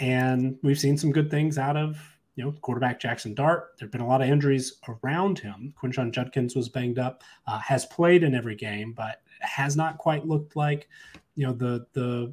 [0.00, 1.96] and we've seen some good things out of
[2.34, 3.72] you know, quarterback Jackson Dart.
[3.78, 5.74] There have been a lot of injuries around him.
[5.80, 10.26] Quinshon Judkins was banged up, uh, has played in every game, but has not quite
[10.26, 10.88] looked like,
[11.34, 12.32] you know, the the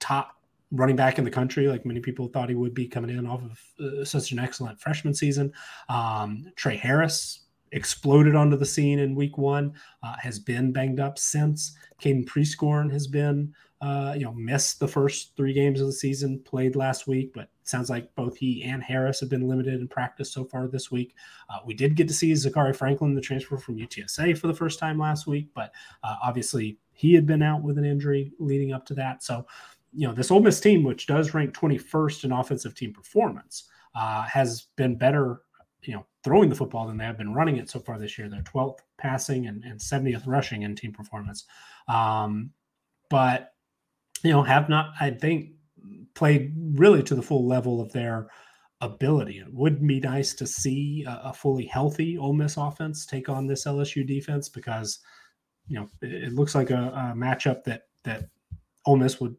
[0.00, 0.36] top
[0.70, 3.42] running back in the country, like many people thought he would be coming in off
[3.42, 5.52] of uh, such an excellent freshman season.
[5.88, 7.40] Um, Tre Harris
[7.72, 11.76] exploded onto the scene in week one, uh, has been banged up since.
[12.00, 13.52] Caden Prieskorn has been
[13.84, 17.50] uh, you know, missed the first three games of the season, played last week, but
[17.64, 21.14] sounds like both he and Harris have been limited in practice so far this week.
[21.48, 24.78] Uh, we did get to see Zakhari Franklin, the transfer from UTSA, for the first
[24.78, 25.72] time last week, but
[26.02, 29.22] uh, obviously he had been out with an injury leading up to that.
[29.22, 29.46] So,
[29.92, 33.64] you know, this Ole Miss team, which does rank 21st in offensive team performance,
[33.94, 35.42] uh, has been better,
[35.82, 38.28] you know, throwing the football than they have been running it so far this year.
[38.28, 41.44] They're 12th passing and, and 70th rushing in team performance.
[41.88, 42.50] Um,
[43.10, 43.52] but,
[44.22, 45.50] you know, have not, I think,
[46.14, 48.28] played really to the full level of their
[48.80, 49.38] ability.
[49.38, 53.46] It would be nice to see a, a fully healthy Ole Miss offense take on
[53.46, 55.00] this LSU defense because–
[55.66, 58.28] you know, it, it looks like a, a, matchup that that
[58.86, 59.34] Ole Miss would,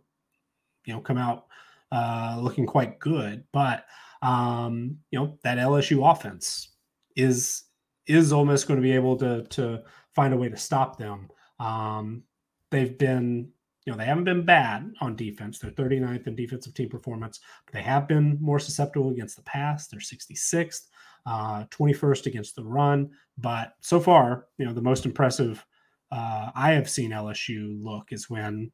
[0.85, 1.45] you know, come out
[1.91, 3.43] uh, looking quite good.
[3.51, 3.85] But
[4.21, 6.69] um, you know, that LSU offense
[7.15, 7.63] is
[8.07, 9.83] is Ole Miss going to be able to to
[10.13, 11.29] find a way to stop them?
[11.59, 12.23] Um,
[12.71, 13.49] they've been,
[13.85, 15.59] you know, they haven't been bad on defense.
[15.59, 19.87] They're 39th in defensive team performance, but they have been more susceptible against the pass.
[19.87, 20.87] They're 66th,
[21.27, 23.11] uh, 21st against the run.
[23.37, 25.63] But so far, you know, the most impressive
[26.11, 28.71] uh, I have seen LSU look is when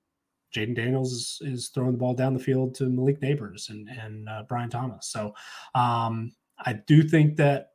[0.55, 4.27] Jayden Daniels is, is, throwing the ball down the field to Malik Nabers and, and
[4.29, 5.07] uh, Brian Thomas.
[5.07, 5.33] So
[5.75, 7.69] um, I do think that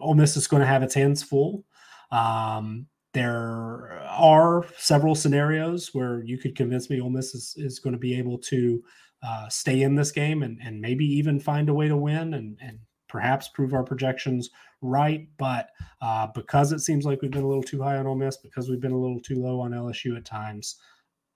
[0.00, 1.64] Ole Miss is going to have its hands full.
[2.10, 7.92] Um, there are several scenarios where you could convince me Ole Miss is, is going
[7.92, 8.82] to be able to
[9.22, 12.58] uh, stay in this game and, and maybe even find a way to win and,
[12.62, 12.78] and
[13.08, 14.50] perhaps prove our projections
[14.80, 15.28] right.
[15.36, 15.70] But
[16.00, 18.70] uh, because it seems like we've been a little too high on Ole Miss, because
[18.70, 20.76] we've been a little too low on LSU at times,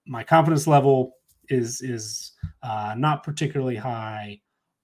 [0.07, 1.15] my confidence level
[1.49, 2.33] is is
[2.63, 4.41] uh, not particularly high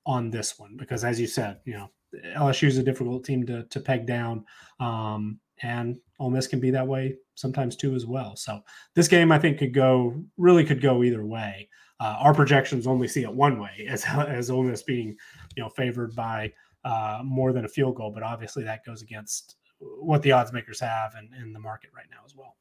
[0.06, 1.90] on this one because, as you said, you know
[2.36, 4.44] LSU is a difficult team to to peg down,
[4.78, 8.36] um, and Ole Miss can be that way sometimes too as well.
[8.36, 8.60] So
[8.94, 11.68] this game I think could go really could go either way.
[11.98, 15.16] Uh, our projections only see it one way as as Ole Miss being
[15.56, 16.52] you know favored by
[16.84, 18.10] uh, more than a field goal.
[18.10, 22.06] But obviously, that goes against what the odds makers have and in the market right
[22.10, 22.56] now as well.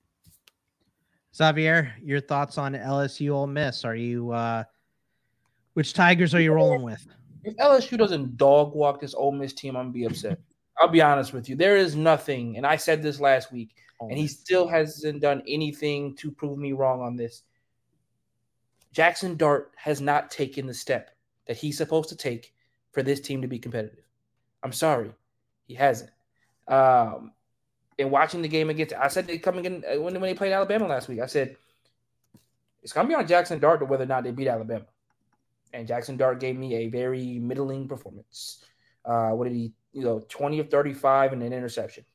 [1.35, 3.85] Xavier, your thoughts on LSU Ole Miss?
[3.85, 4.63] Are you uh,
[5.73, 7.05] which Tigers are you rolling with?
[7.43, 10.39] If LSU doesn't dog walk this Ole Miss team, I'm gonna be upset.
[10.79, 11.55] I'll be honest with you.
[11.55, 16.15] There is nothing, and I said this last week, and he still hasn't done anything
[16.17, 17.43] to prove me wrong on this.
[18.93, 21.11] Jackson Dart has not taken the step
[21.47, 22.53] that he's supposed to take
[22.91, 24.05] for this team to be competitive.
[24.63, 25.11] I'm sorry,
[25.67, 26.11] he hasn't.
[26.67, 27.33] Um,
[27.97, 30.53] and watching the game against, I said they coming in uh, when, when they played
[30.53, 31.19] Alabama last week.
[31.19, 31.57] I said
[32.81, 34.85] it's gonna be on Jackson Dart to whether or not they beat Alabama.
[35.73, 38.63] And Jackson Dart gave me a very middling performance.
[39.05, 42.05] Uh, what did he, you know, 20 of 35 and an interception.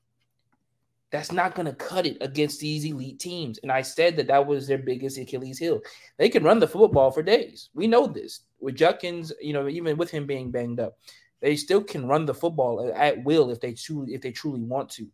[1.10, 3.58] That's not going to cut it against these elite teams.
[3.62, 5.80] And I said that that was their biggest Achilles heel.
[6.18, 7.68] They can run the football for days.
[7.72, 8.40] We know this.
[8.58, 10.98] With Judkins, you know, even with him being banged up,
[11.40, 14.88] they still can run the football at will if they truly if they truly want
[14.90, 15.06] to.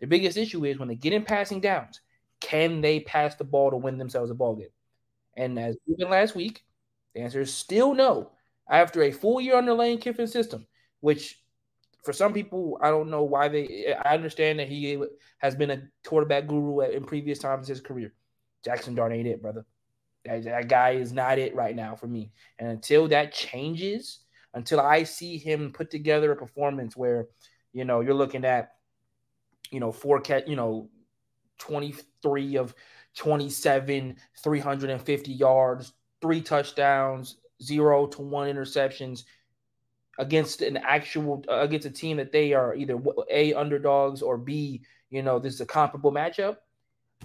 [0.00, 2.00] The biggest issue is when they get in passing downs,
[2.40, 4.68] can they pass the ball to win themselves a ball game?
[5.36, 6.64] And as even last week,
[7.14, 8.30] the answer is still no.
[8.68, 10.66] After a full year under Lane Kiffin's system,
[11.00, 11.41] which
[12.02, 13.94] for some people, I don't know why they.
[14.04, 15.00] I understand that he
[15.38, 18.12] has been a quarterback guru in previous times in his career.
[18.64, 19.64] Jackson Dart ain't it, brother.
[20.24, 22.32] That, that guy is not it right now for me.
[22.58, 24.20] And until that changes,
[24.54, 27.26] until I see him put together a performance where,
[27.72, 28.72] you know, you're looking at,
[29.70, 30.90] you know, four cat, you know,
[31.58, 32.74] 23 of
[33.16, 39.24] 27, 350 yards, three touchdowns, zero to one interceptions
[40.18, 42.98] against an actual uh, against a team that they are either
[43.30, 46.58] a underdogs or b you know this is a comparable matchup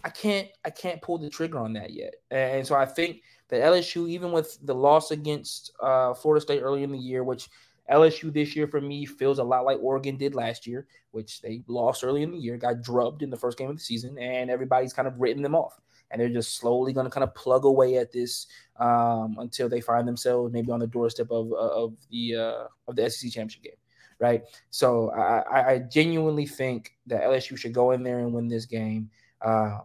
[0.04, 3.62] i can't i can't pull the trigger on that yet and so i think that
[3.62, 7.50] LSU, even with the loss against uh, Florida State early in the year, which
[7.92, 11.64] LSU this year for me feels a lot like Oregon did last year, which they
[11.68, 14.50] lost early in the year, got drubbed in the first game of the season, and
[14.50, 15.80] everybody's kind of written them off.
[16.10, 18.48] And they're just slowly going to kind of plug away at this
[18.80, 23.10] um, until they find themselves maybe on the doorstep of of the uh, of the
[23.10, 23.74] SEC championship game,
[24.20, 24.44] right?
[24.70, 29.10] So I, I genuinely think that LSU should go in there and win this game.
[29.42, 29.82] Um,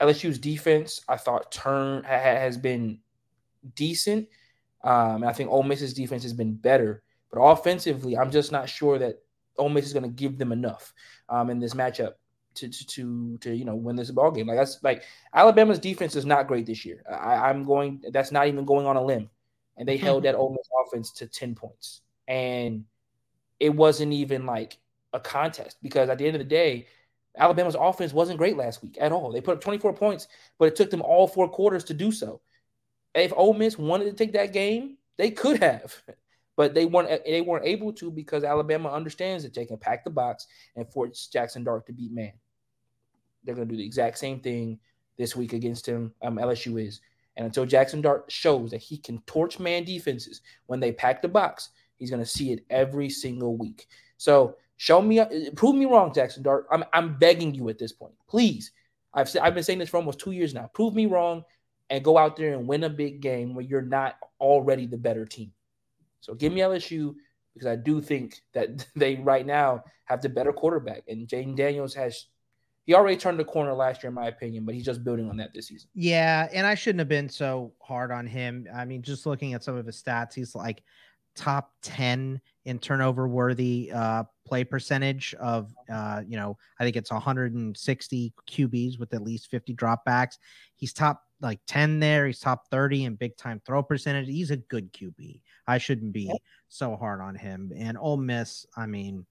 [0.00, 3.00] LSU's defense, I thought, turn has been
[3.74, 4.28] decent.
[4.84, 7.02] Um, and I think Ole Miss's defense has been better.
[7.32, 9.16] But offensively, I'm just not sure that
[9.58, 10.92] Ole Miss is going to give them enough
[11.28, 12.12] um, in this matchup
[12.56, 14.46] to, to to to you know win this ball game.
[14.46, 15.02] Like that's like
[15.32, 17.02] Alabama's defense is not great this year.
[17.10, 18.02] I, am going.
[18.10, 19.30] That's not even going on a limb,
[19.76, 20.06] and they mm-hmm.
[20.06, 22.84] held that Ole Miss offense to ten points, and
[23.60, 24.78] it wasn't even like
[25.12, 26.86] a contest because at the end of the day,
[27.36, 29.32] Alabama's offense wasn't great last week at all.
[29.32, 30.28] They put up 24 points,
[30.58, 32.40] but it took them all four quarters to do so.
[33.14, 36.02] If Ole Miss wanted to take that game, they could have,
[36.56, 37.24] but they weren't.
[37.24, 40.46] They weren't able to because Alabama understands that they can pack the box
[40.76, 42.32] and force Jackson Dart to beat man.
[43.46, 44.78] They're going to do the exact same thing
[45.16, 46.12] this week against him.
[46.22, 47.00] Um, LSU is,
[47.36, 51.28] and until Jackson Dart shows that he can torch man defenses when they pack the
[51.28, 53.86] box, he's going to see it every single week.
[54.18, 55.22] So show me,
[55.54, 56.66] prove me wrong, Jackson Dart.
[56.70, 58.72] I'm I'm begging you at this point, please.
[59.14, 60.70] I've I've been saying this for almost two years now.
[60.74, 61.44] Prove me wrong
[61.90, 65.24] and go out there and win a big game where you're not already the better
[65.24, 65.52] team.
[66.20, 67.14] So give me LSU
[67.54, 71.94] because I do think that they right now have the better quarterback, and Jayden Daniels
[71.94, 72.26] has.
[72.86, 75.36] He already turned the corner last year, in my opinion, but he's just building on
[75.38, 75.90] that this season.
[75.94, 78.66] Yeah, and I shouldn't have been so hard on him.
[78.74, 80.84] I mean, just looking at some of his stats, he's like
[81.34, 87.10] top 10 in turnover worthy uh, play percentage of, uh, you know, I think it's
[87.10, 90.38] 160 QBs with at least 50 dropbacks.
[90.76, 92.26] He's top like 10 there.
[92.26, 94.26] He's top 30 in big time throw percentage.
[94.26, 95.40] He's a good QB.
[95.66, 96.32] I shouldn't be
[96.68, 97.72] so hard on him.
[97.76, 99.26] And Ole Miss, I mean,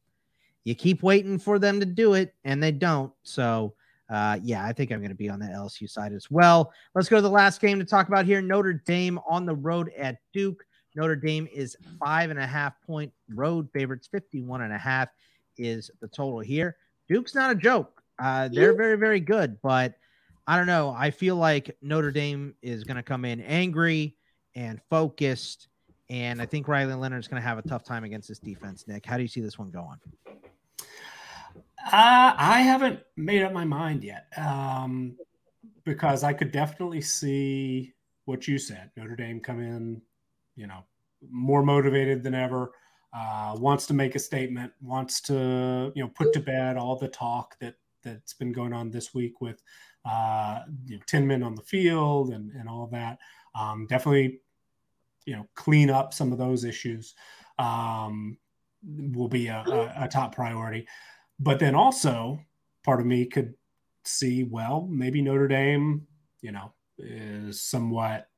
[0.66, 3.14] you keep waiting for them to do it and they don't.
[3.24, 3.76] So,
[4.10, 6.74] uh, yeah, I think I'm going to be on the LSU side as well.
[6.94, 9.92] Let's go to the last game to talk about here Notre Dame on the road
[9.98, 10.66] at Duke.
[10.96, 14.08] Notre Dame is five and a half point road favorites.
[14.12, 15.10] 51 and a half
[15.58, 16.76] is the total here.
[17.08, 18.02] Duke's not a joke.
[18.18, 19.96] Uh, they're very, very good, but
[20.48, 20.96] I don't know.
[20.98, 24.16] I feel like Notre Dame is going to come in angry
[24.56, 25.68] and focused.
[26.10, 28.88] And I think Riley Leonard's going to have a tough time against this defense.
[28.88, 29.98] Nick, how do you see this one going?
[31.86, 35.16] Uh, I haven't made up my mind yet um,
[35.84, 37.94] because I could definitely see
[38.26, 38.92] what you said.
[38.98, 40.02] Notre Dame come in
[40.56, 40.84] you know,
[41.30, 42.72] more motivated than ever.
[43.14, 44.72] Uh, wants to make a statement.
[44.82, 48.92] Wants to you know put to bed all the talk that that's been going on
[48.92, 49.62] this week with
[50.06, 53.20] uh, you know, ten men on the field and and all that.
[53.54, 54.42] Um, definitely,
[55.26, 57.16] you know, clean up some of those issues.
[57.58, 58.38] Um,
[59.14, 60.86] will be a, a, a top priority.
[61.40, 62.40] But then also,
[62.84, 63.54] part of me could
[64.04, 66.08] see, well, maybe Notre Dame,
[66.42, 68.30] you know, is somewhat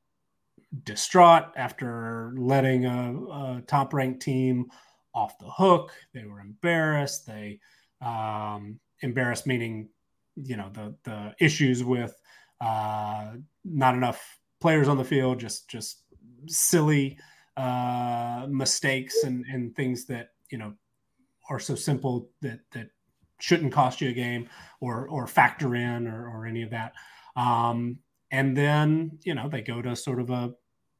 [0.84, 4.66] distraught after letting a, a top ranked team
[5.14, 5.92] off the hook.
[6.12, 7.26] They were embarrassed.
[7.26, 7.60] They
[8.00, 9.88] um, embarrassed meaning,
[10.36, 12.14] you know, the the issues with
[12.60, 13.32] uh,
[13.64, 16.02] not enough players on the field, just just
[16.46, 17.18] silly
[17.56, 20.74] uh, mistakes and and things that you know
[21.48, 22.90] are so simple that that
[23.40, 24.48] shouldn't cost you a game
[24.80, 26.92] or or factor in or, or any of that.
[27.36, 27.98] Um,
[28.30, 30.52] and then you know they go to sort of a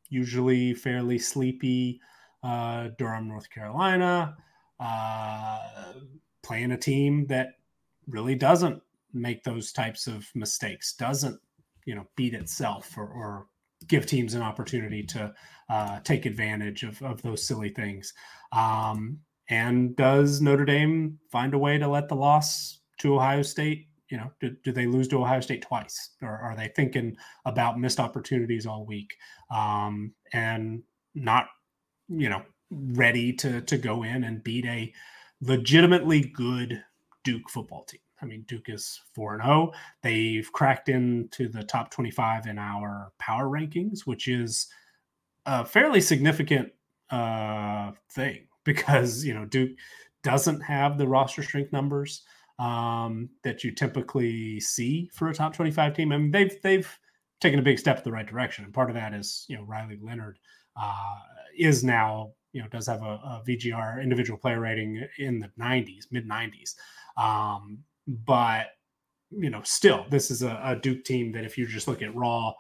[0.08, 2.00] usually fairly sleepy
[2.42, 4.36] uh, Durham, North Carolina,
[4.80, 5.92] uh,
[6.42, 7.54] playing a team that
[8.06, 8.80] really doesn't
[9.12, 11.38] make those types of mistakes, doesn't
[11.84, 13.46] you know beat itself or, or
[13.86, 15.32] give teams an opportunity to
[15.70, 18.12] uh, take advantage of, of those silly things.
[18.52, 19.18] Um,
[19.48, 24.16] and does Notre Dame find a way to let the loss to Ohio State you
[24.16, 28.00] know, do, do they lose to Ohio State twice, or are they thinking about missed
[28.00, 29.16] opportunities all week
[29.50, 30.82] um, and
[31.14, 31.48] not,
[32.08, 34.92] you know, ready to to go in and beat a
[35.40, 36.82] legitimately good
[37.22, 38.00] Duke football team?
[38.20, 39.72] I mean, Duke is 4 and 0.
[40.02, 44.66] They've cracked into the top 25 in our power rankings, which is
[45.46, 46.72] a fairly significant
[47.10, 49.70] uh, thing because, you know, Duke
[50.22, 52.22] doesn't have the roster strength numbers
[52.58, 56.12] um, that you typically see for a top 25 team.
[56.12, 56.98] I mean, they've they've
[57.40, 59.62] taken a big step in the right direction, and part of that is you know
[59.62, 60.38] Riley Leonard
[60.76, 61.16] uh,
[61.56, 66.04] is now you know does have a, a, VGR individual player rating in the 90s,
[66.10, 66.74] mid 90s,
[67.16, 68.66] um, but
[69.30, 72.14] you know still this is a, a Duke team that if you just look at
[72.14, 72.52] raw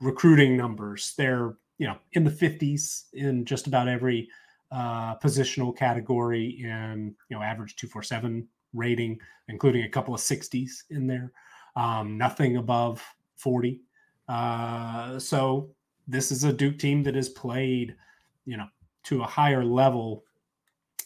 [0.00, 4.30] recruiting numbers, they're you know in the 50s in just about every
[4.72, 9.18] uh, positional category in you know average 247 rating,
[9.48, 11.32] including a couple of 60s in there.
[11.76, 13.02] Um, nothing above
[13.36, 13.80] 40.
[14.28, 15.70] Uh, so
[16.06, 17.96] this is a Duke team that has played,
[18.44, 18.66] you know,
[19.04, 20.24] to a higher level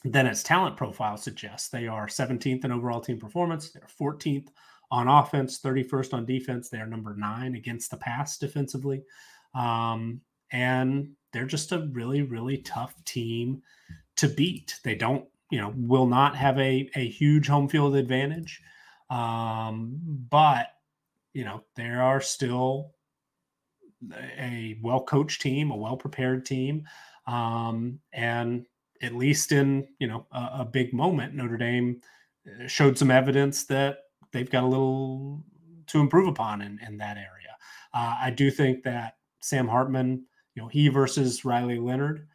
[0.04, 1.68] than its talent profile suggests.
[1.68, 3.70] They are 17th in overall team performance.
[3.70, 4.48] They're 14th
[4.90, 6.68] on offense, 31st on defense.
[6.68, 9.02] They are number nine against the pass defensively.
[9.54, 10.20] Um,
[10.52, 13.62] and they're just a really, really tough team
[14.16, 14.78] to beat.
[14.84, 18.62] They don't you know will not have a a huge home field advantage,
[19.10, 20.00] um,
[20.30, 20.68] but
[21.34, 22.92] you know there are still
[24.38, 26.86] a well coached team, a well prepared team,
[27.26, 28.66] um, and
[29.02, 32.00] at least in you know a, a, big moment, Notre Dame
[32.46, 33.98] uh, showed some evidence that
[34.32, 35.44] they've got a little
[35.86, 37.56] to improve upon in, in that area.
[37.92, 40.24] Uh, I do think that Sam Hartman,
[40.54, 42.26] you know, he versus Riley Leonard,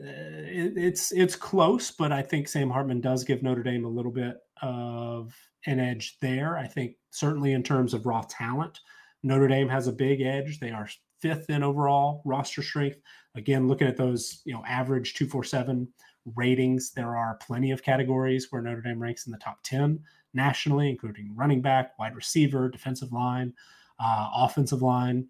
[0.00, 3.88] uh, it, it's it's close, but I think Sam Hartman does give Notre Dame a
[3.88, 5.34] little bit of
[5.66, 6.58] an edge there.
[6.58, 8.80] I think certainly in terms of raw talent,
[9.22, 10.58] Notre Dame has a big edge.
[10.58, 10.88] They are
[11.20, 12.98] fifth in overall roster strength.
[13.34, 15.88] Again, looking at those, you know, average 247
[16.36, 20.00] ratings, there are plenty of categories where Notre Dame ranks in the top 10
[20.34, 23.52] nationally, including running back, wide receiver, defensive line,
[24.00, 25.26] uh, offensive line.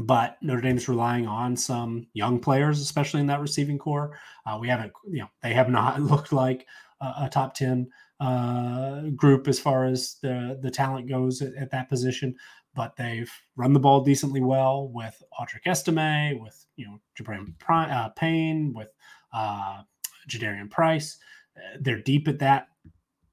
[0.00, 4.18] But Notre Dame is relying on some young players, especially in that receiving core.
[4.46, 6.66] Uh, we haven't, you know, they have not looked like
[7.00, 7.88] a, a top 10
[8.20, 12.34] uh, group as far as the, the talent goes at, at that position
[12.78, 18.10] but they've run the ball decently well with Audric Estime, with you know Gi'Bran uh,
[18.10, 18.88] Payne, with
[19.32, 19.82] uh,
[20.28, 21.18] Jadarian Price.
[21.56, 22.68] Uh, they're deep at that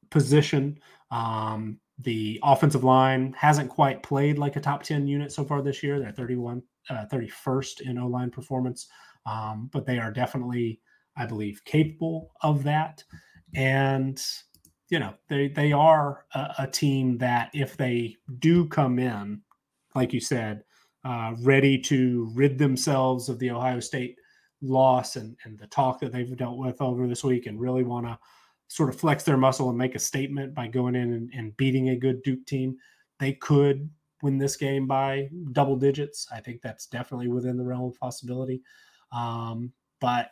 [0.09, 0.79] position.
[1.11, 5.81] Um, the offensive line hasn't quite played like a top 10 unit so far this
[5.81, 5.99] year.
[5.99, 8.87] They're 31, uh, 31st in O line performance,
[9.25, 10.81] um, but they are definitely,
[11.15, 13.03] I believe, capable of that.
[13.55, 14.21] And
[14.89, 19.41] you know they they are a, a, team that if they do come in,
[19.95, 20.63] like you said,
[21.03, 24.15] uh, ready to rid themselves of the Ohio State
[24.61, 28.05] loss and and the talk that they've dealt with over this week, and really want
[28.05, 28.17] to
[28.67, 31.89] sort of flex their muscle and make a statement by going in and, and beating
[31.89, 32.75] a good Duke team,
[33.19, 33.89] they could
[34.21, 36.27] win this game by double digits.
[36.33, 38.61] I think that's definitely within the realm of possibility.
[39.11, 39.71] Um,
[40.01, 40.31] but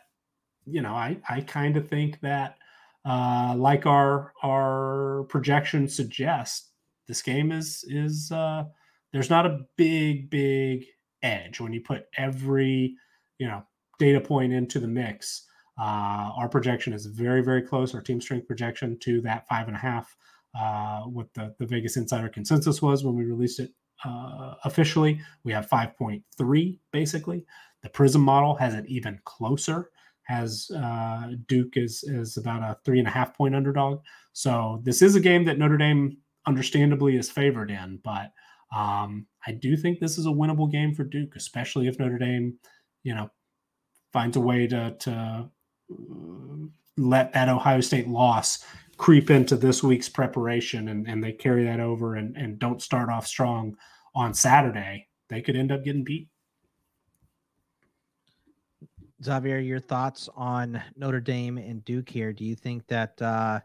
[0.66, 2.56] you know, I I kind of think that
[3.04, 6.70] uh, like our our projections suggest,
[7.06, 8.64] this game is is uh,
[9.12, 10.84] there's not a big big
[11.22, 12.96] edge when you put every
[13.38, 13.62] you know
[13.98, 15.46] data point into the mix.
[15.78, 17.94] Uh, our projection is very very close.
[17.94, 20.14] Our team strength projection to that five and a half.
[20.58, 23.72] Uh, what the, the Vegas Insider consensus was when we released it
[24.04, 25.20] uh, officially.
[25.42, 27.44] We have 5.3 basically.
[27.82, 29.90] The Prism model has it even closer
[30.24, 34.00] has uh, Duke is is about a three and a half point underdog.
[34.32, 38.32] So this is a game that Notre Dame understandably is favored in, but
[38.74, 42.54] um, I do think this is a winnable game for Duke, especially if Notre Dame,
[43.04, 43.30] you know,
[44.12, 45.50] finds a way to to
[46.96, 48.64] let that Ohio State loss
[48.96, 53.10] creep into this week's preparation and, and they carry that over and, and don't start
[53.10, 53.76] off strong
[54.14, 56.28] on Saturday, they could end up getting beat.
[59.22, 62.32] Xavier, your thoughts on Notre Dame and Duke here?
[62.32, 63.60] Do you think that uh,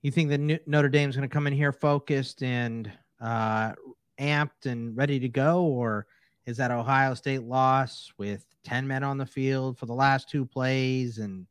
[0.00, 2.90] you think that Notre Dame is going to come in here focused and
[3.20, 3.72] uh,
[4.18, 6.06] amped and ready to go, or
[6.46, 10.44] is that Ohio State loss with ten men on the field for the last two
[10.44, 11.46] plays, and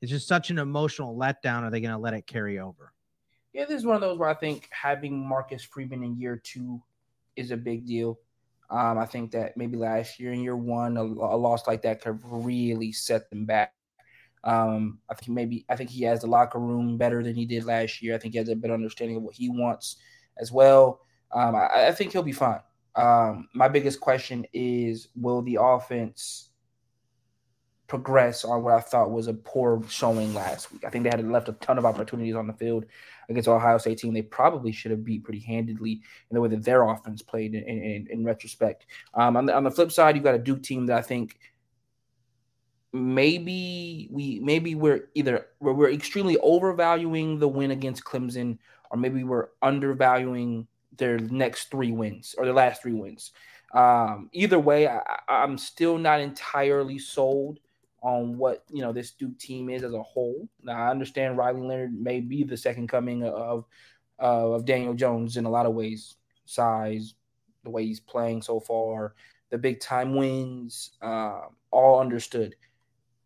[0.00, 1.62] it's just such an emotional letdown?
[1.62, 2.92] Are they going to let it carry over?
[3.52, 6.82] Yeah, this is one of those where I think having Marcus Freeman in year two
[7.36, 8.18] is a big deal.
[8.70, 12.02] Um, I think that maybe last year in year one, a, a loss like that
[12.02, 13.72] could really set them back.
[14.44, 17.64] Um, I think maybe I think he has the locker room better than he did
[17.64, 18.14] last year.
[18.14, 19.96] I think he has a better understanding of what he wants
[20.38, 21.00] as well.
[21.32, 22.60] Um, I, I, think he'll be fine.
[22.98, 26.48] Um, my biggest question is, will the offense
[27.88, 30.84] progress on what I thought was a poor showing last week.
[30.84, 32.84] I think they had left a ton of opportunities on the field
[33.30, 34.12] against Ohio State team.
[34.12, 37.64] They probably should have beat pretty handedly in the way that their offense played in,
[37.64, 38.84] in, in retrospect.
[39.14, 41.38] Um, on, the, on the flip side, you've got a Duke team that I think
[42.92, 48.56] maybe we maybe we're either we're, we're extremely overvaluing the win against Clemson
[48.90, 50.66] or maybe we're undervaluing
[50.98, 53.32] their next three wins or their last three wins.
[53.74, 57.60] Um, either way, I, I'm still not entirely sold
[58.00, 60.48] on what you know this Duke team is as a whole.
[60.62, 63.64] Now I understand Riley Leonard may be the second coming of
[64.20, 67.14] uh, of Daniel Jones in a lot of ways, size,
[67.64, 69.14] the way he's playing so far,
[69.50, 72.54] the big time wins, uh, all understood.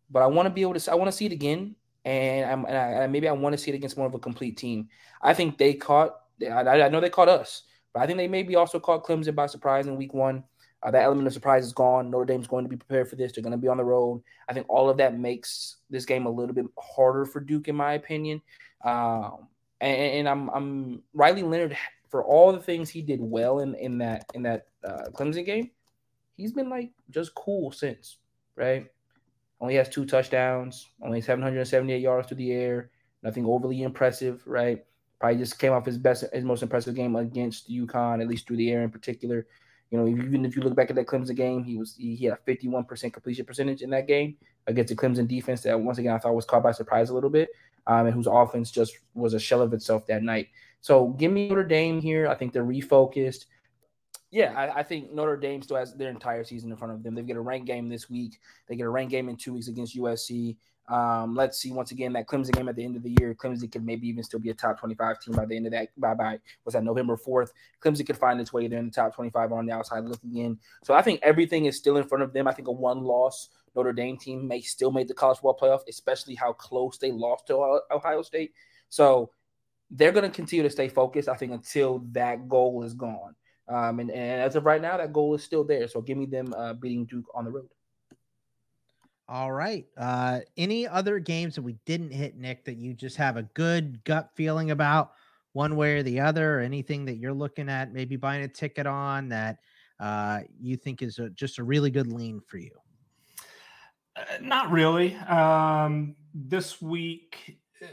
[0.09, 0.91] But I want to be able to.
[0.91, 1.75] I want to see it again,
[2.05, 4.57] and, and, I, and maybe I want to see it against more of a complete
[4.57, 4.89] team.
[5.21, 6.19] I think they caught.
[6.41, 9.47] I, I know they caught us, but I think they maybe also caught Clemson by
[9.47, 10.43] surprise in Week One.
[10.81, 12.11] Uh, that element of surprise is gone.
[12.11, 13.31] Notre Dame's going to be prepared for this.
[13.31, 14.21] They're going to be on the road.
[14.49, 17.75] I think all of that makes this game a little bit harder for Duke, in
[17.75, 18.41] my opinion.
[18.83, 19.47] Um,
[19.79, 21.77] and, and, I'm, I'm Riley Leonard
[22.09, 25.71] for all the things he did well in in that in that uh, Clemson game.
[26.35, 28.17] He's been like just cool since,
[28.55, 28.87] right?
[29.61, 32.91] Only has two touchdowns, only 778 yards through the air.
[33.21, 34.85] Nothing overly impressive, right?
[35.19, 38.57] Probably just came off his best, his most impressive game against UConn, at least through
[38.57, 39.47] the air in particular.
[39.89, 42.33] You know, even if you look back at that Clemson game, he was he, had
[42.33, 44.35] a 51% completion percentage in that game
[44.67, 47.29] against the Clemson defense that once again I thought was caught by surprise a little
[47.29, 47.49] bit,
[47.85, 50.49] um, and whose offense just was a shell of itself that night.
[50.81, 52.27] So give me Notre Dame here.
[52.27, 53.45] I think they're refocused.
[54.33, 57.13] Yeah, I, I, think Notre Dame still has their entire season in front of them.
[57.13, 58.39] They get a ranked game this week.
[58.67, 60.57] They get a ranked game in two weeks against USC.
[60.89, 63.35] Um, let's see once again that Clemson game at the end of the year.
[63.35, 65.89] Clemson could maybe even still be a top 25 team by the end of that.
[65.99, 67.49] By by was that November 4th?
[67.79, 70.57] Clemson could find its way there in the top 25 on the outside looking in.
[70.83, 72.47] So I think everything is still in front of them.
[72.47, 75.81] I think a one loss Notre Dame team may still make the college football playoff,
[75.87, 78.53] especially how close they lost to Ohio State.
[78.89, 79.29] So
[79.91, 81.29] they're going to continue to stay focused.
[81.29, 83.35] I think until that goal is gone.
[83.67, 85.87] Um, and, and as of right now, that goal is still there.
[85.87, 87.69] So give me them uh, beating Duke on the road.
[89.29, 89.85] All right.
[89.97, 94.03] Uh, any other games that we didn't hit, Nick, that you just have a good
[94.03, 95.13] gut feeling about
[95.53, 98.85] one way or the other, or anything that you're looking at, maybe buying a ticket
[98.85, 99.59] on that
[99.99, 102.71] uh, you think is a, just a really good lean for you?
[104.15, 105.15] Uh, not really.
[105.15, 107.85] Um, this week, uh,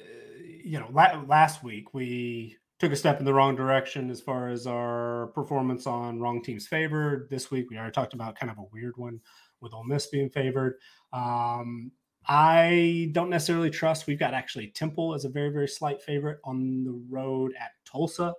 [0.65, 4.49] you know, la- last week we took a step in the wrong direction as far
[4.49, 7.29] as our performance on wrong teams favored.
[7.29, 9.21] This week we already talked about kind of a weird one
[9.61, 10.79] with Ole Miss being favored.
[11.13, 11.93] Um,
[12.27, 14.07] I don't necessarily trust.
[14.07, 18.33] We've got actually Temple as a very, very slight favorite on the road at Tulsa.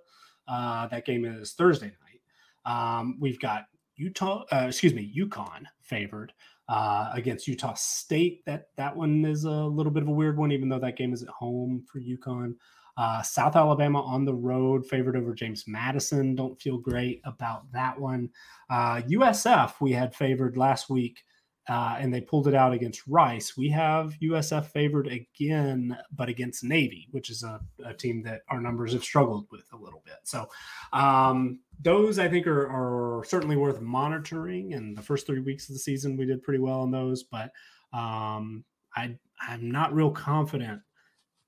[0.48, 2.20] Uh, that game is Thursday night.
[2.64, 6.32] Um, we've got Utah, uh, excuse me, UConn favored
[6.68, 8.44] uh, against Utah State.
[8.46, 11.12] That that one is a little bit of a weird one, even though that game
[11.12, 12.54] is at home for UConn.
[12.96, 16.34] Uh, South Alabama on the road, favored over James Madison.
[16.34, 18.28] Don't feel great about that one.
[18.70, 21.22] Uh, USF, we had favored last week,
[21.68, 23.56] uh, and they pulled it out against Rice.
[23.56, 28.60] We have USF favored again, but against Navy, which is a, a team that our
[28.60, 30.18] numbers have struggled with a little bit.
[30.24, 30.48] So,
[30.92, 34.74] um, those I think are, are, certainly worth monitoring.
[34.74, 37.52] And the first three weeks of the season, we did pretty well on those, but
[37.92, 38.64] um,
[38.96, 40.80] I, I'm not real confident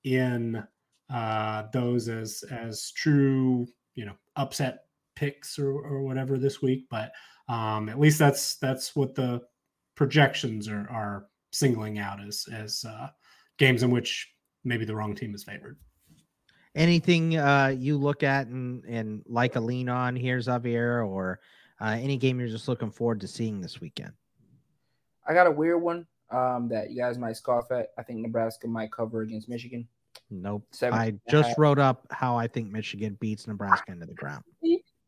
[0.05, 0.63] in
[1.13, 6.87] uh, those as as true, you know, upset picks or, or whatever this week.
[6.91, 7.13] But
[7.49, 9.43] um, at least that's that's what the
[9.95, 13.09] projections are are singling out as as uh,
[13.59, 14.33] games in which
[14.65, 15.79] maybe the wrong team is favored.
[16.75, 21.41] Anything uh, you look at and and like a lean on here, Xavier, or
[21.81, 24.13] uh, any game you're just looking forward to seeing this weekend?
[25.27, 27.89] I got a weird one um, that you guys might scoff at.
[27.97, 29.87] I think Nebraska might cover against Michigan.
[30.43, 30.67] Nope.
[30.73, 34.45] Seven I just wrote up how I think Michigan beats Nebraska into the ground.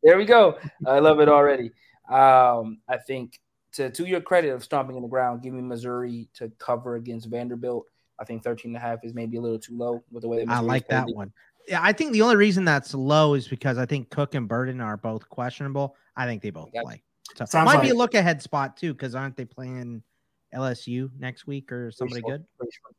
[0.03, 0.57] There we go.
[0.85, 1.71] I love it already.
[2.09, 3.39] Um, I think
[3.73, 7.27] to to your credit of stomping in the ground, give me Missouri to cover against
[7.27, 7.85] Vanderbilt.
[8.19, 10.45] I think 13 and a half is maybe a little too low with the way
[10.47, 11.31] I like that one.
[11.67, 14.79] Yeah, I think the only reason that's low is because I think Cook and Burden
[14.81, 15.95] are both questionable.
[16.15, 17.03] I think they both play.
[17.35, 20.01] So Sounds might like, be a look ahead spot too, because aren't they playing
[20.55, 22.45] LSU next week or somebody good?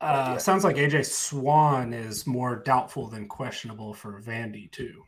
[0.01, 5.03] Uh, sounds like AJ Swann is more doubtful than questionable for Vandy too.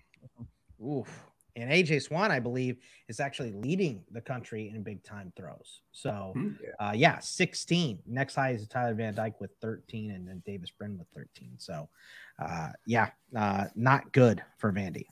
[0.85, 1.09] Oof.
[1.57, 5.83] And AJ Swann, I believe, is actually leading the country in big time throws.
[5.93, 6.51] So, hmm.
[6.79, 7.99] uh, yeah, 16.
[8.07, 11.55] Next high is Tyler Van Dyke with 13, and then Davis Brin with 13.
[11.59, 11.89] So,
[12.39, 15.07] uh, yeah, uh, not good for Vandy.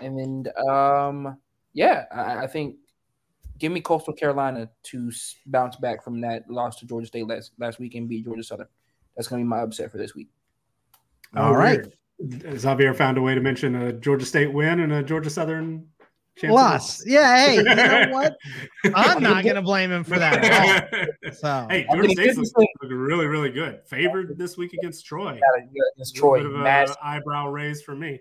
[0.00, 1.38] And then, um,
[1.74, 2.76] yeah, I, I think
[3.58, 5.10] give me Coastal Carolina to
[5.46, 8.68] bounce back from that loss to Georgia State last last week and beat Georgia Southern.
[9.16, 10.28] That's going to be my upset for this week.
[11.36, 11.80] All oh, right.
[12.56, 15.86] Xavier found a way to mention a Georgia State win and a Georgia Southern
[16.42, 17.04] loss.
[17.06, 18.36] Yeah, hey, you know what?
[18.94, 21.08] I'm not going to blame him for that.
[21.32, 22.68] So, hey, Georgia State's looking
[22.98, 23.80] really, really good.
[23.86, 25.40] Favored this week against Troy.
[25.96, 28.20] Against Troy, massive eyebrow raise for me.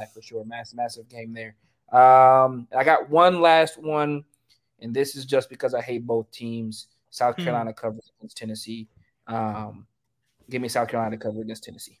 [0.00, 1.56] Yeah, for sure, massive, massive game there.
[1.92, 4.24] Um, I got one last one
[4.80, 6.88] and this is just because I hate both teams.
[7.10, 7.44] South hmm.
[7.44, 8.88] Carolina covers against Tennessee.
[9.26, 9.86] Um,
[10.50, 11.98] give me South Carolina cover against Tennessee.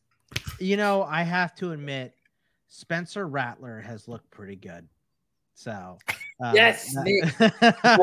[0.58, 2.14] You know, I have to admit,
[2.68, 4.86] Spencer Rattler has looked pretty good.
[5.54, 5.98] So,
[6.42, 7.34] uh, yes, Nick.
[7.40, 7.98] I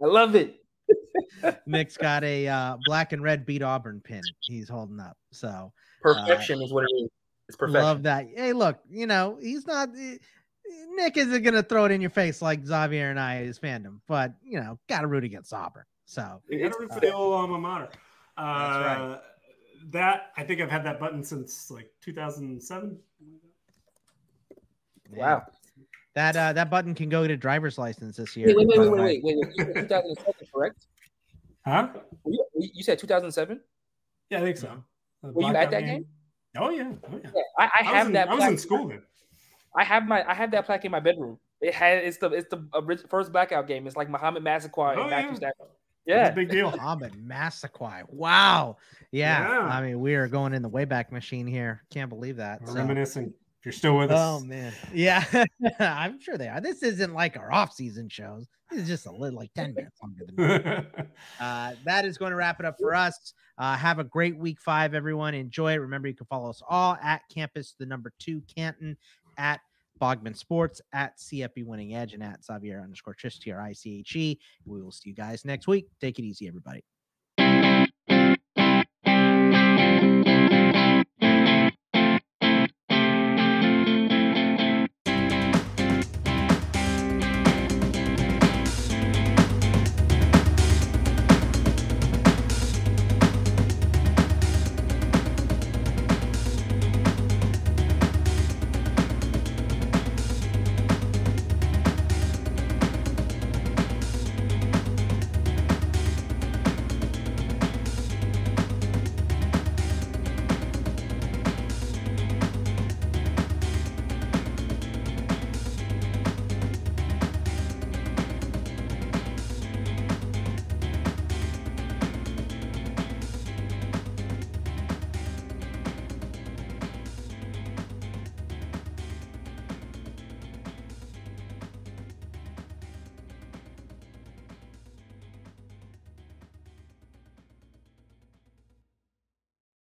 [0.00, 0.60] love it.
[1.66, 5.16] Nick's got a uh, black and red beat Auburn pin he's holding up.
[5.30, 5.72] So
[6.02, 7.08] perfection uh, is what it is.
[7.48, 7.82] It's perfection.
[7.82, 8.26] Love that.
[8.34, 9.90] Hey, look, you know he's not.
[10.94, 14.00] Nick isn't going to throw it in your face like Xavier and I is fandom,
[14.06, 15.84] but you know, got to root against Auburn.
[16.06, 17.88] So got to root for the old alma mater.
[18.36, 19.20] Uh, That's right.
[19.90, 22.98] That I think I've had that button since like 2007.
[25.10, 25.46] Wow.
[26.14, 28.46] That uh, that button can go to driver's license this year.
[28.46, 29.74] Wait, wait, wait, wait, wait, wait, wait.
[29.74, 30.86] 2007, correct?
[31.66, 31.88] Huh?
[32.24, 33.60] You, you said 2007?
[34.30, 34.82] Yeah, I think so.
[35.22, 35.86] Were you at that game?
[35.86, 36.06] game?
[36.56, 37.30] Oh yeah, oh yeah.
[37.34, 38.28] yeah I, I, I have in, that.
[38.28, 39.02] I was in school then.
[39.76, 41.38] I have my I have that plaque in my bedroom.
[41.60, 42.66] It had it's the it's the
[43.08, 43.86] first blackout game.
[43.86, 45.36] It's like Mohamed Massaquoi oh, and Matthew yeah.
[45.36, 45.68] Stafford.
[46.06, 46.70] Yeah, big deal.
[46.70, 48.02] Mohamed Massaquoi.
[48.08, 48.76] Wow.
[49.10, 49.48] Yeah.
[49.48, 49.60] yeah.
[49.60, 51.82] I mean, we are going in the Wayback Machine here.
[51.90, 52.66] Can't believe that.
[52.68, 52.74] So.
[52.74, 53.32] Reminiscing.
[53.60, 54.42] If you're still with us.
[54.42, 54.74] Oh man.
[54.92, 55.24] Yeah.
[55.78, 56.60] I'm sure they are.
[56.60, 58.46] This isn't like our off-season shows.
[58.70, 61.06] This is just a little like 10 minutes longer than
[61.40, 63.32] uh, that is going to wrap it up for us.
[63.56, 65.32] Uh, have a great week five, everyone.
[65.32, 65.76] Enjoy it.
[65.76, 68.96] Remember, you can follow us all at campus, the number two Canton,
[69.38, 69.60] at
[70.00, 74.00] Bogman Sports, at CFB Winning Edge, and at Xavier underscore Triche, T R I C
[74.00, 74.38] H E.
[74.64, 75.86] We will see you guys next week.
[76.00, 76.84] Take it easy, everybody.